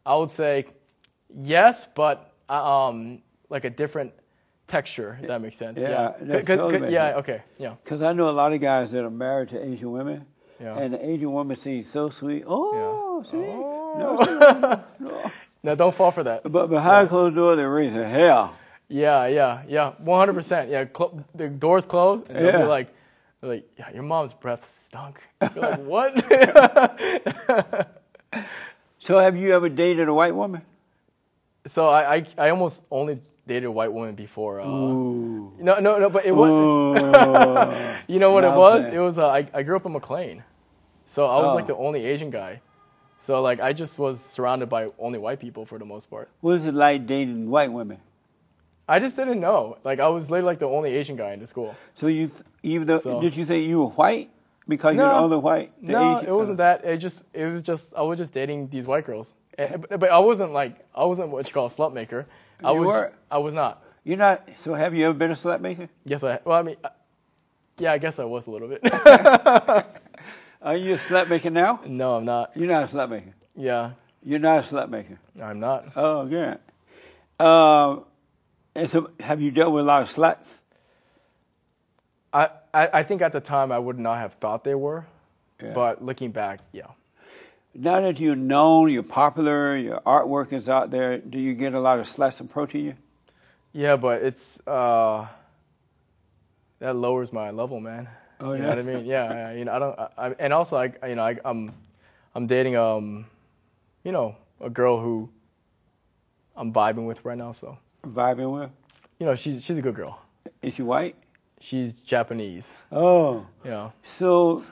I 0.05 0.17
would 0.17 0.31
say 0.31 0.67
yes, 1.35 1.87
but 1.95 2.33
uh, 2.49 2.88
um, 2.88 3.23
like 3.49 3.65
a 3.65 3.71
different 3.71 4.12
texture. 4.67 5.19
If 5.21 5.29
that 5.29 5.41
makes 5.41 5.57
sense. 5.57 5.79
Yeah, 5.79 6.12
Yeah. 6.25 6.41
'Cause- 6.43 6.57
totally 6.59 6.79
'cause- 6.81 6.91
yeah. 6.91 7.17
Okay. 7.17 7.43
Yeah. 7.59 7.75
Because 7.83 8.03
I 8.03 8.12
know 8.12 8.29
a 8.29 8.31
lot 8.33 8.53
of 8.53 8.61
guys 8.61 8.91
that 8.93 9.05
are 9.05 9.11
married 9.11 9.49
to 9.51 9.62
Asian 9.65 9.93
women, 9.93 10.27
Yeah. 10.61 10.77
and 10.79 10.95
the 10.95 11.05
Asian 11.07 11.33
woman 11.33 11.57
seems 11.57 11.88
so 11.91 12.11
sweet. 12.11 12.45
Oh, 12.47 13.23
see? 13.31 13.37
No, 13.38 15.31
No, 15.62 15.75
don't 15.83 15.95
fall 15.95 16.11
for 16.11 16.25
that. 16.25 16.51
but 16.51 16.69
behind 16.69 17.09
closed 17.11 17.35
doors, 17.37 17.57
they 17.59 17.65
raise 17.65 17.93
their 17.93 18.09
hell. 18.09 18.55
Yeah, 18.88 19.27
yeah, 19.27 19.62
yeah, 19.69 19.93
one 19.99 20.19
hundred 20.19 20.35
percent. 20.35 20.69
Yeah, 20.71 20.85
cl- 20.95 21.25
the 21.35 21.49
doors 21.49 21.87
closed, 21.87 22.29
and 22.29 22.37
they'll 22.38 22.47
Yeah. 22.53 22.59
be 22.59 22.65
like, 22.65 22.88
like, 23.43 23.65
yeah, 23.79 23.91
your 23.93 24.03
mom's 24.03 24.35
breath 24.35 24.65
stunk. 24.65 25.21
You're 25.55 25.71
like, 25.71 25.81
what? 25.93 26.15
So 29.03 29.19
have 29.19 29.37
you 29.37 29.53
ever 29.53 29.69
dated 29.69 30.07
a 30.09 30.15
white 30.15 30.35
woman? 30.35 30.62
so 31.67 31.88
I, 31.88 32.15
I, 32.17 32.27
I 32.38 32.51
almost 32.51 32.85
only 32.88 33.19
dated 33.49 33.65
a 33.65 33.71
white 33.73 33.93
woman 33.93 34.15
before. 34.15 34.61
Uh, 34.61 34.67
Ooh. 34.69 35.53
no, 35.59 35.81
no, 35.81 35.99
no, 35.99 36.09
but 36.09 36.25
it 36.25 36.31
was. 36.33 37.99
You 38.09 38.19
know 38.21 38.31
what 38.31 38.45
it 38.45 38.55
was? 38.55 38.85
bad. 38.85 38.95
It 38.95 39.01
was. 39.01 39.19
Uh, 39.19 39.27
I 39.29 39.47
I 39.55 39.62
grew 39.62 39.75
up 39.77 39.87
in 39.87 39.93
McLean, 39.93 40.43
so 41.07 41.27
I 41.27 41.37
was 41.43 41.51
Oh. 41.51 41.55
like 41.55 41.67
the 41.67 41.77
only 41.77 42.05
Asian 42.05 42.31
guy. 42.31 42.61
So 43.19 43.43
like 43.43 43.59
I 43.61 43.73
just 43.73 43.99
was 43.99 44.21
surrounded 44.21 44.69
by 44.69 44.91
only 44.99 45.19
white 45.19 45.41
people 45.41 45.65
for 45.67 45.79
the 45.79 45.85
most 45.95 46.07
part. 46.11 46.29
what 46.41 46.55
is 46.59 46.65
it 46.67 46.75
like 46.75 47.07
dating 47.07 47.51
white 47.51 47.73
women? 47.73 47.99
I 48.88 48.99
just 49.01 49.17
didn't 49.17 49.41
know. 49.41 49.79
Like 49.85 49.99
I 49.99 50.09
was 50.09 50.31
literally 50.31 50.47
like 50.53 50.59
the 50.61 50.69
only 50.69 50.91
Asian 50.95 51.17
guy 51.17 51.33
in 51.33 51.41
the 51.41 51.47
school. 51.47 51.75
So 51.95 52.07
you, 52.09 52.27
th- 52.29 52.43
even 52.62 52.87
though, 52.87 52.99
So- 52.99 53.21
did 53.21 53.35
you 53.37 53.45
say 53.45 53.59
you 53.61 53.79
were 53.83 53.91
white 54.03 54.31
because 54.68 54.96
you're 54.96 55.05
the 55.05 55.12
only 55.14 55.37
white? 55.38 55.72
the 55.83 55.92
No, 55.92 56.18
Asian- 56.18 56.29
it 56.29 56.33
wasn't 56.33 56.59
that. 56.59 56.85
It 56.85 56.98
just 56.98 57.25
it 57.35 57.46
was 57.46 57.62
just 57.62 57.92
I 57.96 58.03
was 58.03 58.18
just 58.18 58.33
dating 58.33 58.68
these 58.68 58.87
white 58.87 59.05
girls. 59.05 59.35
Eh, 59.59 59.77
But, 59.77 60.01
but 60.01 60.11
I 60.11 60.18
wasn't 60.18 60.53
like 60.53 60.77
I 60.94 61.05
wasn't 61.05 61.29
what 61.31 61.46
you 61.46 61.53
call 61.55 61.66
a 61.66 61.70
slut 61.70 61.92
maker. 61.92 62.27
I 62.64 62.72
You 62.72 62.81
was 62.81 62.87
were? 62.87 63.12
I 63.31 63.38
was 63.38 63.53
not. 63.55 63.83
You're 64.05 64.16
not. 64.18 64.48
So 64.62 64.75
have 64.75 64.94
you 64.94 65.05
ever 65.07 65.14
been 65.14 65.31
a 65.31 65.35
slut 65.35 65.61
maker? 65.61 65.88
Yes, 66.05 66.22
I. 66.25 66.38
Well, 66.44 66.59
I 66.59 66.62
mean, 66.62 66.77
uh, 66.83 66.88
yeah, 67.79 67.92
I 67.92 67.98
guess 67.98 68.18
I 68.18 68.25
was 68.25 68.46
a 68.46 68.51
little 68.51 68.68
bit. 68.68 68.81
Are 70.62 70.77
you 70.77 70.94
a 70.94 70.98
slut 70.98 71.29
maker 71.29 71.51
now? 71.51 71.81
no, 71.87 72.16
I'm 72.16 72.25
not. 72.25 72.57
You're 72.57 72.68
not 72.68 72.85
a 72.85 72.87
slut 72.94 73.11
maker. 73.11 73.35
Yeah, 73.57 73.92
You're 74.22 74.38
not 74.38 74.59
a 74.61 74.62
slut 74.62 74.88
maker. 74.90 75.18
I'm 75.40 75.59
not. 75.61 75.87
Oh, 75.96 76.25
good. 76.27 76.59
Um, 77.44 78.05
and 78.75 78.88
so, 78.88 79.11
have 79.20 79.40
you 79.42 79.51
dealt 79.51 79.72
with 79.72 79.83
a 79.85 79.87
lot 79.87 80.03
of 80.03 80.09
sluts? 80.09 80.62
I, 82.33 82.51
I, 82.73 83.03
think 83.03 83.21
at 83.21 83.33
the 83.33 83.40
time 83.40 83.71
I 83.71 83.79
would 83.79 83.99
not 83.99 84.18
have 84.18 84.35
thought 84.35 84.64
they 84.64 84.75
were, 84.75 85.05
Yeah. 85.62 85.73
but 85.75 86.03
looking 86.05 86.31
back, 86.31 86.61
yeah. 86.73 86.87
Now 87.75 88.01
that 88.01 88.18
you're 88.21 88.37
known, 88.37 88.90
you're 88.90 89.03
popular, 89.03 89.77
your 89.77 90.01
artwork 90.01 90.53
is 90.53 90.68
out 90.68 90.90
there, 90.90 91.18
do 91.18 91.38
you 91.38 91.55
get 91.55 91.75
a 91.75 91.81
lot 91.81 91.99
of 91.99 92.07
sluts 92.07 92.40
approaching 92.40 92.85
you? 92.85 92.95
Yeah, 93.73 93.97
but 93.97 94.23
it's 94.23 94.61
uh, 94.66 95.27
that 96.79 96.97
lowers 96.97 97.33
my 97.33 97.51
level, 97.51 97.81
man. 97.81 98.09
Oh, 98.40 98.53
you 98.53 98.59
know 98.59 98.64
yeah? 98.64 98.68
what 98.71 98.79
I 98.79 98.83
mean? 98.83 99.05
Yeah, 99.07 99.33
yeah, 99.33 99.53
you 99.53 99.64
know, 99.64 99.73
I 99.73 99.79
don't, 99.79 99.99
I, 100.18 100.35
and 100.38 100.53
also 100.53 100.77
I, 100.77 100.92
I- 101.03 101.07
you 101.09 101.14
know, 101.14 101.23
I, 101.23 101.38
I'm, 101.45 101.71
I'm 102.35 102.47
dating 102.47 102.77
um, 102.77 103.27
you 104.05 104.12
know, 104.12 104.37
a 104.61 104.71
girl 104.71 105.01
who 105.01 105.31
I'm 106.57 106.73
vibing 106.73 107.07
with 107.07 107.25
right 107.25 107.38
now. 107.38 107.53
So, 107.53 107.79
Vibing 108.03 108.53
with? 108.53 108.71
you 109.18 109.27
know, 109.27 109.35
she's 109.35 109.62
she's 109.64 109.79
a 109.79 109.83
good 109.83 109.95
girl. 109.95 110.21
Is 110.61 110.75
she 110.75 110.83
white? 110.83 111.16
She's 111.62 111.94
Japanese. 111.94 112.75
Oh, 112.90 113.46
Yeah. 113.64 113.90
so 114.03 114.64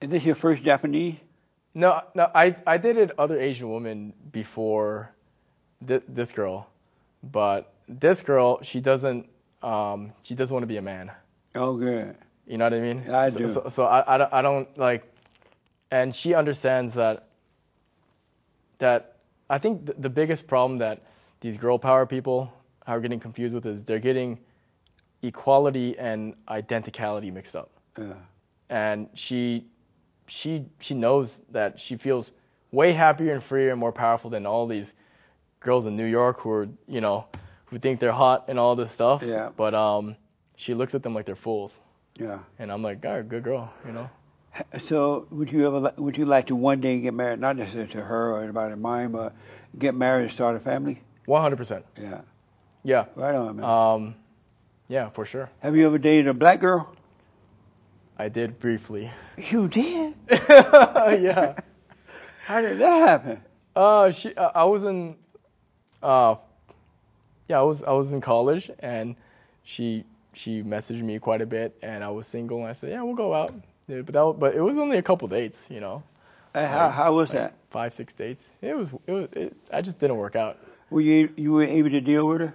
is 0.00 0.08
this 0.08 0.24
your 0.24 0.34
first 0.34 0.64
Japanese? 0.64 1.14
No, 1.72 2.02
no, 2.16 2.28
I 2.34 2.56
I 2.66 2.78
dated 2.78 3.12
other 3.16 3.38
Asian 3.38 3.70
women 3.70 4.12
before 4.32 5.12
th- 5.86 6.02
this 6.08 6.32
girl, 6.32 6.66
but 7.22 7.72
this 7.86 8.22
girl 8.22 8.60
she 8.62 8.80
doesn't 8.80 9.28
um 9.62 10.12
she 10.22 10.34
doesn't 10.34 10.52
want 10.52 10.64
to 10.64 10.66
be 10.66 10.78
a 10.78 10.82
man. 10.82 11.12
Oh, 11.54 11.76
good. 11.76 12.16
You 12.44 12.58
know 12.58 12.64
what 12.64 12.74
I 12.74 12.80
mean? 12.80 13.08
I 13.08 13.28
so, 13.28 13.38
do. 13.38 13.48
So, 13.48 13.68
so 13.68 13.84
I, 13.84 14.14
I, 14.14 14.18
don't, 14.18 14.32
I 14.32 14.42
don't 14.42 14.78
like, 14.78 15.04
and 15.92 16.12
she 16.14 16.34
understands 16.34 16.94
that. 16.94 17.28
That 18.78 19.18
I 19.48 19.58
think 19.58 19.86
the, 19.86 19.92
the 19.92 20.10
biggest 20.10 20.48
problem 20.48 20.78
that 20.78 21.02
these 21.40 21.56
girl 21.56 21.78
power 21.78 22.04
people 22.04 22.52
are 22.86 22.98
getting 22.98 23.20
confused 23.20 23.54
with 23.54 23.66
is 23.66 23.84
they're 23.84 24.00
getting 24.00 24.40
equality 25.22 25.98
and 25.98 26.34
identicality 26.48 27.32
mixed 27.32 27.56
up. 27.56 27.70
Yeah. 27.98 28.14
And 28.68 29.08
she, 29.14 29.66
she, 30.26 30.66
she 30.78 30.94
knows 30.94 31.42
that 31.50 31.78
she 31.78 31.96
feels 31.96 32.32
way 32.72 32.92
happier 32.92 33.32
and 33.32 33.42
freer 33.42 33.70
and 33.70 33.80
more 33.80 33.92
powerful 33.92 34.30
than 34.30 34.46
all 34.46 34.66
these 34.66 34.94
girls 35.60 35.86
in 35.86 35.96
New 35.96 36.04
York 36.06 36.40
who 36.40 36.50
are, 36.50 36.68
you 36.86 37.00
know, 37.00 37.26
who 37.66 37.78
think 37.78 38.00
they're 38.00 38.12
hot 38.12 38.46
and 38.48 38.58
all 38.58 38.76
this 38.76 38.90
stuff. 38.90 39.22
Yeah. 39.22 39.50
But 39.56 39.74
um, 39.74 40.16
she 40.56 40.74
looks 40.74 40.94
at 40.94 41.02
them 41.02 41.14
like 41.14 41.26
they're 41.26 41.36
fools. 41.36 41.80
Yeah. 42.16 42.40
And 42.58 42.70
I'm 42.70 42.82
like, 42.82 43.00
God, 43.00 43.28
good 43.28 43.42
girl, 43.42 43.72
you 43.86 43.92
know. 43.92 44.10
So, 44.80 45.28
would 45.30 45.52
you 45.52 45.64
ever 45.66 45.92
would 45.98 46.18
you 46.18 46.24
like 46.24 46.46
to 46.46 46.56
one 46.56 46.80
day 46.80 47.00
get 47.00 47.14
married? 47.14 47.38
Not 47.38 47.56
necessarily 47.56 47.88
to 47.92 48.02
her 48.02 48.32
or 48.32 48.42
anybody 48.42 48.72
in 48.72 48.80
mind, 48.82 49.12
but 49.12 49.32
get 49.78 49.94
married 49.94 50.22
and 50.22 50.30
start 50.32 50.56
a 50.56 50.58
family? 50.58 51.02
One 51.24 51.40
hundred 51.40 51.56
percent. 51.56 51.84
Yeah. 51.96 52.22
Yeah. 52.82 53.04
Right 53.14 53.34
on, 53.34 53.56
man. 53.56 53.64
Um, 53.64 54.14
yeah, 54.90 55.08
for 55.10 55.24
sure. 55.24 55.48
Have 55.60 55.76
you 55.76 55.86
ever 55.86 55.96
dated 55.98 56.26
a 56.26 56.34
black 56.34 56.60
girl? 56.60 56.92
I 58.18 58.28
did 58.28 58.58
briefly. 58.58 59.10
You 59.38 59.68
did. 59.68 60.14
yeah. 60.28 61.54
How 62.44 62.60
did 62.60 62.78
that 62.80 63.08
happen? 63.08 63.40
Uh, 63.74 64.10
she. 64.10 64.34
Uh, 64.34 64.50
I 64.54 64.64
was 64.64 64.84
in. 64.84 65.16
Uh, 66.02 66.34
yeah, 67.48 67.60
I 67.60 67.62
was. 67.62 67.82
I 67.82 67.92
was 67.92 68.12
in 68.12 68.20
college, 68.20 68.70
and 68.80 69.16
she 69.62 70.04
she 70.34 70.62
messaged 70.62 71.02
me 71.02 71.18
quite 71.18 71.40
a 71.40 71.46
bit, 71.46 71.78
and 71.82 72.04
I 72.04 72.10
was 72.10 72.26
single, 72.26 72.58
and 72.58 72.66
I 72.68 72.72
said, 72.74 72.90
yeah, 72.90 73.02
we'll 73.02 73.14
go 73.14 73.32
out. 73.32 73.54
Yeah, 73.88 74.02
but 74.02 74.12
that, 74.14 74.36
but 74.38 74.54
it 74.54 74.60
was 74.60 74.76
only 74.78 74.98
a 74.98 75.02
couple 75.02 75.26
dates, 75.28 75.68
you 75.70 75.80
know, 75.80 76.02
Uh, 76.54 76.66
how 76.66 76.88
how 76.90 77.14
was 77.14 77.32
that? 77.32 77.54
five 77.70 77.92
six 77.94 78.12
dates. 78.12 78.50
It 78.60 78.76
was. 78.76 78.92
It 79.06 79.12
was. 79.12 79.28
It, 79.32 79.56
I 79.72 79.80
just 79.80 79.98
didn't 79.98 80.16
work 80.18 80.36
out. 80.36 80.58
Were 80.90 81.00
you 81.00 81.30
you 81.36 81.52
were 81.52 81.64
able 81.64 81.90
to 81.90 82.00
deal 82.02 82.26
with 82.28 82.40
her? 82.40 82.54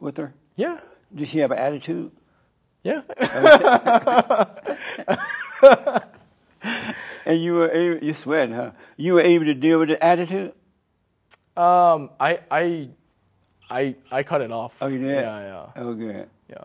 With 0.00 0.16
her? 0.18 0.34
Yeah. 0.56 0.78
Did 1.14 1.28
she 1.28 1.38
have 1.38 1.50
an 1.50 1.58
attitude? 1.58 2.12
Yeah. 2.82 3.02
And 7.24 7.42
you 7.42 7.54
were 7.54 7.70
able, 7.70 8.04
you 8.04 8.14
sweating, 8.14 8.54
huh? 8.54 8.70
You 8.96 9.14
were 9.14 9.20
able 9.20 9.46
to 9.46 9.54
deal 9.54 9.80
with 9.80 9.88
the 9.88 10.02
attitude? 10.04 10.52
um, 11.56 12.10
I 12.20 12.38
I 12.50 12.88
I 13.68 13.96
I 14.12 14.22
cut 14.22 14.42
it 14.42 14.52
off. 14.52 14.76
Oh, 14.80 14.86
you 14.86 14.98
did? 14.98 15.22
Yeah, 15.24 15.40
yeah, 15.40 15.66
Oh, 15.82 15.94
good. 15.94 16.28
yeah. 16.48 16.64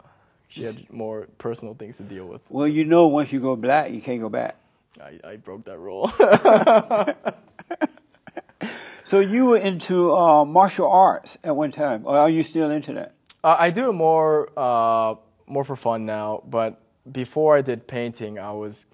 She 0.49 0.63
had 0.63 0.91
more 0.93 1.27
personal 1.39 1.73
things 1.73 1.97
to 1.97 2.03
deal 2.03 2.25
with. 2.25 2.41
Well, 2.49 2.67
you 2.67 2.85
know, 2.85 3.07
once 3.07 3.31
you 3.31 3.39
go 3.39 3.55
black, 3.55 3.91
you 3.91 4.01
can't 4.01 4.21
go 4.21 4.29
back. 4.29 4.55
I, 5.01 5.19
I 5.23 5.35
broke 5.37 5.65
that 5.65 5.79
rule. 5.79 6.11
So 9.03 9.19
you 9.19 9.45
were 9.45 9.57
into 9.57 10.15
uh, 10.15 10.45
martial 10.45 10.89
arts 10.89 11.37
at 11.43 11.53
one 11.53 11.71
time, 11.71 12.03
or 12.05 12.17
are 12.17 12.29
you 12.29 12.43
still 12.43 12.71
into 12.71 12.93
that? 12.93 13.13
Uh, 13.43 13.55
I 13.59 13.69
do 13.71 13.89
it 13.89 13.93
more 13.93 14.49
uh, 14.57 15.15
more 15.47 15.63
for 15.63 15.75
fun 15.75 16.05
now, 16.05 16.43
but 16.47 16.81
before 17.11 17.57
I 17.57 17.61
did 17.61 17.87
painting, 17.87 18.37
I 18.39 18.51
was, 18.51 18.85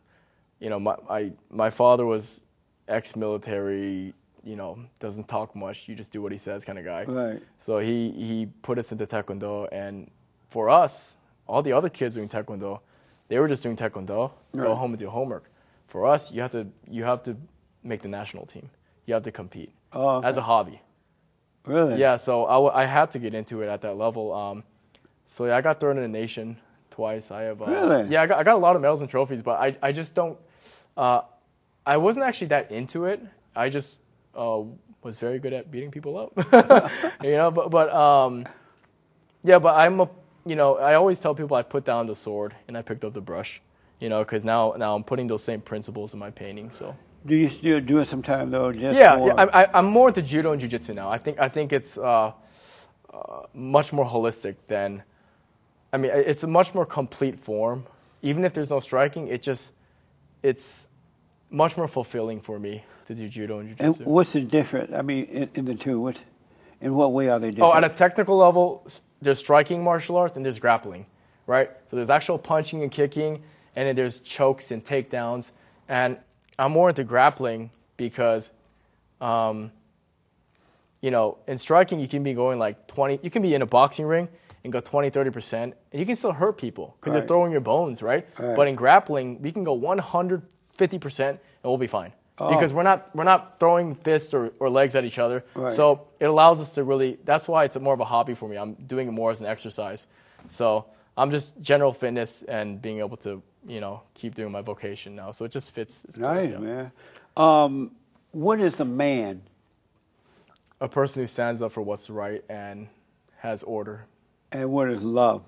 you 0.59 0.69
know, 0.69 0.79
my 0.79 0.95
I 1.09 1.31
my 1.49 1.69
father 1.69 2.05
was 2.05 2.41
ex-military. 2.87 4.13
You 4.43 4.55
know, 4.55 4.79
doesn't 4.99 5.27
talk 5.27 5.55
much. 5.55 5.89
You 5.89 5.95
just 5.95 6.11
do 6.13 6.21
what 6.21 6.31
he 6.31 6.37
says, 6.37 6.63
kind 6.63 6.79
of 6.79 6.85
guy. 6.85 7.03
Right. 7.03 7.41
So 7.59 7.79
he 7.79 8.11
he 8.11 8.47
put 8.61 8.77
us 8.77 8.91
into 8.93 9.05
taekwondo, 9.05 9.67
and 9.71 10.09
for 10.47 10.69
us, 10.69 11.17
all 11.47 11.61
the 11.61 11.73
other 11.73 11.89
kids 11.89 12.15
doing 12.15 12.29
taekwondo, 12.29 12.79
they 13.27 13.39
were 13.39 13.49
just 13.49 13.61
doing 13.63 13.75
taekwondo. 13.75 14.31
Go 14.55 14.73
home 14.75 14.91
and 14.91 14.99
do 14.99 15.09
homework. 15.09 15.51
For 15.87 16.05
us, 16.05 16.31
you 16.31 16.41
have 16.41 16.51
to 16.51 16.67
you 16.89 17.03
have 17.03 17.23
to 17.23 17.35
make 17.83 18.01
the 18.03 18.07
national 18.07 18.45
team. 18.45 18.69
You 19.05 19.13
have 19.15 19.23
to 19.23 19.31
compete 19.31 19.71
Oh, 19.91 20.17
okay. 20.17 20.27
as 20.27 20.37
a 20.37 20.41
hobby. 20.41 20.81
Really? 21.67 21.99
Yeah, 21.99 22.15
so 22.15 22.45
I, 22.45 22.53
w- 22.53 22.71
I 22.73 22.85
had 22.85 23.11
to 23.11 23.19
get 23.19 23.33
into 23.33 23.61
it 23.61 23.67
at 23.67 23.81
that 23.81 23.97
level. 23.97 24.33
Um, 24.33 24.63
so 25.27 25.45
yeah, 25.45 25.57
I 25.57 25.61
got 25.61 25.79
thrown 25.79 25.97
in 25.97 26.03
a 26.03 26.07
nation 26.07 26.57
twice. 26.89 27.29
I 27.31 27.41
have 27.43 27.61
uh, 27.61 27.65
Really? 27.65 28.07
yeah, 28.09 28.21
I 28.21 28.27
got, 28.27 28.39
I 28.39 28.43
got 28.43 28.55
a 28.55 28.59
lot 28.59 28.75
of 28.75 28.81
medals 28.81 29.01
and 29.01 29.09
trophies, 29.09 29.41
but 29.41 29.59
I 29.59 29.77
I 29.81 29.91
just 29.91 30.15
don't. 30.15 30.37
Uh, 30.95 31.21
I 31.85 31.97
wasn't 31.97 32.25
actually 32.25 32.47
that 32.47 32.71
into 32.71 33.05
it. 33.05 33.21
I 33.55 33.69
just 33.69 33.97
uh, 34.35 34.61
was 35.03 35.17
very 35.19 35.39
good 35.39 35.53
at 35.53 35.69
beating 35.71 35.91
people 35.91 36.17
up. 36.17 36.31
you 37.23 37.31
know, 37.31 37.51
but 37.51 37.69
but 37.69 37.93
um, 37.93 38.45
yeah, 39.43 39.59
but 39.59 39.75
I'm 39.75 39.99
a 39.99 40.09
you 40.45 40.55
know 40.55 40.77
I 40.77 40.95
always 40.95 41.19
tell 41.19 41.35
people 41.35 41.55
I 41.57 41.61
put 41.63 41.85
down 41.85 42.07
the 42.07 42.15
sword 42.15 42.55
and 42.67 42.77
I 42.77 42.81
picked 42.81 43.03
up 43.03 43.13
the 43.13 43.21
brush. 43.21 43.61
You 43.99 44.09
know, 44.09 44.19
because 44.23 44.43
now 44.43 44.73
now 44.77 44.95
I'm 44.95 45.03
putting 45.03 45.27
those 45.27 45.43
same 45.43 45.61
principles 45.61 46.13
in 46.13 46.19
my 46.19 46.29
painting. 46.31 46.71
So. 46.71 46.95
Do 47.27 47.35
you 47.35 47.49
still 47.49 47.81
do 47.81 47.99
it 47.99 48.05
sometime 48.05 48.49
though? 48.51 48.71
Just 48.71 48.97
Yeah, 48.97 49.17
for- 49.17 49.27
yeah 49.27 49.33
I'm, 49.37 49.49
I, 49.53 49.67
I'm 49.73 49.85
more 49.85 50.07
into 50.07 50.21
judo 50.21 50.53
and 50.53 50.61
jujitsu 50.61 50.95
now. 50.95 51.09
I 51.09 51.17
think 51.17 51.39
I 51.39 51.49
think 51.49 51.73
it's 51.73 51.97
uh, 51.97 52.31
uh, 53.13 53.41
much 53.53 53.91
more 53.93 54.05
holistic 54.05 54.55
than. 54.67 55.03
I 55.93 55.97
mean, 55.97 56.11
it's 56.13 56.43
a 56.43 56.47
much 56.47 56.73
more 56.73 56.85
complete 56.85 57.39
form. 57.39 57.85
Even 58.21 58.43
if 58.45 58.53
there's 58.53 58.69
no 58.69 58.79
striking, 58.79 59.27
it 59.27 59.41
just 59.41 59.73
it's 60.43 60.87
much 61.49 61.77
more 61.77 61.87
fulfilling 61.87 62.39
for 62.41 62.59
me 62.59 62.83
to 63.05 63.15
do 63.15 63.27
judo 63.29 63.59
and 63.59 63.75
And 63.79 63.95
jujitsu. 63.95 64.05
what's 64.05 64.33
the 64.33 64.41
difference? 64.41 64.91
I 64.91 65.01
mean, 65.01 65.25
in, 65.25 65.49
in 65.55 65.65
the 65.65 65.75
two, 65.75 65.99
what, 65.99 66.21
in 66.81 66.93
what 66.93 67.13
way 67.13 67.29
are 67.29 67.39
they 67.39 67.51
different? 67.51 67.73
Oh, 67.73 67.77
at 67.77 67.83
a 67.83 67.89
technical 67.89 68.37
level, 68.37 68.85
there's 69.21 69.39
striking 69.39 69.83
martial 69.83 70.17
arts 70.17 70.35
and 70.35 70.45
there's 70.45 70.59
grappling, 70.59 71.05
right? 71.45 71.69
So 71.89 71.95
there's 71.95 72.09
actual 72.09 72.37
punching 72.37 72.83
and 72.83 72.91
kicking, 72.91 73.41
and 73.75 73.87
then 73.87 73.95
there's 73.95 74.19
chokes 74.19 74.71
and 74.71 74.83
takedowns. 74.83 75.51
And 75.87 76.17
I'm 76.59 76.71
more 76.71 76.89
into 76.89 77.03
grappling 77.03 77.69
because, 77.97 78.49
um, 79.21 79.71
you 81.01 81.11
know, 81.11 81.37
in 81.47 81.57
striking, 81.57 81.99
you 81.99 82.07
can 82.07 82.23
be 82.23 82.33
going 82.33 82.57
like 82.59 82.87
20, 82.87 83.19
you 83.21 83.29
can 83.29 83.41
be 83.41 83.53
in 83.53 83.61
a 83.61 83.65
boxing 83.65 84.05
ring 84.05 84.27
and 84.63 84.73
go 84.73 84.79
20, 84.79 85.11
30%, 85.11 85.53
and 85.53 85.73
you 85.93 86.05
can 86.05 86.15
still 86.15 86.31
hurt 86.33 86.57
people 86.57 86.95
because 86.99 87.13
Right. 87.13 87.19
they're 87.19 87.27
throwing 87.27 87.51
your 87.51 87.61
bones, 87.61 88.01
right? 88.01 88.27
Right. 88.39 88.55
But 88.55 88.67
in 88.67 88.75
grappling, 88.75 89.41
we 89.41 89.51
can 89.51 89.63
go 89.63 89.73
150% 89.77 91.29
and 91.29 91.39
we'll 91.63 91.77
be 91.77 91.87
fine. 91.87 92.13
because 92.37 92.71
we're 92.71 92.83
not 92.83 93.15
we're 93.15 93.23
not 93.23 93.59
throwing 93.59 93.95
fists 93.95 94.31
or, 94.31 94.51
or 94.59 94.69
legs 94.69 94.93
at 94.93 95.03
each 95.03 95.17
other. 95.17 95.43
Right. 95.55 95.73
So 95.73 96.05
it 96.19 96.25
allows 96.25 96.59
us 96.61 96.71
to 96.75 96.83
really. 96.83 97.17
That's 97.25 97.47
why 97.47 97.63
it's 97.63 97.75
more 97.79 97.95
of 97.95 97.99
a 97.99 98.05
hobby 98.05 98.35
for 98.35 98.47
me. 98.47 98.57
I'm 98.57 98.75
doing 98.75 99.07
it 99.07 99.11
more 99.11 99.31
as 99.31 99.39
an 99.41 99.47
exercise. 99.47 100.05
So 100.47 100.85
I'm 101.17 101.31
just 101.31 101.59
general 101.59 101.93
fitness 101.93 102.43
and 102.43 102.79
being 102.81 102.99
able 102.99 103.17
to 103.17 103.41
you 103.67 103.81
know 103.81 104.03
keep 104.13 104.35
doing 104.35 104.51
my 104.51 104.61
vocation 104.61 105.15
now. 105.15 105.31
So 105.31 105.45
it 105.45 105.51
just 105.51 105.71
fits. 105.71 106.05
Nice, 106.15 106.49
yeah. 106.49 106.57
man. 106.57 106.91
Um, 107.35 107.91
what 108.31 108.61
is 108.61 108.79
a 108.79 108.85
man? 108.85 109.41
A 110.79 110.87
person 110.87 111.23
who 111.23 111.27
stands 111.27 111.61
up 111.61 111.71
for 111.71 111.81
what's 111.81 112.09
right 112.09 112.43
and 112.49 112.87
has 113.39 113.63
order. 113.63 114.05
And 114.51 114.71
what 114.71 114.89
is 114.89 115.01
love? 115.01 115.43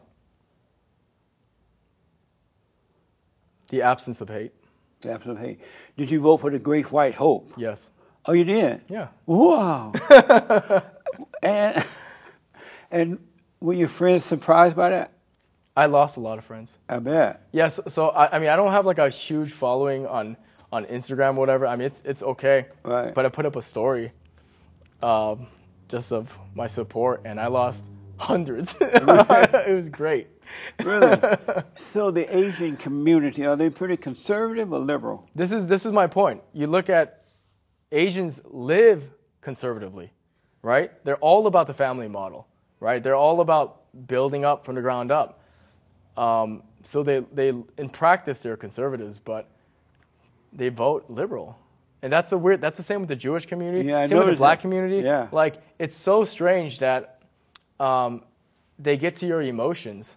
The 3.70 3.84
absence 3.84 4.22
of 4.22 4.30
hate. 4.30 4.52
The 5.02 5.12
absence 5.12 5.38
of 5.38 5.46
hate. 5.46 5.60
Did 5.98 6.10
you 6.10 6.20
vote 6.20 6.38
for 6.38 6.50
the 6.50 6.58
Great 6.58 6.92
White 6.92 7.14
Hope? 7.14 7.54
Yes. 7.58 7.92
Oh, 8.26 8.34
you 8.34 8.44
did? 8.44 8.82
Yeah. 8.90 9.10
Wow. 9.28 9.94
and 11.44 11.86
and 12.90 13.20
were 13.60 13.74
your 13.74 13.88
friends 13.88 14.26
surprised 14.26 14.76
by 14.76 14.90
that? 14.90 15.12
I 15.80 15.86
lost 15.86 16.18
a 16.18 16.20
lot 16.20 16.38
of 16.38 16.44
friends. 16.44 16.78
I 16.90 17.00
bet. 17.00 17.48
Yes. 17.54 17.80
So 17.88 18.10
I, 18.10 18.36
I 18.36 18.40
mean, 18.40 18.50
I 18.50 18.58
don't 18.58 18.74
have 18.74 18.86
like 18.86 18.98
a 18.98 19.08
huge 19.08 19.54
following 19.54 20.06
on 20.06 20.36
on 20.74 20.84
Instagram 20.88 21.38
or 21.38 21.40
whatever. 21.40 21.66
I 21.66 21.78
mean, 21.78 21.86
it's 21.86 22.02
it's 22.04 22.22
okay. 22.22 22.66
Right. 22.84 23.14
But 23.14 23.26
I 23.26 23.30
put 23.30 23.46
up 23.46 23.56
a 23.56 23.62
story, 23.62 24.12
um, 25.02 25.48
just 25.88 26.12
of 26.12 26.38
my 26.54 26.68
support, 26.68 27.22
and 27.24 27.40
I 27.40 27.48
lost 27.48 27.86
hundreds. 28.18 28.76
it 28.82 29.74
was 29.74 29.88
great. 29.88 30.28
Really? 30.84 31.18
so 31.78 32.12
the 32.12 32.28
Asian 32.38 32.76
community 32.76 33.46
are 33.46 33.56
they 33.56 33.70
pretty 33.70 33.96
conservative 33.96 34.74
or 34.74 34.80
liberal? 34.80 35.30
This 35.34 35.54
is 35.54 35.68
this 35.68 35.86
is 35.86 35.94
my 35.94 36.08
point. 36.08 36.42
You 36.52 36.68
look 36.68 36.90
at 36.90 37.24
Asians 37.94 38.42
live 38.44 39.10
conservatively, 39.40 40.12
right? 40.62 40.92
They're 41.06 41.24
all 41.24 41.48
about 41.48 41.68
the 41.68 41.74
family 41.74 42.10
model, 42.10 42.50
right? 42.82 43.02
They're 43.02 43.16
all 43.16 43.40
about 43.40 44.08
building 44.08 44.44
up 44.44 44.66
from 44.66 44.76
the 44.76 44.82
ground 44.82 45.10
up. 45.10 45.39
Um, 46.20 46.64
so 46.84 47.04
they 47.04 47.20
they 47.34 47.50
in 47.78 47.90
practice 47.90 48.42
they're 48.42 48.58
conservatives, 48.58 49.20
but 49.20 49.48
they 50.52 50.70
vote 50.70 51.06
liberal, 51.10 51.58
and 52.02 52.12
that's 52.12 52.32
a 52.32 52.38
weird. 52.38 52.62
That's 52.62 52.78
the 52.78 52.84
same 52.84 53.00
with 53.02 53.10
the 53.10 53.16
Jewish 53.16 53.46
community. 53.46 53.88
Yeah, 53.90 54.00
I 54.00 54.08
same 54.08 54.18
with 54.20 54.28
the 54.28 54.36
black 54.36 54.60
community. 54.60 54.98
Yeah. 54.98 55.28
like 55.32 55.56
it's 55.78 55.96
so 55.96 56.24
strange 56.24 56.80
that 56.80 57.22
um, 57.80 58.24
they 58.78 58.98
get 58.98 59.16
to 59.18 59.28
your 59.28 59.42
emotions, 59.42 60.16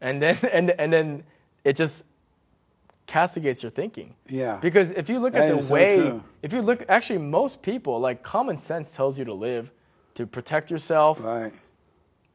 and 0.00 0.20
then 0.22 0.36
and 0.52 0.70
and 0.70 0.92
then 0.92 1.24
it 1.64 1.76
just 1.76 2.04
castigates 3.06 3.62
your 3.62 3.70
thinking. 3.70 4.14
Yeah. 4.28 4.58
Because 4.60 4.90
if 4.92 5.08
you 5.08 5.18
look 5.18 5.34
That 5.34 5.50
at 5.50 5.60
the 5.62 5.72
way, 5.72 5.96
true. 6.00 6.22
if 6.42 6.52
you 6.52 6.62
look, 6.62 6.84
actually, 6.88 7.18
most 7.18 7.62
people 7.62 8.00
like 8.00 8.22
common 8.22 8.56
sense 8.58 8.94
tells 8.94 9.18
you 9.18 9.24
to 9.26 9.34
live, 9.34 9.70
to 10.14 10.26
protect 10.26 10.70
yourself, 10.70 11.22
Right. 11.22 11.52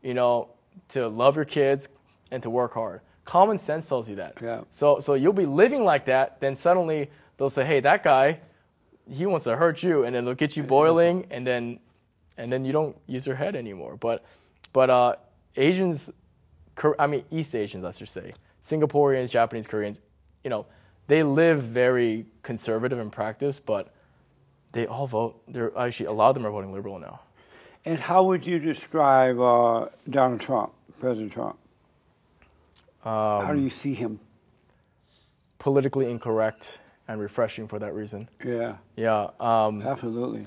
you 0.03 0.13
know, 0.13 0.49
to 0.89 1.07
love 1.07 1.35
your 1.35 1.45
kids, 1.45 1.89
and 2.31 2.43
to 2.43 2.49
work 2.49 2.73
hard. 2.73 3.01
Common 3.25 3.57
sense 3.57 3.87
tells 3.87 4.09
you 4.09 4.15
that. 4.15 4.37
Yeah. 4.41 4.61
So 4.69 4.99
so 4.99 5.13
you'll 5.13 5.33
be 5.33 5.45
living 5.45 5.83
like 5.83 6.05
that. 6.05 6.39
Then 6.39 6.55
suddenly 6.55 7.09
they'll 7.37 7.49
say, 7.49 7.65
"Hey, 7.65 7.79
that 7.81 8.03
guy, 8.03 8.39
he 9.09 9.25
wants 9.25 9.43
to 9.45 9.55
hurt 9.57 9.83
you," 9.83 10.05
and 10.05 10.15
then 10.15 10.25
they'll 10.25 10.33
get 10.33 10.55
you 10.55 10.63
boiling, 10.63 11.27
and 11.29 11.45
then 11.45 11.79
and 12.37 12.51
then 12.51 12.63
you 12.63 12.71
don't 12.71 12.95
use 13.07 13.25
your 13.27 13.35
head 13.35 13.55
anymore. 13.55 13.97
But 13.97 14.23
but 14.71 14.89
uh, 14.89 15.15
Asians, 15.55 16.09
I 16.99 17.07
mean 17.07 17.25
East 17.31 17.55
Asians, 17.55 17.83
I 17.83 17.91
should 17.91 18.09
say, 18.09 18.33
Singaporeans, 18.61 19.29
Japanese, 19.29 19.67
Koreans, 19.67 19.99
you 20.43 20.49
know, 20.49 20.65
they 21.07 21.23
live 21.23 21.63
very 21.63 22.25
conservative 22.43 22.99
in 22.99 23.09
practice, 23.09 23.59
but 23.59 23.93
they 24.71 24.85
all 24.85 25.07
vote. 25.07 25.41
They're 25.47 25.77
actually 25.77 26.07
a 26.07 26.11
lot 26.11 26.29
of 26.29 26.35
them 26.35 26.45
are 26.45 26.51
voting 26.51 26.71
liberal 26.71 26.99
now. 26.99 27.21
And 27.85 27.99
how 27.99 28.23
would 28.23 28.45
you 28.45 28.59
describe 28.59 29.39
uh, 29.39 29.87
Donald 30.09 30.41
Trump, 30.41 30.73
President 30.99 31.31
Trump? 31.31 31.57
Um, 33.05 33.45
how 33.45 33.53
do 33.53 33.59
you 33.61 33.69
see 33.69 33.93
him? 33.93 34.19
Politically 35.59 36.09
incorrect 36.09 36.79
and 37.07 37.19
refreshing 37.19 37.67
for 37.67 37.79
that 37.79 37.93
reason. 37.93 38.29
Yeah, 38.45 38.77
Yeah. 38.95 39.29
Um, 39.39 39.81
absolutely. 39.81 40.45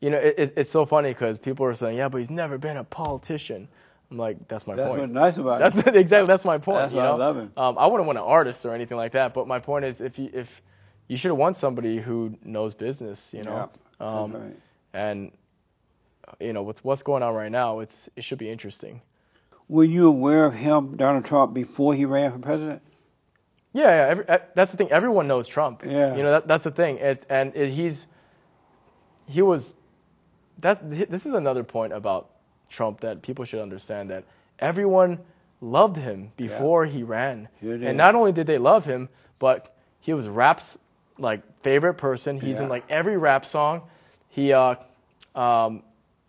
you 0.00 0.10
know, 0.10 0.18
it, 0.18 0.34
it, 0.38 0.52
it's 0.56 0.70
so 0.70 0.84
funny 0.84 1.10
because 1.10 1.36
people 1.38 1.66
are 1.66 1.74
saying, 1.74 1.98
"Yeah, 1.98 2.08
but 2.08 2.18
he's 2.18 2.30
never 2.30 2.58
been 2.58 2.76
a 2.76 2.84
politician." 2.84 3.68
I'm 4.10 4.18
like, 4.18 4.48
"That's 4.48 4.66
my 4.66 4.74
That's 4.76 4.88
point." 4.88 5.00
what's 5.02 5.12
nice 5.12 5.36
about 5.36 5.58
That's 5.58 5.78
it. 5.78 5.94
exactly 5.96 6.26
that's 6.26 6.44
my 6.44 6.58
point. 6.58 6.78
That's 6.78 6.92
you 6.92 6.98
why 6.98 7.06
I 7.06 7.10
love 7.10 7.36
him. 7.36 7.52
Um, 7.56 7.76
I 7.78 7.86
wouldn't 7.86 8.06
want 8.06 8.18
an 8.18 8.24
artist 8.24 8.64
or 8.64 8.72
anything 8.74 8.96
like 8.96 9.12
that, 9.12 9.34
but 9.34 9.46
my 9.46 9.58
point 9.58 9.84
is, 9.84 10.00
if 10.00 10.18
you 10.18 10.30
if 10.32 10.62
you 11.08 11.16
should 11.16 11.30
have 11.30 11.38
won 11.38 11.54
somebody 11.54 11.98
who 11.98 12.36
knows 12.44 12.74
business, 12.74 13.32
you 13.34 13.42
know, 13.42 13.70
Yeah, 14.00 14.06
um, 14.06 14.32
right. 14.32 14.56
and 14.94 15.32
you 16.40 16.52
know 16.52 16.62
what's 16.62 16.82
what's 16.82 17.02
going 17.02 17.22
on 17.22 17.34
right 17.34 17.52
now. 17.52 17.80
It's 17.80 18.08
it 18.16 18.24
should 18.24 18.38
be 18.38 18.48
interesting. 18.50 19.02
Were 19.68 19.84
you 19.84 20.06
aware 20.06 20.44
of 20.44 20.54
him, 20.54 20.96
Donald 20.96 21.24
Trump, 21.24 21.52
before 21.52 21.94
he 21.94 22.04
ran 22.04 22.32
for 22.32 22.38
president? 22.38 22.82
Yeah, 23.72 23.84
yeah 23.84 24.10
every, 24.10 24.24
that's 24.54 24.70
the 24.70 24.76
thing. 24.76 24.90
Everyone 24.90 25.26
knows 25.26 25.48
Trump. 25.48 25.82
Yeah. 25.84 26.16
you 26.16 26.22
know 26.22 26.30
that, 26.30 26.46
that's 26.46 26.64
the 26.64 26.70
thing. 26.70 26.98
It, 26.98 27.26
and 27.28 27.54
it, 27.54 27.70
he's 27.70 28.06
he 29.26 29.42
was. 29.42 29.74
That's 30.58 30.80
this 30.82 31.26
is 31.26 31.34
another 31.34 31.62
point 31.62 31.92
about 31.92 32.30
Trump 32.70 33.00
that 33.00 33.20
people 33.20 33.44
should 33.44 33.60
understand 33.60 34.08
that 34.10 34.24
everyone 34.58 35.18
loved 35.60 35.96
him 35.96 36.32
before 36.36 36.86
he 36.86 37.02
ran, 37.02 37.48
Sure 37.60 37.74
and 37.74 37.96
not 37.96 38.14
only 38.14 38.32
did 38.32 38.46
they 38.46 38.58
love 38.58 38.86
him, 38.86 39.08
but 39.38 39.76
he 40.00 40.14
was 40.14 40.28
rap's 40.28 40.78
like 41.18 41.58
favorite 41.58 41.94
person. 41.94 42.40
He's 42.40 42.60
in 42.60 42.68
like 42.68 42.84
every 42.88 43.16
rap 43.16 43.44
song. 43.44 43.82
He, 44.28 44.52
uh, 44.52 44.76
um, 45.34 45.82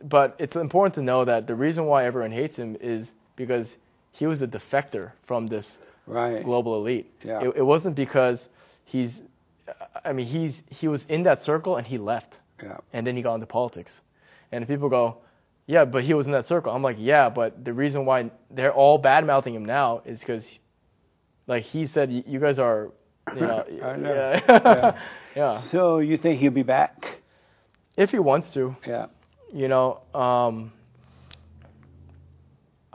but 0.04 0.36
it's 0.40 0.56
important 0.56 0.96
to 0.96 1.02
know 1.02 1.26
that 1.26 1.48
the 1.48 1.56
reason 1.56 1.86
why 1.86 2.06
everyone 2.06 2.32
hates 2.32 2.58
him 2.58 2.78
is 2.80 3.14
because 3.38 3.78
he 4.12 4.26
was 4.28 4.42
a 4.42 4.48
defector 4.48 5.12
from 5.24 5.48
this 5.48 5.80
Right. 6.06 6.44
global 6.44 6.76
elite. 6.76 7.10
Yeah. 7.24 7.42
It, 7.44 7.54
it 7.58 7.62
wasn't 7.64 7.96
because 7.96 8.50
he's, 8.86 9.24
I 10.06 10.12
mean, 10.14 10.26
he's 10.26 10.64
he 10.70 10.88
was 10.90 11.06
in 11.10 11.24
that 11.24 11.42
circle 11.42 11.76
and 11.78 11.86
he 11.88 11.98
left, 11.98 12.40
Yeah. 12.64 12.78
and 12.94 13.06
then 13.08 13.16
he 13.18 13.22
got 13.22 13.36
into 13.36 13.46
politics, 13.48 14.02
and 14.52 14.66
people 14.68 14.88
go, 14.90 15.18
yeah, 15.66 15.84
but 15.84 16.06
he 16.06 16.14
was 16.14 16.26
in 16.26 16.32
that 16.32 16.46
circle. 16.46 16.72
I'm 16.74 16.82
like, 16.82 16.96
yeah, 16.98 17.28
but 17.30 17.66
the 17.66 17.74
reason 17.74 18.06
why 18.06 18.32
they're 18.50 18.72
all 18.72 18.98
bad 18.98 19.26
mouthing 19.26 19.54
him 19.54 19.66
now 19.66 20.02
is 20.06 20.22
because, 20.22 20.50
like 21.46 21.64
he 21.64 21.86
said, 21.86 22.10
you 22.26 22.40
guys 22.40 22.58
are, 22.58 22.92
you 23.36 23.42
know, 23.42 23.66
I 23.84 23.96
know. 23.98 24.14
yeah, 24.14 24.98
yeah. 25.36 25.58
So 25.58 26.00
you 26.00 26.16
think 26.16 26.40
he'll 26.40 26.52
be 26.54 26.64
back? 26.64 27.18
If 27.98 28.12
he 28.12 28.20
wants 28.20 28.50
to, 28.52 28.78
Yeah. 28.88 29.08
you 29.54 29.68
know, 29.68 30.00
um, 30.16 30.72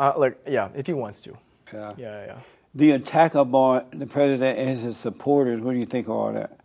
uh, 0.02 0.12
like 0.16 0.38
yeah, 0.48 0.68
if 0.74 0.86
he 0.86 0.92
wants 0.92 1.20
to, 1.20 1.36
Yeah. 1.72 1.94
yeah, 1.96 2.26
yeah. 2.26 2.38
The 2.74 2.92
attack 2.92 3.34
upon 3.34 3.86
the 3.92 4.06
president 4.06 4.58
and 4.58 4.68
his 4.70 4.96
supporters. 4.96 5.60
What 5.60 5.72
do 5.72 5.78
you 5.78 5.86
think 5.86 6.06
of 6.06 6.12
all 6.12 6.32
that? 6.32 6.58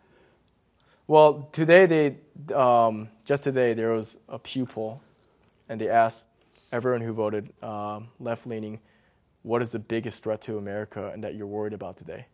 Well, 1.06 1.50
today 1.52 1.86
they 1.86 2.54
um, 2.54 3.10
just 3.26 3.44
today 3.44 3.74
there 3.74 3.92
was 3.92 4.18
a 4.28 4.40
Pew 4.40 4.66
poll, 4.66 5.02
and 5.70 5.80
they 5.80 5.90
asked 5.90 6.24
everyone 6.72 7.02
who 7.02 7.14
voted 7.14 7.52
um, 7.64 8.08
left 8.20 8.48
leaning, 8.48 8.80
what 9.44 9.62
is 9.62 9.72
the 9.72 9.80
biggest 9.80 10.24
threat 10.24 10.42
to 10.42 10.58
America 10.58 11.12
and 11.14 11.24
that 11.24 11.36
you're 11.36 11.48
worried 11.48 11.74
about 11.74 11.98
today? 11.98 12.26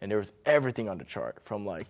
And 0.00 0.10
there 0.10 0.18
was 0.18 0.32
everything 0.46 0.88
on 0.88 0.98
the 0.98 1.04
chart 1.04 1.38
from 1.42 1.66
like, 1.66 1.86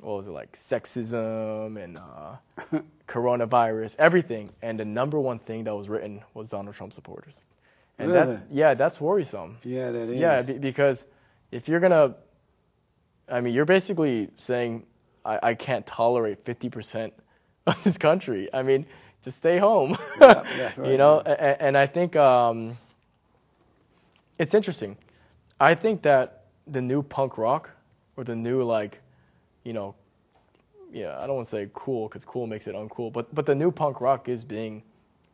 what 0.00 0.18
was 0.18 0.26
it 0.26 0.30
like 0.30 0.56
sexism 0.56 1.82
and 1.82 1.98
uh, 1.98 2.80
coronavirus, 3.08 3.96
everything. 3.98 4.50
And 4.62 4.78
the 4.78 4.84
number 4.84 5.18
one 5.20 5.38
thing 5.38 5.64
that 5.64 5.74
was 5.74 5.88
written 5.88 6.22
was 6.34 6.48
Donald 6.50 6.74
Trump 6.76 6.92
supporters. 6.92 7.34
And 7.98 8.12
Really? 8.12 8.36
that 8.36 8.42
yeah, 8.50 8.74
that's 8.74 9.00
worrisome. 9.00 9.58
Yeah, 9.64 9.90
that 9.90 10.08
is. 10.08 10.16
Yeah, 10.16 10.42
be, 10.42 10.54
because 10.54 11.04
if 11.50 11.68
you're 11.68 11.80
gonna, 11.80 12.14
I 13.28 13.40
mean, 13.40 13.54
you're 13.54 13.64
basically 13.64 14.30
saying 14.36 14.86
I, 15.24 15.38
I 15.42 15.54
can't 15.54 15.84
tolerate 15.86 16.40
fifty 16.40 16.70
percent 16.70 17.12
of 17.66 17.82
this 17.82 17.98
country. 17.98 18.48
I 18.54 18.62
mean, 18.62 18.86
just 19.24 19.38
stay 19.38 19.58
home. 19.58 19.96
Yeah, 20.20 20.42
that's 20.56 20.78
right, 20.78 20.90
you 20.90 20.96
know, 20.96 21.20
and, 21.20 21.60
and 21.60 21.78
I 21.78 21.86
think 21.86 22.14
um, 22.14 22.76
it's 24.38 24.54
interesting. 24.54 24.96
I 25.58 25.74
think 25.74 26.02
that 26.02 26.44
the 26.68 26.80
new 26.80 27.02
punk 27.02 27.36
rock 27.36 27.70
or 28.16 28.22
the 28.22 28.36
new 28.36 28.62
like, 28.62 29.00
you 29.64 29.72
know, 29.72 29.96
yeah, 30.92 31.18
I 31.20 31.26
don't 31.26 31.34
want 31.36 31.46
to 31.48 31.50
say 31.50 31.68
cool 31.74 32.06
because 32.06 32.24
cool 32.24 32.46
makes 32.46 32.68
it 32.68 32.76
uncool, 32.76 33.12
but 33.12 33.34
but 33.34 33.44
the 33.44 33.56
new 33.56 33.72
punk 33.72 34.00
rock 34.00 34.28
is 34.28 34.44
being 34.44 34.84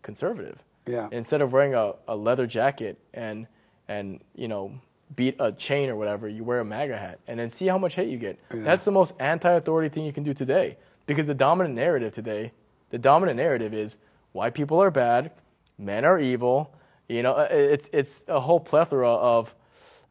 conservative 0.03 0.63
Yeah. 0.87 1.09
instead 1.13 1.41
of 1.41 1.53
wearing 1.53 1.75
a, 1.75 1.95
a 2.07 2.15
leather 2.17 2.47
jacket 2.47 2.99
and 3.15 3.47
and 3.89 4.21
you 4.35 4.49
know 4.49 4.73
beat 5.15 5.37
a 5.39 5.53
chain 5.53 5.89
or 5.91 5.97
whatever, 5.97 6.29
you 6.29 6.45
wear 6.45 6.61
a 6.61 6.65
MAGA 6.65 6.97
hat 6.97 7.21
and 7.29 7.39
then 7.39 7.51
see 7.51 7.67
how 7.67 7.79
much 7.79 7.95
hate 7.95 8.09
you 8.09 8.19
get. 8.19 8.39
That's 8.51 8.85
the 8.85 8.91
most 8.91 9.15
anti-authority 9.21 9.89
thing 9.91 10.05
you 10.05 10.13
can 10.13 10.25
do 10.25 10.35
today 10.35 10.77
because 11.07 11.27
the 11.27 11.35
dominant 11.35 11.75
narrative 11.75 12.13
today, 12.13 12.53
the 12.91 12.99
dominant 12.99 13.37
narrative 13.37 13.73
is 13.75 13.99
white 14.33 14.55
people 14.55 14.83
are 14.83 14.91
bad, 14.91 15.31
men 15.79 16.05
are 16.05 16.19
evil. 16.19 16.75
You 17.09 17.23
know, 17.23 17.33
uh, 17.33 17.49
it's 17.51 17.89
it's 17.93 18.25
a 18.29 18.41
whole 18.41 18.61
plethora 18.61 19.11
of 19.13 19.55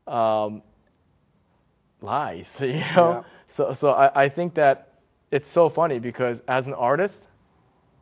um, 0.08 0.62
lies. 2.02 2.62
You 2.64 2.74
know, 2.74 2.76
Yeah. 2.76 3.24
so 3.48 3.74
so 3.74 3.92
I, 3.92 4.24
I 4.26 4.30
think 4.30 4.54
that 4.56 4.90
it's 5.32 5.50
so 5.50 5.70
funny 5.70 6.00
because 6.00 6.42
as 6.48 6.68
an 6.68 6.74
artist, 6.76 7.28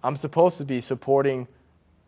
I'm 0.03 0.15
supposed 0.15 0.57
to 0.57 0.65
be 0.65 0.81
supporting 0.81 1.47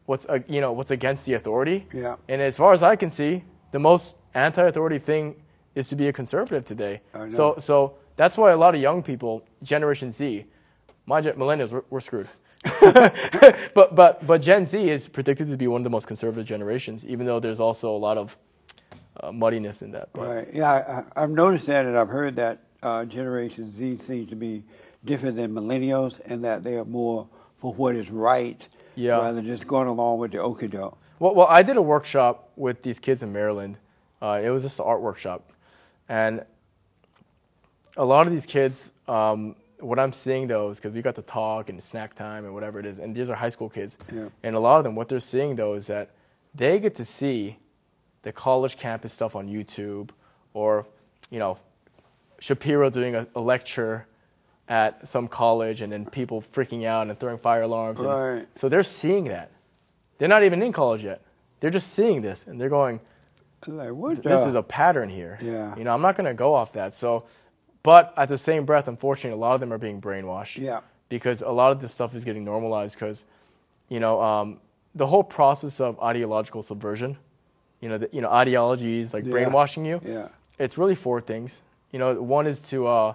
what's 0.05 0.25
uh, 0.27 0.39
you 0.47 0.61
know 0.61 0.71
what's 0.71 0.91
against 0.91 1.25
the 1.25 1.33
authority. 1.33 1.87
Yeah. 1.93 2.15
And 2.27 2.41
as 2.41 2.57
far 2.57 2.73
as 2.73 2.83
I 2.83 2.95
can 2.95 3.09
see, 3.09 3.43
the 3.71 3.79
most 3.79 4.15
anti-authority 4.33 4.99
thing 4.99 5.35
is 5.75 5.87
to 5.89 5.95
be 5.95 6.07
a 6.07 6.13
conservative 6.13 6.65
today. 6.65 7.01
So 7.29 7.55
so 7.57 7.95
that's 8.15 8.37
why 8.37 8.51
a 8.51 8.57
lot 8.57 8.75
of 8.75 8.81
young 8.81 9.01
people, 9.03 9.43
Generation 9.63 10.11
Z, 10.11 10.45
my 11.05 11.21
gen- 11.21 11.35
millennials, 11.35 11.71
we're, 11.71 11.83
we're 11.89 11.99
screwed. 11.99 12.27
but 12.81 13.93
but 13.95 14.25
but 14.25 14.41
Gen 14.41 14.65
Z 14.65 14.89
is 14.89 15.07
predicted 15.09 15.49
to 15.49 15.57
be 15.57 15.67
one 15.67 15.81
of 15.81 15.83
the 15.83 15.89
most 15.89 16.07
conservative 16.07 16.45
generations, 16.45 17.05
even 17.05 17.25
though 17.25 17.39
there's 17.39 17.59
also 17.59 17.91
a 17.91 17.97
lot 17.97 18.17
of 18.17 18.37
uh, 19.21 19.31
muddiness 19.31 19.81
in 19.81 19.91
that. 19.91 20.09
But 20.13 20.27
Right. 20.27 20.47
Yeah, 20.53 21.03
I, 21.15 21.23
I've 21.23 21.29
noticed 21.29 21.67
that, 21.67 21.85
and 21.85 21.97
I've 21.97 22.09
heard 22.09 22.35
that 22.37 22.63
uh, 22.81 23.05
Generation 23.05 23.71
Z 23.71 23.97
seems 23.99 24.29
to 24.29 24.35
be 24.35 24.63
different 25.03 25.35
than 25.35 25.51
millennials, 25.51 26.21
and 26.25 26.43
that 26.45 26.63
they 26.63 26.75
are 26.75 26.85
more 26.85 27.27
for 27.57 27.73
what 27.73 27.95
is 27.95 28.09
right, 28.09 28.65
Yeah. 28.95 29.13
rather 29.17 29.33
than 29.35 29.45
just 29.45 29.67
going 29.67 29.87
along 29.87 30.19
with 30.19 30.31
the 30.31 30.37
okie 30.39 30.69
doke. 30.69 30.97
Well, 31.19 31.33
well, 31.35 31.47
I 31.49 31.63
did 31.63 31.77
a 31.77 31.81
workshop 31.81 32.49
with 32.55 32.81
these 32.81 32.99
kids 32.99 33.23
in 33.23 33.31
Maryland. 33.31 33.77
Uh, 34.21 34.41
it 34.43 34.49
was 34.49 34.63
just 34.63 34.79
an 34.79 34.85
art 34.85 35.01
workshop, 35.01 35.51
and 36.09 36.43
a 37.97 38.05
lot 38.05 38.25
of 38.27 38.33
these 38.33 38.45
kids, 38.45 38.91
um, 39.07 39.55
what 39.79 39.99
I'm 39.99 40.13
seeing 40.13 40.47
though 40.47 40.69
is 40.69 40.79
because 40.79 40.93
we 40.93 41.01
got 41.01 41.15
to 41.15 41.21
talk 41.21 41.69
and 41.69 41.81
snack 41.83 42.13
time 42.15 42.45
and 42.45 42.53
whatever 42.53 42.79
it 42.79 42.85
is, 42.85 42.97
and 42.99 43.13
these 43.15 43.29
are 43.29 43.35
high 43.35 43.49
school 43.49 43.69
kids, 43.69 43.97
Yeah. 44.13 44.29
and 44.43 44.55
a 44.55 44.59
lot 44.59 44.77
of 44.77 44.83
them, 44.83 44.95
what 44.95 45.09
they're 45.09 45.19
seeing 45.19 45.55
though 45.55 45.73
is 45.73 45.87
that 45.87 46.09
they 46.55 46.79
get 46.79 46.95
to 46.95 47.05
see 47.05 47.57
the 48.23 48.31
college 48.31 48.77
campus 48.77 49.11
stuff 49.13 49.35
on 49.35 49.47
YouTube, 49.47 50.09
or 50.53 50.85
you 51.29 51.39
know, 51.39 51.57
Shapiro 52.39 52.89
doing 52.89 53.15
a, 53.15 53.27
a 53.35 53.41
lecture 53.41 54.05
at 54.69 55.07
some 55.07 55.27
college, 55.27 55.81
and 55.81 55.91
then 55.91 56.05
people 56.05 56.41
freaking 56.41 56.85
out 56.85 57.07
and 57.09 57.19
throwing 57.19 57.37
fire 57.37 57.63
alarms. 57.63 57.99
and- 57.99 58.09
Right. 58.09 58.47
so 58.55 58.69
they're 58.69 58.83
seeing 58.83 59.25
that. 59.25 59.51
They're 60.17 60.29
not 60.29 60.43
even 60.43 60.61
in 60.63 60.71
college 60.71 61.03
yet. 61.03 61.21
They're 61.59 61.69
just 61.71 61.91
seeing 61.93 62.21
this 62.21 62.47
and 62.47 62.59
they're 62.59 62.69
going, 62.69 62.99
like, 63.67 63.91
what 63.91 64.15
this 64.23 64.41
the? 64.41 64.47
is 64.49 64.55
a 64.55 64.63
pattern 64.63 65.09
here. 65.09 65.37
Yeah. 65.41 65.75
You 65.75 65.83
know, 65.83 65.93
I'm 65.93 66.01
not 66.01 66.15
going 66.15 66.27
to 66.27 66.33
go 66.33 66.53
off 66.53 66.73
that. 66.73 66.93
So, 66.93 67.23
but 67.83 68.13
at 68.17 68.29
the 68.29 68.37
same 68.37 68.65
breath, 68.65 68.87
unfortunately, 68.87 69.37
a 69.37 69.39
lot 69.39 69.53
of 69.53 69.59
them 69.59 69.71
are 69.73 69.77
being 69.77 70.01
brainwashed. 70.01 70.57
Yeah. 70.61 70.81
Because 71.09 71.41
a 71.41 71.49
lot 71.51 71.71
of 71.71 71.79
this 71.81 71.91
stuff 71.91 72.15
is 72.15 72.23
getting 72.23 72.43
normalized 72.45 72.95
because, 72.95 73.25
you 73.89 73.99
know, 73.99 74.21
um, 74.21 74.59
the 74.95 75.07
whole 75.07 75.23
process 75.23 75.79
of 75.79 75.99
ideological 76.01 76.61
subversion, 76.61 77.17
you 77.81 77.89
know, 77.89 77.97
the, 77.97 78.09
you 78.11 78.21
know, 78.21 78.29
ideologies 78.29 79.13
like 79.13 79.25
Yeah. 79.25 79.31
brainwashing 79.31 79.85
you. 79.85 79.99
Yeah. 80.05 80.29
It's 80.59 80.77
really 80.77 80.95
four 80.95 81.19
things. 81.21 81.61
You 81.91 81.99
know, 81.99 82.21
one 82.21 82.47
is 82.47 82.61
to 82.69 82.87
uh, 82.87 83.13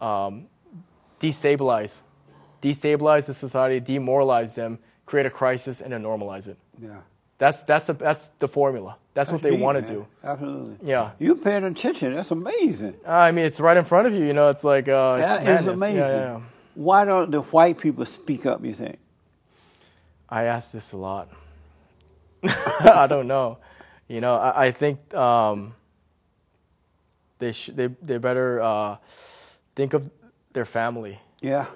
um, 0.00 0.46
destabilize, 1.20 2.00
destabilize 2.62 3.26
the 3.26 3.34
society, 3.34 3.80
demoralize 3.80 4.54
them, 4.54 4.78
create 5.06 5.26
a 5.26 5.30
crisis, 5.30 5.80
and 5.80 5.92
then 5.92 6.02
normalize 6.02 6.48
it. 6.48 6.56
Yeah. 6.80 7.00
That's 7.38 7.62
that's 7.62 7.88
a, 7.88 7.94
that's 7.94 8.30
the 8.38 8.48
formula. 8.48 8.96
That's, 9.14 9.32
what 9.32 9.42
they 9.42 9.52
want 9.52 9.84
to 9.84 9.92
do. 9.92 10.06
Absolutely. 10.22 10.88
Yeah. 10.88 11.10
You 11.18 11.34
paying 11.34 11.64
attention? 11.64 12.14
That's 12.14 12.30
amazing. 12.30 12.94
I 13.06 13.32
mean, 13.32 13.44
it's 13.44 13.58
right 13.58 13.76
in 13.76 13.84
front 13.84 14.06
of 14.06 14.14
you. 14.14 14.24
You 14.24 14.32
know, 14.32 14.50
it's 14.50 14.62
like 14.62 14.88
uh, 14.88 15.16
it's 15.18 15.26
That 15.26 15.60
is 15.60 15.66
amazing. 15.66 15.96
Yeah, 15.96 16.12
yeah, 16.12 16.36
yeah. 16.36 16.40
Why 16.74 17.04
don't 17.04 17.30
the 17.30 17.40
white 17.40 17.78
people 17.78 18.06
speak 18.06 18.46
up? 18.46 18.64
You 18.64 18.74
think? 18.74 18.98
I 20.28 20.44
ask 20.44 20.70
this 20.72 20.92
a 20.92 20.96
lot. 20.96 21.28
I 22.44 23.06
don't 23.08 23.26
know. 23.26 23.58
You 24.06 24.20
know, 24.20 24.36
I, 24.36 24.66
I 24.66 24.70
think 24.70 25.12
um, 25.14 25.74
they 27.38 27.52
sh- 27.52 27.70
they 27.74 27.88
they 27.88 28.18
better 28.18 28.60
uh, 28.60 28.96
think 29.74 29.94
of 29.94 30.08
their 30.52 30.64
family, 30.64 31.18
Yeah. 31.40 31.66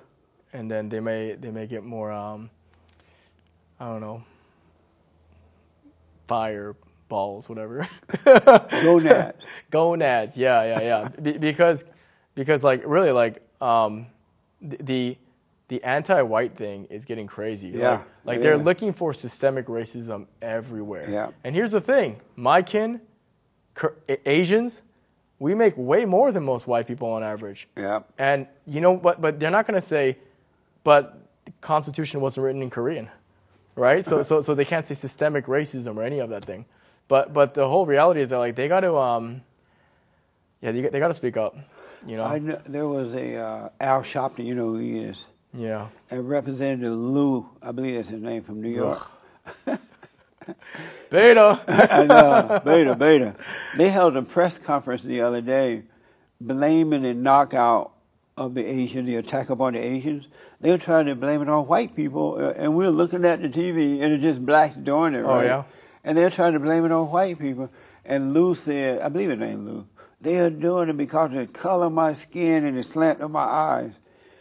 and 0.53 0.71
then 0.71 0.89
they 0.89 1.01
may 1.01 1.35
they 1.35 1.51
may 1.51 1.67
get 1.67 1.85
more. 1.85 2.11
Um, 2.13 2.51
I 3.81 3.87
don't 3.87 4.01
know. 4.01 4.23
Fire 6.27 6.75
balls, 7.09 7.49
whatever. 7.49 7.87
Gonads. 8.25 9.45
gonads 9.71 10.37
yeah 10.37 10.65
yeah 10.65 10.81
yeah 10.81 11.09
Be- 11.23 11.39
because 11.39 11.85
because 12.35 12.65
like 12.65 12.83
really 12.87 13.13
like 13.13 13.43
um 13.61 14.07
the 14.63 15.17
the 15.69 15.83
anti-white 15.85 16.55
thing 16.55 16.87
is 16.87 17.05
getting 17.05 17.27
crazy 17.27 17.69
Yeah, 17.69 17.91
like, 17.91 18.07
like 18.25 18.41
they're 18.43 18.57
looking 18.59 18.93
for 18.93 19.13
systemic 19.13 19.67
racism 19.67 20.27
everywhere 20.41 21.09
Yeah. 21.11 21.31
and 21.45 21.55
here's 21.55 21.73
the 21.73 21.81
thing 21.81 22.21
my 22.37 22.63
kin 22.63 23.01
asians 24.25 24.83
we 25.39 25.55
make 25.55 25.75
way 25.77 26.05
more 26.05 26.33
than 26.33 26.45
most 26.45 26.67
white 26.67 26.87
people 26.87 27.09
on 27.09 27.23
average 27.23 27.69
yeah. 27.77 28.01
and 28.19 28.47
you 28.67 28.81
know 28.81 28.97
but 28.97 29.21
but 29.21 29.41
they're 29.41 29.51
not 29.51 29.67
going 29.67 29.75
to 29.75 29.87
say 29.87 30.17
but 30.85 31.19
the 31.45 31.53
constitution 31.61 32.21
wasn't 32.21 32.45
written 32.45 32.63
in 32.63 32.71
korean 32.71 33.09
right 33.75 34.05
so 34.05 34.23
so 34.23 34.41
so 34.41 34.55
they 34.55 34.65
can't 34.65 34.87
say 34.87 34.95
systemic 34.95 35.47
racism 35.47 35.97
or 35.97 36.03
any 36.03 36.19
of 36.19 36.31
that 36.31 36.45
thing 36.45 36.65
but 37.09 37.33
but 37.33 37.55
the 37.55 37.69
whole 37.69 37.87
reality 37.87 38.21
is 38.21 38.31
that 38.31 38.39
like 38.39 38.55
they 38.55 38.69
got 38.69 38.81
to 38.81 38.97
um 38.97 39.43
yeah 40.61 40.73
they, 40.73 40.83
they 40.83 40.99
got 40.99 41.09
to 41.09 41.15
speak 41.15 41.37
up 41.37 41.57
you 42.07 42.17
know 42.17 42.25
I 42.25 42.39
know, 42.39 42.61
there 42.67 42.87
was 42.87 43.15
a 43.15 43.37
uh, 43.37 43.69
Al 43.81 44.03
Sharpton. 44.03 44.45
You 44.45 44.55
know 44.55 44.69
who 44.69 44.79
he 44.79 44.99
is. 44.99 45.29
yeah 45.53 45.89
And 46.11 46.29
Representative 46.29 46.93
Lou, 46.93 47.49
I 47.63 47.73
believe 47.73 47.97
that's 47.97 48.11
his 48.11 48.21
name 48.21 48.43
from 48.43 48.61
New 48.61 48.71
York. 48.71 49.11
beta 51.11 51.61
and 51.67 52.11
uh, 52.11 52.61
Beta, 52.65 52.95
Beta. 52.95 53.35
They 53.77 53.91
held 53.91 54.17
a 54.17 54.23
press 54.23 54.59
conference 54.59 55.03
the 55.03 55.21
other 55.23 55.41
day 55.41 55.83
blaming 56.41 57.03
the 57.03 57.15
knockout 57.15 57.93
of 58.37 58.55
the 58.55 58.65
Asians, 58.65 59.07
the 59.07 59.17
attack 59.17 59.51
upon 59.51 59.75
the 59.75 59.79
Asians. 59.81 60.27
They 60.61 60.71
were 60.71 60.79
trying 60.79 61.07
to 61.07 61.15
blame 61.15 61.43
it 61.43 61.49
on 61.49 61.67
white 61.67 61.95
people, 61.95 62.37
uh, 62.39 62.51
and 62.57 62.75
we 62.75 62.85
were 62.85 62.91
looking 62.91 63.25
at 63.25 63.41
the 63.43 63.49
TV, 63.49 64.03
and 64.03 64.13
it's 64.13 64.23
just 64.23 64.45
blacks 64.45 64.77
doing 64.77 65.15
it, 65.15 65.21
Oh, 65.25 65.37
right? 65.37 65.45
yeah? 65.47 65.65
And 66.03 66.19
they're 66.19 66.31
trying 66.31 66.55
to 66.55 66.61
blame 66.61 66.85
it 66.85 66.93
on 66.93 67.11
white 67.11 67.39
people. 67.39 67.71
And 68.05 68.35
Lou 68.35 68.55
said, 68.55 69.01
I 69.01 69.09
believe 69.09 69.31
his 69.31 69.39
name 69.39 69.67
Lou, 69.67 69.87
they 70.21 70.39
are 70.39 70.51
doing 70.51 70.89
it 70.89 70.97
because 70.97 71.31
of 71.33 71.39
the 71.39 71.47
color 71.47 71.87
of 71.87 71.93
my 71.93 72.13
skin 72.13 72.65
and 72.67 72.77
the 72.77 72.83
slant 72.83 73.21
of 73.21 73.31
my 73.31 73.45
eyes. 73.45 73.93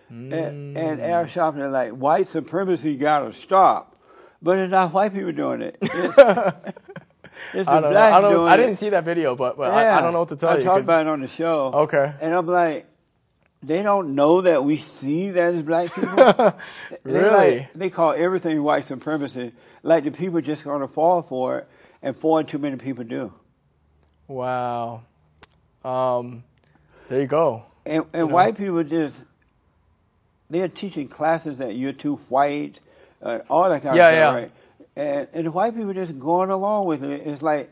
And, 0.09 0.77
and 0.77 1.01
Al 1.01 1.25
Sharpton 1.25 1.71
like, 1.71 1.91
white 1.91 2.27
supremacy 2.27 2.95
got 2.97 3.19
to 3.21 3.33
stop. 3.33 3.92
But 4.43 4.59
it's 4.59 4.71
not 4.71 4.93
white 4.93 5.13
people 5.13 5.31
doing 5.31 5.61
it. 5.61 5.77
It's, 7.51 7.59
it's 7.59 7.65
the 7.65 7.71
I 7.71 7.81
don't 7.81 7.93
know. 7.93 7.99
I, 7.99 8.21
don't, 8.21 8.31
doing 8.31 8.47
I 8.47 8.57
didn't 8.57 8.77
see 8.77 8.89
that 8.89 9.03
video, 9.03 9.35
but, 9.35 9.57
but 9.57 9.71
I, 9.73 9.97
I 9.97 10.01
don't 10.01 10.13
know 10.13 10.19
what 10.19 10.29
to 10.29 10.35
tell 10.35 10.51
you. 10.53 10.57
I 10.59 10.61
talked 10.61 10.75
'cause- 10.77 10.83
about 10.83 11.01
it 11.01 11.09
on 11.09 11.21
the 11.21 11.27
show. 11.27 11.71
Okay. 11.73 12.13
And 12.21 12.33
I'm 12.33 12.45
like, 12.47 12.85
they 13.61 13.81
don't 13.81 14.15
know 14.15 14.41
that 14.41 14.63
we 14.63 14.77
see 14.77 15.31
that 15.31 15.53
as 15.55 15.61
black 15.63 15.93
people. 15.93 16.15
They 17.03 17.11
Really? 17.11 17.29
like- 17.59 17.73
they 17.73 17.89
call 17.89 18.13
everything 18.13 18.61
white 18.63 18.85
supremacy. 18.85 19.51
Like 19.81 20.03
the 20.05 20.11
people 20.11 20.39
just 20.41 20.63
going 20.63 20.81
to 20.81 20.87
fall 20.87 21.21
for 21.23 21.59
it, 21.59 21.67
and 22.01 22.15
far 22.15 22.43
too 22.43 22.59
many 22.59 22.77
people 22.77 23.03
do. 23.03 23.33
wow. 24.27 25.01
Um, 25.83 26.43
there 27.09 27.21
you 27.21 27.27
go. 27.27 27.65
And, 27.85 28.05
and 28.13 28.29
know? 28.29 28.33
white 28.35 28.55
people 28.57 28.83
just, 28.83 29.17
they're 30.49 30.69
teaching 30.69 31.07
classes 31.09 31.57
that 31.57 31.75
you're 31.75 31.93
too 31.93 32.15
white, 32.29 32.79
uh, 33.23 33.39
all 33.49 33.69
that 33.69 33.81
kind 33.81 33.95
Yeah, 33.95 34.09
of 34.09 34.13
stuff, 34.15 34.15
yeah. 34.15 34.33
right? 34.41 34.51
And, 34.95 35.27
and 35.33 35.45
the 35.47 35.51
white 35.51 35.75
people 35.75 35.93
just 35.93 36.19
going 36.19 36.49
along 36.51 36.85
with 36.85 37.03
it. 37.03 37.25
It's 37.25 37.41
like, 37.41 37.69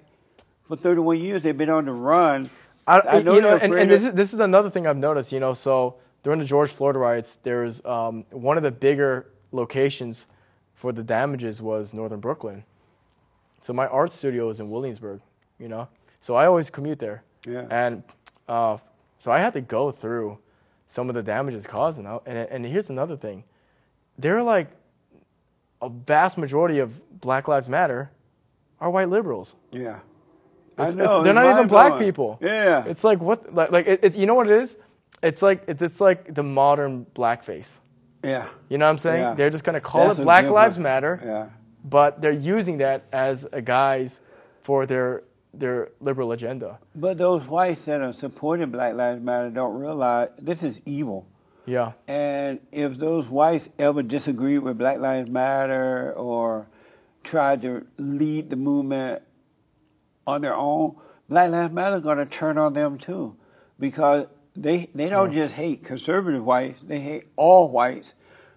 for 0.67 0.75
31 0.75 1.19
years, 1.19 1.41
they've 1.43 1.57
been 1.57 1.69
on 1.69 1.85
the 1.85 1.91
run. 1.91 2.49
I, 2.87 3.01
I 3.01 3.21
know 3.21 3.35
you 3.35 3.41
know, 3.41 3.57
and, 3.57 3.73
and 3.75 3.91
this 3.91 4.03
is 4.03 4.13
this 4.13 4.33
is 4.33 4.39
another 4.39 4.69
thing 4.69 4.87
I've 4.87 4.97
noticed. 4.97 5.31
You 5.31 5.39
know, 5.39 5.53
so 5.53 5.95
during 6.23 6.39
the 6.39 6.45
George 6.45 6.71
Floyd 6.71 6.95
riots, 6.95 7.35
there's 7.43 7.83
um, 7.85 8.25
one 8.31 8.57
of 8.57 8.63
the 8.63 8.71
bigger 8.71 9.27
locations 9.51 10.25
for 10.73 10.91
the 10.91 11.03
damages 11.03 11.61
was 11.61 11.93
Northern 11.93 12.19
Brooklyn. 12.19 12.63
So 13.61 13.71
my 13.73 13.85
art 13.87 14.11
studio 14.11 14.49
is 14.49 14.59
in 14.59 14.71
Williamsburg. 14.71 15.21
You 15.59 15.67
know, 15.67 15.87
so 16.21 16.33
I 16.35 16.47
always 16.47 16.69
commute 16.71 16.97
there. 16.97 17.23
Yeah. 17.45 17.67
And 17.69 18.03
uh, 18.47 18.77
so 19.19 19.31
I 19.31 19.37
had 19.39 19.53
to 19.53 19.61
go 19.61 19.91
through 19.91 20.39
some 20.87 21.07
of 21.07 21.13
the 21.15 21.21
damages 21.23 21.67
caused, 21.67 21.99
and 21.99 22.07
I- 22.07 22.19
and 22.25 22.37
and 22.49 22.65
here's 22.65 22.89
another 22.89 23.15
thing, 23.15 23.43
there 24.17 24.37
are 24.37 24.43
like 24.43 24.67
a 25.82 25.89
vast 25.89 26.38
majority 26.38 26.79
of 26.79 27.01
Black 27.21 27.47
Lives 27.47 27.69
Matter 27.69 28.11
are 28.79 28.89
white 28.89 29.09
liberals. 29.09 29.55
Yeah. 29.71 29.99
It's- 30.73 30.93
I 30.93 30.97
know. 30.97 31.21
they're 31.23 31.34
not 31.34 31.45
even 31.51 31.67
black 31.67 31.91
mind-blowing. 31.91 32.03
people. 32.05 32.38
Yeah. 32.41 32.84
It's 32.88 33.03
like 33.03 33.19
what 33.19 33.53
like, 33.53 33.71
like 33.71 33.88
it, 33.88 33.99
it, 34.03 34.15
you 34.15 34.25
know 34.25 34.34
what 34.34 34.47
it 34.49 34.61
is? 34.63 34.77
It's 35.21 35.41
like 35.41 35.63
it's, 35.67 35.82
it's 35.82 36.01
like 36.01 36.34
the 36.34 36.43
modern 36.43 37.05
blackface. 37.13 37.79
yeah. 38.23 38.47
You 38.69 38.77
know 38.77 38.86
what 38.86 38.91
I'm 38.91 38.97
saying? 38.97 39.21
Yeah. 39.21 39.34
They're 39.36 39.49
just 39.49 39.63
gonna 39.63 39.82
call 39.82 40.07
That's 40.07 40.19
it 40.19 40.23
Black 40.23 40.45
Lives. 40.45 40.79
Matter, 40.79 41.19
Yeah. 41.23 41.49
but 41.84 42.21
they're 42.21 42.32
using 42.32 42.77
that 42.79 43.03
as 43.11 43.45
a 43.51 43.61
guise 43.61 44.21
for 44.63 44.86
their 44.86 45.23
their 45.53 45.89
liberal 45.99 46.32
agenda. 46.32 46.79
But 46.95 47.17
those 47.17 47.43
whites 47.45 47.84
that 47.86 48.01
are 48.01 48.13
supporting 48.13 48.71
Black 48.71 48.95
Lives 48.95 49.21
Matter 49.21 49.49
don't 49.49 49.77
realize 49.79 50.29
this 50.39 50.63
is 50.63 50.79
evil. 50.86 51.27
Yeah. 51.66 51.93
And 52.07 52.59
if 52.72 52.97
those 52.97 53.28
whites 53.28 53.70
ever 53.78 54.01
disagreed 54.01 54.59
with 54.59 54.78
Black 54.78 54.99
Lives 54.99 55.30
Matter 55.30 56.14
or 56.14 56.68
tried 57.24 57.62
to 57.62 57.86
lead 57.97 58.49
the 58.49 58.55
movement 58.55 59.22
on 60.26 60.41
their 60.41 60.55
own, 60.55 60.95
Black 61.30 61.51
Lives 61.51 61.74
Matter 61.74 61.97
is 61.97 62.01
going 62.01 62.18
to 62.18 62.26
turn 62.26 62.57
on 62.57 62.74
them 62.74 62.97
too. 62.97 63.36
Because 63.80 64.28
they 64.55 64.89
they 64.93 65.09
don't 65.09 65.32
just 65.32 65.55
hate 65.55 65.84
conservative 65.84 66.43
whites; 66.43 66.80
they 66.84 66.99
hate 66.99 67.28
all 67.36 67.70
whites. 67.70 68.16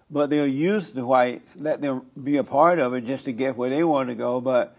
But 0.09 0.29
they'll 0.29 0.45
use 0.45 0.91
the 0.91 1.03
whites, 1.03 1.51
let 1.55 1.81
them 1.81 2.05
be 2.21 2.37
a 2.37 2.43
part 2.43 2.77
of 2.77 2.93
it, 2.93 3.05
just 3.05 3.25
to 3.25 3.33
get 3.33 3.57
where 3.57 3.71
they 3.71 3.83
want 3.83 4.09
to 4.09 4.15
go. 4.15 4.39
But 4.39 4.75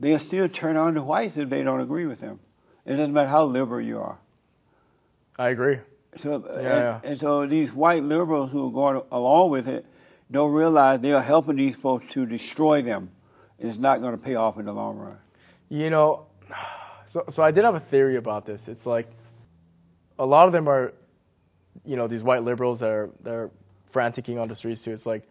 they'll 0.00 0.18
still 0.18 0.48
turn 0.48 0.76
on 0.76 0.94
the 0.94 1.02
whites 1.02 1.36
if 1.36 1.50
they 1.50 1.62
don't 1.62 1.80
agree 1.80 2.06
with 2.06 2.20
them. 2.20 2.40
It 2.86 2.92
doesn't 2.92 3.12
matter 3.12 3.28
how 3.28 3.44
liberal 3.44 3.82
you 3.82 3.98
are. 3.98 4.18
I 5.38 5.48
agree. 5.50 5.78
So, 6.18 6.34
uh, 6.34 6.52
and, 6.54 6.62
yeah. 6.62 7.00
and 7.04 7.18
so 7.18 7.46
these 7.46 7.72
white 7.72 8.02
liberals 8.02 8.52
who 8.52 8.68
are 8.68 8.70
going 8.70 9.02
along 9.10 9.50
with 9.50 9.68
it 9.68 9.86
don't 10.30 10.52
realize 10.52 11.00
they 11.00 11.12
are 11.12 11.22
helping 11.22 11.56
these 11.56 11.76
folks 11.76 12.06
to 12.12 12.26
destroy 12.26 12.82
them. 12.82 13.10
It's 13.58 13.78
not 13.78 14.00
going 14.00 14.12
to 14.12 14.18
pay 14.18 14.34
off 14.34 14.58
in 14.58 14.64
the 14.66 14.72
long 14.72 14.98
run. 14.98 15.16
You 15.68 15.88
know, 15.90 16.26
so 17.06 17.24
so 17.28 17.42
I 17.42 17.50
did 17.50 17.64
have 17.64 17.74
a 17.74 17.80
theory 17.80 18.16
about 18.16 18.44
this. 18.44 18.68
It's 18.68 18.86
like 18.86 19.08
a 20.18 20.26
lot 20.26 20.46
of 20.46 20.52
them 20.52 20.68
are, 20.68 20.92
you 21.84 21.96
know, 21.96 22.06
these 22.06 22.22
white 22.22 22.42
liberals 22.42 22.80
that 22.80 22.90
are 22.90 23.10
they're 23.22 23.50
franticking 23.90 24.38
on 24.38 24.48
the 24.48 24.54
streets 24.54 24.82
too. 24.82 24.92
It's 24.92 25.06
like 25.06 25.28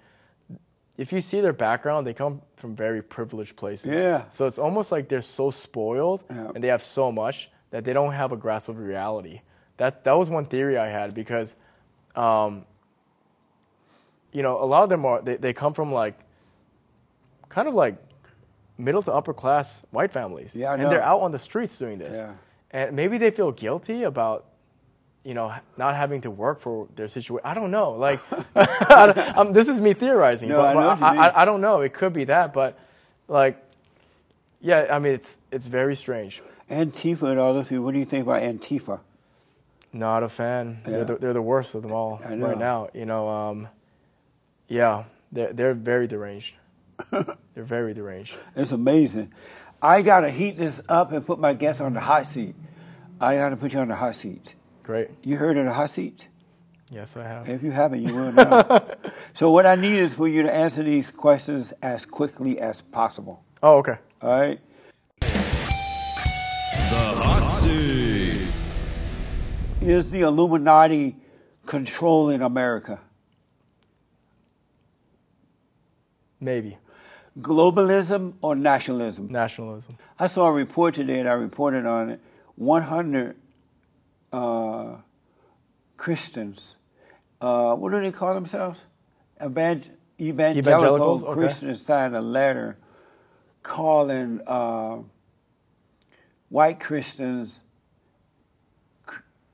if 0.98 1.12
you 1.12 1.22
see 1.22 1.42
their 1.42 1.54
background, 1.54 2.06
they 2.06 2.14
come 2.14 2.42
from 2.58 2.76
very 2.76 3.02
privileged 3.02 3.56
places. 3.56 3.88
Yeah. 3.92 4.24
So 4.30 4.46
it's 4.46 4.60
almost 4.60 4.92
like 4.92 5.10
they're 5.10 5.22
so 5.22 5.50
spoiled 5.50 6.24
Yeah. 6.30 6.52
and 6.54 6.64
they 6.64 6.68
have 6.68 6.84
so 6.84 7.12
much 7.12 7.50
that 7.72 7.84
they 7.86 7.94
don't 7.94 8.14
have 8.14 8.32
a 8.32 8.38
grasp 8.38 8.70
of 8.70 8.78
reality. 8.78 9.42
That 9.78 10.04
that 10.04 10.14
was 10.14 10.30
one 10.30 10.46
theory 10.46 10.78
I 10.78 10.88
had 10.88 11.14
because, 11.16 11.56
um, 12.16 12.66
you 14.32 14.44
know, 14.44 14.62
a 14.62 14.66
lot 14.66 14.84
of 14.84 14.90
them 14.90 15.06
are 15.06 15.22
they, 15.22 15.38
they 15.38 15.54
come 15.54 15.74
from 15.74 15.92
like 15.92 16.20
kind 17.50 17.68
of 17.68 17.74
like 17.74 17.96
middle 18.78 19.02
to 19.04 19.14
upper 19.14 19.34
class 19.34 19.84
white 19.92 20.12
families. 20.12 20.56
Yeah, 20.56 20.74
and 20.74 20.84
they're 20.84 21.02
out 21.04 21.22
on 21.22 21.32
the 21.32 21.40
streets 21.40 21.78
doing 21.78 21.98
this. 21.98 22.18
Yeah. 22.18 22.34
And 22.72 22.96
maybe 22.96 23.18
they 23.18 23.32
feel 23.32 23.52
guilty 23.52 24.04
about, 24.04 24.46
you 25.24 25.34
know, 25.34 25.54
not 25.78 25.96
having 25.96 26.22
to 26.22 26.32
work 26.32 26.60
for 26.62 26.88
their 26.96 27.08
situation. 27.08 27.46
I 27.46 27.54
don't 27.54 27.72
know. 27.72 27.92
Like, 27.92 28.20
I 28.56 29.34
don't- 29.36 29.54
this 29.54 29.68
is 29.68 29.80
me 29.80 29.94
theorizing. 29.94 30.50
No, 30.50 30.62
but, 30.62 30.68
I 30.68 30.74
know 30.74 30.96
but 30.96 31.04
I. 31.04 31.28
I, 31.28 31.42
I 31.42 31.46
don't 31.46 31.62
know. 31.62 31.82
It 31.82 31.94
could 31.94 32.14
be 32.14 32.24
that, 32.26 32.54
but 32.54 32.80
like, 33.28 33.62
yeah. 34.62 34.88
I 34.92 35.00
mean, 35.00 35.14
it's 35.14 35.38
it's 35.52 35.66
very 35.66 35.96
strange. 35.96 36.42
Antifa 36.70 37.24
and 37.24 37.40
all 37.40 37.54
those 37.54 37.68
people. 37.68 37.84
What 37.84 37.94
do 37.94 38.00
you 38.00 38.06
think 38.06 38.26
about 38.26 38.42
Antifa? 38.42 39.02
Not 39.94 40.24
a 40.24 40.30
fan. 40.30 40.82
Yeah. 40.86 40.92
They're, 40.92 41.06
the, 41.06 41.16
they're 41.18 41.34
the 41.34 41.42
worst 41.42 41.76
of 41.76 41.84
them 41.84 41.92
all 41.92 42.22
I 42.24 42.36
know. 42.36 42.48
right 42.48 42.58
now. 42.58 42.90
You 42.94 43.06
know, 43.06 43.28
um, 43.28 43.68
yeah, 44.68 45.04
they're 45.32 45.54
they're 45.54 45.74
very 45.74 46.08
deranged. 46.08 46.56
they're 47.12 47.64
very 47.64 47.94
deranged. 47.94 48.36
It's 48.56 48.72
amazing. 48.72 49.34
I 49.82 50.02
got 50.02 50.22
to 50.22 50.30
heat 50.30 50.58
this 50.58 50.82
up 50.88 51.12
and 51.12 51.26
put 51.26 51.40
my 51.40 51.54
guests 51.54 51.82
on 51.82 51.94
the 51.94 52.00
hot 52.00 52.28
seat. 52.28 52.56
I 53.20 53.36
got 53.36 53.50
to 53.50 53.58
put 53.58 53.74
you 53.74 53.80
on 53.80 53.88
the 53.88 53.96
hot 53.96 54.16
seat. 54.16 54.56
Great. 54.84 55.10
You 55.24 55.38
heard 55.38 55.58
of 55.58 55.66
the 55.66 55.74
hot 55.74 55.90
seat? 55.90 56.28
Yes, 56.90 57.16
I 57.16 57.24
have. 57.24 57.50
If 57.50 57.64
you 57.64 57.72
haven't, 57.72 58.08
you 58.08 58.14
will 58.14 58.32
now. 58.32 58.86
so 59.34 59.50
what 59.50 59.66
I 59.66 59.76
need 59.76 59.98
is 60.00 60.14
for 60.14 60.28
you 60.28 60.44
to 60.44 60.54
answer 60.54 60.84
these 60.84 61.10
questions 61.10 61.74
as 61.82 62.06
quickly 62.06 62.60
as 62.60 62.82
possible. 62.82 63.44
Oh, 63.64 63.78
okay. 63.78 63.98
All 64.22 64.40
right? 64.40 64.60
The 65.22 65.28
hot 66.90 67.50
seat. 67.62 67.91
Is 69.82 70.12
the 70.12 70.22
Illuminati 70.22 71.16
controlling 71.66 72.42
America? 72.42 73.00
Maybe 76.40 76.78
Globalism 77.40 78.34
or 78.42 78.56
nationalism? 78.56 79.28
nationalism. 79.28 79.98
I 80.20 80.28
saw 80.28 80.48
a 80.48 80.52
report 80.52 80.94
today, 80.96 81.20
and 81.20 81.30
I 81.30 81.34
reported 81.34 81.86
on 81.86 82.10
it. 82.12 82.20
100 82.56 83.36
uh, 84.34 84.96
Christians, 85.98 86.78
uh, 87.40 87.74
what 87.76 87.92
do 87.92 88.02
they 88.02 88.12
call 88.12 88.36
themselves? 88.36 88.80
Evan- 89.40 89.86
evangelical 90.20 90.60
Evangelicals, 90.60 91.24
okay. 91.24 91.34
Christians 91.40 91.82
signed 91.82 92.16
a 92.16 92.22
letter 92.22 92.78
calling 93.64 94.42
uh, 94.46 94.98
white 96.50 96.80
Christians 96.80 97.56
Ch- 97.56 97.61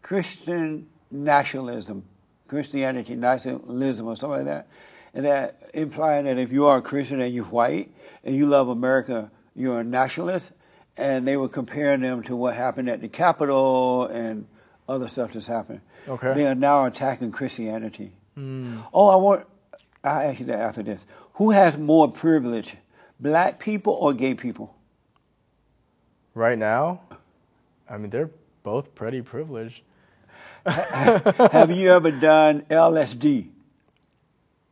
Christian 0.07 0.87
nationalism, 1.11 2.01
Christianity 2.47 3.13
nationalism, 3.15 4.07
or 4.07 4.15
something 4.15 4.37
like 4.37 4.45
that. 4.45 4.67
And 5.13 5.25
that 5.25 5.57
implying 5.73 6.23
that 6.25 6.37
if 6.37 6.53
you 6.53 6.65
are 6.67 6.77
a 6.77 6.81
Christian 6.81 7.19
and 7.19 7.33
you're 7.33 7.43
white 7.43 7.91
and 8.23 8.33
you 8.33 8.45
love 8.45 8.69
America, 8.69 9.29
you're 9.53 9.81
a 9.81 9.83
nationalist. 9.83 10.53
And 10.95 11.27
they 11.27 11.35
were 11.35 11.49
comparing 11.49 11.99
them 11.99 12.23
to 12.23 12.37
what 12.37 12.55
happened 12.55 12.89
at 12.89 13.01
the 13.01 13.09
Capitol 13.09 14.05
and 14.05 14.47
other 14.87 15.09
stuff 15.09 15.33
that's 15.33 15.45
happened. 15.45 15.81
Okay. 16.07 16.33
They 16.35 16.45
are 16.45 16.55
now 16.55 16.85
attacking 16.85 17.33
Christianity. 17.33 18.13
Hmm. 18.35 18.79
Oh, 18.93 19.09
I 19.09 19.17
want, 19.17 19.45
I 20.05 20.27
ask 20.27 20.39
you 20.39 20.45
that 20.45 20.59
after 20.59 20.83
this. 20.83 21.05
Who 21.33 21.51
has 21.51 21.77
more 21.77 22.09
privilege, 22.09 22.77
black 23.19 23.59
people 23.59 23.91
or 23.91 24.13
gay 24.13 24.35
people? 24.35 24.73
Right 26.33 26.57
now, 26.57 27.01
I 27.89 27.97
mean, 27.97 28.09
they're 28.09 28.31
both 28.63 28.95
pretty 28.95 29.21
privileged. 29.21 29.81
Have 30.71 31.71
you 31.71 31.91
ever 31.91 32.11
done 32.11 32.61
LSD? 32.69 33.47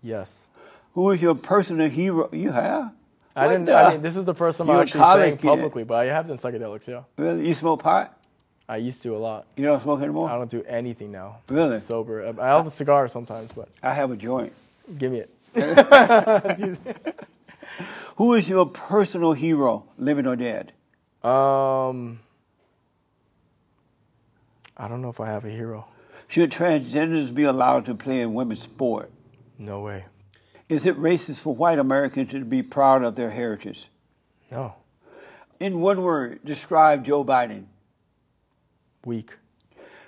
Yes. 0.01 0.47
Who 0.93 1.11
is 1.11 1.21
your 1.21 1.35
personal 1.35 1.89
hero? 1.89 2.29
You 2.31 2.51
have? 2.51 2.91
I 3.35 3.45
What 3.47 3.51
didn't. 3.51 3.65
the- 3.65 3.75
I 3.75 3.91
mean, 3.93 4.01
this 4.01 4.15
is 4.15 4.23
the 4.25 4.33
first 4.33 4.57
time 4.57 4.69
I'm 4.69 4.79
actually 4.81 5.03
saying 5.03 5.37
publicly, 5.39 5.83
but 5.83 5.95
I 5.95 6.05
have 6.05 6.27
done 6.27 6.37
psychedelics. 6.37 6.87
Yeah, 6.87 7.01
Really? 7.17 7.47
You 7.47 7.53
smoke 7.53 7.83
pot? 7.83 8.17
I 8.67 8.77
used 8.77 9.03
to 9.03 9.15
a 9.15 9.19
lot. 9.19 9.45
You 9.57 9.65
don't 9.65 9.81
smoke 9.83 10.01
anymore? 10.01 10.29
I 10.29 10.35
don't 10.37 10.49
do 10.49 10.63
anything 10.63 11.11
now. 11.11 11.37
Really? 11.49 11.79
Sober. 11.79 12.33
I 12.41 12.47
have 12.47 12.65
a 12.65 12.71
cigar 12.71 13.07
sometimes, 13.09 13.51
but 13.53 13.67
I 13.83 13.93
have 13.93 14.09
a 14.11 14.15
joint. 14.15 14.53
give 14.97 15.11
me 15.11 15.19
it. 15.19 15.29
Who 18.17 18.33
is 18.33 18.47
your 18.49 18.65
personal 18.65 19.33
hero, 19.33 19.83
living 19.97 20.25
or 20.25 20.35
dead? 20.37 20.71
Um, 21.23 22.19
I 24.78 24.88
don't 24.88 25.01
know 25.01 25.09
if 25.09 25.19
I 25.19 25.28
have 25.28 25.45
a 25.45 25.49
hero. 25.49 25.88
Should 26.28 26.51
transgenders 26.51 27.34
be 27.34 27.43
allowed 27.43 27.86
to 27.86 27.95
play 27.95 28.21
in 28.21 28.34
women's 28.34 28.61
sport? 28.61 29.11
No 29.57 29.82
way. 29.82 30.05
Is 30.67 30.86
it 30.86 30.97
racist 30.99 31.38
for 31.38 31.55
white 31.55 31.80
Americans 31.80 32.32
to 32.32 32.43
be 32.43 32.63
proud 32.63 33.03
of 33.03 33.15
their 33.15 33.30
heritage? 33.30 33.88
No. 34.51 34.76
In 35.59 35.80
one 35.80 36.01
word, 36.01 36.39
describe 36.43 37.05
Joe 37.05 37.23
Biden. 37.23 37.65
Weak. 39.05 39.38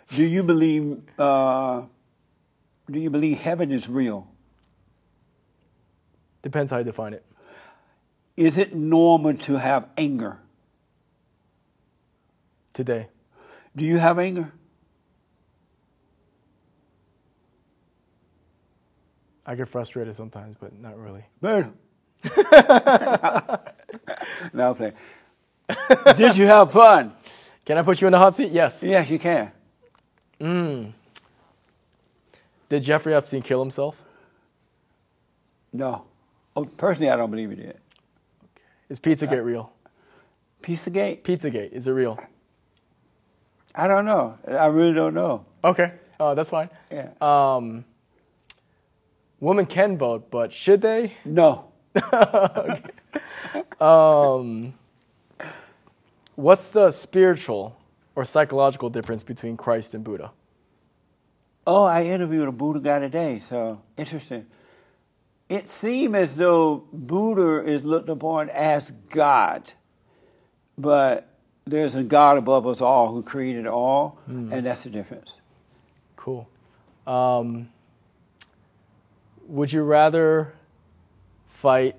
Do 0.10 0.24
you 0.24 0.44
believe? 0.44 1.02
Uh, 1.18 1.84
do 2.90 3.00
you 3.00 3.10
believe 3.10 3.38
heaven 3.40 3.72
is 3.72 3.88
real? 3.88 4.28
Depends 6.42 6.72
how 6.72 6.80
you 6.80 6.84
define 6.84 7.14
it. 7.14 7.26
Is 8.36 8.58
it 8.58 8.76
normal 8.76 9.36
to 9.36 9.58
have 9.58 9.90
anger? 9.98 10.40
Today, 12.74 13.08
Do 13.76 13.84
you 13.84 13.98
have 13.98 14.20
anger? 14.20 14.52
I 19.48 19.56
get 19.56 19.70
frustrated 19.70 20.14
sometimes, 20.14 20.58
but 20.58 20.78
not 20.78 20.98
really. 20.98 21.24
Bird. 21.42 21.72
now 24.54 24.74
play. 24.74 24.92
Did 26.16 26.36
you 26.36 26.46
have 26.48 26.72
fun? 26.72 27.14
Can 27.66 27.78
I 27.78 27.82
put 27.82 28.02
you 28.02 28.08
in 28.08 28.12
the 28.12 28.18
hot 28.18 28.36
seat? 28.36 28.52
Yes. 28.52 28.84
Yes, 28.84 29.10
you 29.10 29.18
can. 29.18 29.52
Did 32.70 32.84
Jeffrey 32.84 33.16
Epstein 33.16 33.42
kill 33.42 33.62
himself? 33.62 34.04
No. 35.72 36.06
Oh, 36.56 36.66
personally, 36.66 37.10
I 37.10 37.16
don't 37.16 37.32
believe 37.32 37.52
he 37.52 37.56
did. 37.56 37.78
Is 38.90 39.00
Pizzagate 39.00 39.44
real? 39.44 39.72
Pizzagate? 40.62 41.22
Pizzagate, 41.22 41.72
is 41.72 41.88
it 41.88 41.92
real? 41.92 42.20
I 43.76 43.88
don't 43.88 44.06
know. 44.06 44.38
I 44.48 44.66
really 44.66 44.94
don't 44.94 45.14
know. 45.14 45.46
Okay, 45.64 45.94
uh, 46.20 46.34
that's 46.34 46.50
fine. 46.50 46.70
Yeah. 46.92 47.12
Um, 47.22 47.86
women 49.40 49.66
can 49.66 49.98
vote, 49.98 50.30
but 50.32 50.54
should 50.54 50.82
they? 50.82 51.14
no. 51.26 51.66
What's 56.36 56.70
the 56.72 56.92
spiritual 56.92 57.76
or 58.16 58.24
psychological 58.24 58.90
difference 58.90 59.24
between 59.24 59.58
Christ 59.58 59.96
and 59.96 60.04
Buddha? 60.04 60.32
Oh, 61.66 61.84
I 61.84 62.04
interviewed 62.04 62.48
a 62.48 62.52
Buddha 62.52 62.80
guy 62.80 63.00
today, 63.00 63.40
so 63.40 63.82
interesting. 63.98 64.46
It 65.50 65.68
seems 65.68 66.16
as 66.16 66.36
though 66.36 66.84
Buddha 66.94 67.68
is 67.68 67.84
looked 67.84 68.10
upon 68.10 68.50
as 68.50 68.92
God, 68.92 69.74
but 70.78 71.28
there's 71.66 71.96
a 71.96 72.04
God 72.04 72.38
above 72.38 72.68
us 72.68 72.82
all 72.82 73.12
who 73.12 73.24
created 73.24 73.66
all, 73.66 74.20
and 74.28 74.66
that's 74.66 74.84
the 74.84 74.90
difference. 74.90 75.38
Cool. 76.16 76.48
Um, 77.06 77.70
would 79.48 79.72
you 79.74 79.84
rather 79.84 80.54
fight 81.48 81.96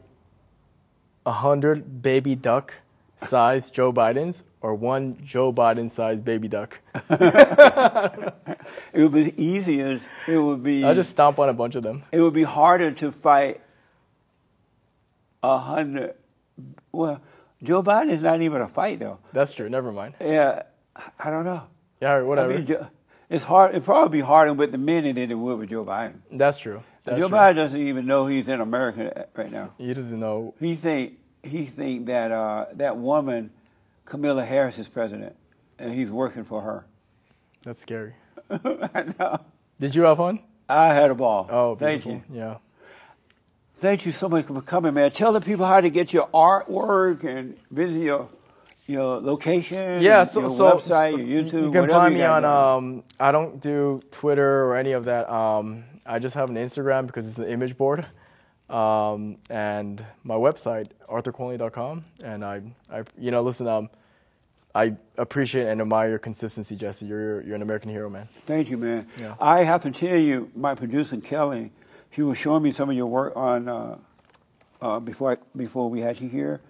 a 1.26 1.32
hundred 1.32 2.02
baby 2.02 2.34
duck 2.34 2.74
size 3.16 3.70
Joe 3.70 3.92
Bidens 3.92 4.44
or 4.60 4.74
one 4.74 5.18
Joe 5.24 5.52
Biden 5.52 5.90
sized 5.90 6.24
baby 6.24 6.48
duck. 6.48 6.80
It 8.92 9.00
would 9.02 9.12
be 9.12 9.42
easier. 9.42 9.98
It 10.26 10.38
would 10.38 10.62
be. 10.62 10.84
I'll 10.84 10.94
just 10.94 11.10
stomp 11.10 11.38
on 11.38 11.48
a 11.48 11.54
bunch 11.54 11.74
of 11.74 11.82
them. 11.82 12.02
it 12.12 12.20
would 12.20 12.34
be 12.34 12.42
harder 12.42 12.90
to 12.92 13.12
fight 13.12 13.60
a 15.42 15.58
hundred. 15.58 16.14
Well, 16.92 17.20
Joe 17.62 17.82
Biden 17.82 18.10
is 18.10 18.20
not 18.20 18.42
even 18.42 18.60
a 18.60 18.68
fight 18.68 18.98
though. 18.98 19.18
That's 19.32 19.52
true. 19.52 19.68
Never 19.70 19.90
mind. 19.92 20.14
Yeah, 20.20 20.64
I 21.18 21.30
don't 21.30 21.44
know. 21.44 21.62
Yeah, 22.00 22.20
whatever. 22.22 22.52
I 22.52 22.56
mean, 22.58 22.76
it's 23.30 23.44
hard. 23.44 23.70
It'd 23.70 23.84
probably 23.84 24.18
be 24.18 24.24
harder 24.24 24.52
with 24.52 24.72
the 24.72 24.78
men 24.78 25.04
than 25.04 25.18
it 25.30 25.34
would 25.34 25.58
with 25.58 25.70
Joe 25.70 25.84
Biden. 25.84 26.16
That's 26.30 26.58
true. 26.58 26.82
That's 27.08 27.20
Joe 27.20 27.28
true. 27.28 27.38
Biden 27.38 27.56
doesn't 27.56 27.80
even 27.80 28.06
know 28.06 28.26
he's 28.26 28.48
in 28.48 28.60
America 28.60 29.26
right 29.34 29.50
now. 29.50 29.72
He 29.78 29.94
doesn't 29.94 30.18
know. 30.18 30.54
He 30.60 30.74
think 30.74 31.18
he 31.42 31.64
think 31.64 32.06
that 32.06 32.30
uh, 32.30 32.66
that 32.74 32.96
woman, 32.96 33.50
Camilla 34.04 34.44
Harris, 34.44 34.78
is 34.78 34.88
president, 34.88 35.36
and 35.78 35.94
he's 35.94 36.10
working 36.10 36.44
for 36.44 36.62
her. 36.62 36.86
That's 37.62 37.80
scary. 37.80 38.14
I 38.50 39.06
know. 39.18 39.40
Did 39.80 39.94
you 39.94 40.02
have 40.02 40.16
fun? 40.16 40.40
I 40.68 40.92
had 40.92 41.10
a 41.10 41.14
ball. 41.14 41.48
Oh, 41.50 41.76
thank 41.76 42.04
you. 42.04 42.22
Yeah. 42.30 42.58
Thank 43.78 44.04
you 44.04 44.12
so 44.12 44.28
much 44.28 44.46
for 44.46 44.60
coming, 44.60 44.94
man. 44.94 45.10
Tell 45.12 45.32
the 45.32 45.40
people 45.40 45.64
how 45.64 45.80
to 45.80 45.88
get 45.88 46.12
your 46.12 46.26
artwork 46.28 47.24
and 47.24 47.56
visit 47.70 48.02
your 48.02 48.28
your 48.86 49.20
location. 49.20 50.02
Yeah, 50.02 50.24
so, 50.24 50.40
your 50.40 50.50
so 50.50 50.72
website, 50.72 51.12
your 51.12 51.44
YouTube. 51.44 51.62
You 51.64 51.70
can 51.70 51.88
find 51.88 52.12
you 52.12 52.18
me 52.18 52.24
on. 52.24 52.44
Um, 52.44 53.04
I 53.20 53.30
don't 53.30 53.60
do 53.60 54.02
Twitter 54.10 54.64
or 54.64 54.76
any 54.76 54.92
of 54.92 55.04
that. 55.04 55.30
Um, 55.30 55.84
I 56.08 56.18
just 56.18 56.34
have 56.34 56.48
an 56.48 56.56
Instagram 56.56 57.06
because 57.06 57.26
it's 57.26 57.38
an 57.38 57.48
image 57.48 57.76
board, 57.76 58.06
um, 58.70 59.36
and 59.50 60.04
my 60.24 60.34
website 60.34 60.88
arthurkwonlee.com. 61.08 62.04
And 62.24 62.44
I, 62.44 62.62
I, 62.90 63.04
you 63.18 63.30
know, 63.30 63.42
listen. 63.42 63.68
Um, 63.68 63.90
I 64.74 64.94
appreciate 65.16 65.66
and 65.66 65.80
admire 65.80 66.10
your 66.10 66.18
consistency, 66.18 66.76
Jesse. 66.76 67.06
You're 67.06 67.42
you're 67.42 67.56
an 67.56 67.62
American 67.62 67.90
hero, 67.90 68.08
man. 68.08 68.28
Thank 68.46 68.70
you, 68.70 68.76
man. 68.76 69.06
Yeah. 69.18 69.34
I 69.40 69.64
have 69.64 69.82
to 69.82 69.90
tell 69.90 70.16
you, 70.16 70.50
my 70.54 70.74
producer 70.74 71.16
Kelly, 71.18 71.72
she 72.10 72.22
was 72.22 72.38
showing 72.38 72.62
me 72.62 72.70
some 72.70 72.88
of 72.88 72.96
your 72.96 73.06
work 73.06 73.36
on 73.36 73.68
uh, 73.68 73.98
uh, 74.80 75.00
before 75.00 75.32
I, 75.32 75.36
before 75.56 75.90
we 75.90 76.00
had 76.00 76.20
you 76.20 76.28
here, 76.28 76.60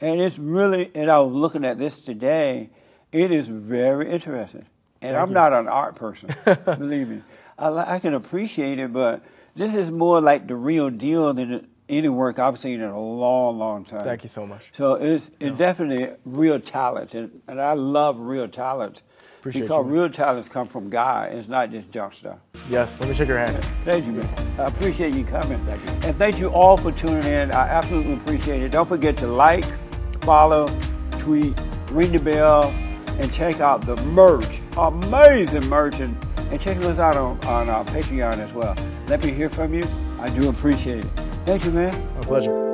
and 0.00 0.20
it's 0.20 0.38
really. 0.38 0.90
And 0.94 1.10
I 1.10 1.20
was 1.20 1.32
looking 1.32 1.64
at 1.64 1.78
this 1.78 2.00
today. 2.00 2.70
It 3.12 3.30
is 3.30 3.46
very 3.48 4.10
interesting, 4.10 4.66
and 5.00 5.16
I'm 5.16 5.32
not 5.32 5.52
an 5.52 5.68
art 5.68 5.94
person. 5.94 6.34
believe 6.64 7.08
me, 7.08 7.22
I, 7.58 7.94
I 7.94 7.98
can 7.98 8.14
appreciate 8.14 8.78
it, 8.78 8.92
but 8.92 9.22
this 9.54 9.74
is 9.74 9.90
more 9.90 10.20
like 10.20 10.46
the 10.46 10.56
real 10.56 10.90
deal 10.90 11.32
than 11.34 11.66
any 11.88 12.08
work 12.08 12.38
I've 12.38 12.58
seen 12.58 12.80
in 12.80 12.88
a 12.88 13.00
long, 13.00 13.58
long 13.58 13.84
time. 13.84 14.00
Thank 14.00 14.22
you 14.22 14.28
so 14.28 14.46
much. 14.46 14.70
So 14.72 14.94
it's, 14.94 15.30
it's 15.40 15.56
definitely 15.56 16.16
real 16.24 16.58
talent, 16.58 17.14
and, 17.14 17.42
and 17.48 17.60
I 17.60 17.74
love 17.74 18.18
real 18.18 18.48
talent 18.48 19.02
Appreciate 19.40 19.62
because 19.62 19.84
you. 19.84 19.92
real 19.92 20.08
talents 20.08 20.48
come 20.48 20.68
from 20.68 20.88
God. 20.88 21.32
It's 21.32 21.48
not 21.48 21.70
just 21.72 21.90
junk 21.90 22.14
stuff. 22.14 22.38
Yes. 22.70 23.00
Let 23.00 23.08
me 23.08 23.14
shake 23.14 23.26
your 23.26 23.38
hand. 23.38 23.62
Thank 23.84 24.06
you, 24.06 24.12
man. 24.12 24.60
I 24.60 24.66
appreciate 24.66 25.14
you 25.14 25.24
coming. 25.24 25.58
Thank 25.66 25.84
you. 25.84 26.08
And 26.08 26.16
thank 26.16 26.38
you 26.38 26.48
all 26.48 26.76
for 26.76 26.92
tuning 26.92 27.24
in. 27.24 27.50
I 27.50 27.68
absolutely 27.68 28.14
appreciate 28.14 28.62
it. 28.62 28.70
Don't 28.70 28.88
forget 28.88 29.16
to 29.16 29.26
like, 29.26 29.64
follow, 30.20 30.68
tweet, 31.18 31.54
ring 31.90 32.12
the 32.12 32.20
bell, 32.20 32.72
and 33.18 33.32
check 33.32 33.60
out 33.60 33.84
the 33.84 33.96
merch. 33.96 34.60
Amazing 34.78 35.68
merch. 35.68 35.98
And, 35.98 36.16
and 36.52 36.60
check 36.60 36.76
us 36.78 36.98
out 36.98 37.16
on, 37.16 37.42
on 37.44 37.68
our 37.70 37.84
Patreon 37.86 38.38
as 38.38 38.52
well. 38.52 38.76
Let 39.08 39.24
me 39.24 39.32
hear 39.32 39.48
from 39.48 39.72
you. 39.72 39.84
I 40.20 40.28
do 40.28 40.50
appreciate 40.50 40.98
it. 40.98 41.10
Thank 41.46 41.64
you, 41.64 41.72
man. 41.72 41.92
My 42.14 42.20
pleasure. 42.20 42.71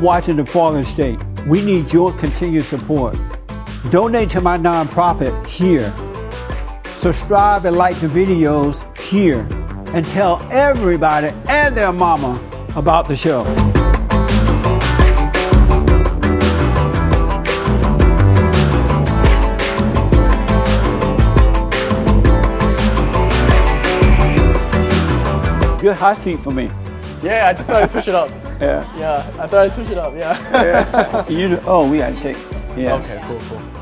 Watching 0.00 0.36
The 0.36 0.44
Fallen 0.44 0.84
State. 0.84 1.18
We 1.46 1.60
need 1.60 1.92
your 1.92 2.12
continued 2.12 2.64
support. 2.64 3.18
Donate 3.90 4.30
to 4.30 4.40
my 4.40 4.56
nonprofit 4.56 5.44
here. 5.44 5.92
Subscribe 6.94 7.64
and 7.64 7.76
like 7.76 7.98
the 8.00 8.06
videos 8.06 8.96
here. 8.96 9.40
And 9.92 10.08
tell 10.08 10.40
everybody 10.52 11.28
and 11.48 11.76
their 11.76 11.92
mama 11.92 12.40
about 12.76 13.08
the 13.08 13.16
show. 13.16 13.42
Good 25.80 25.96
hot 25.96 26.18
seat 26.18 26.38
for 26.38 26.52
me. 26.52 26.70
Yeah, 27.20 27.48
I 27.48 27.52
just 27.52 27.66
thought 27.68 27.82
I'd 27.82 27.90
switch 27.90 28.08
it 28.08 28.14
up. 28.14 28.47
Yeah. 28.60 28.98
Yeah, 28.98 29.30
I 29.38 29.46
thought 29.46 29.64
I'd 29.64 29.72
switch 29.72 29.90
it 29.90 29.98
up. 29.98 30.14
Yeah. 30.14 31.28
You 31.28 31.60
oh, 31.66 31.88
we 31.88 31.98
had 31.98 32.16
to 32.16 32.22
take. 32.22 32.36
Yeah. 32.76 32.94
Okay. 32.94 33.20
Cool. 33.24 33.40
Cool. 33.48 33.77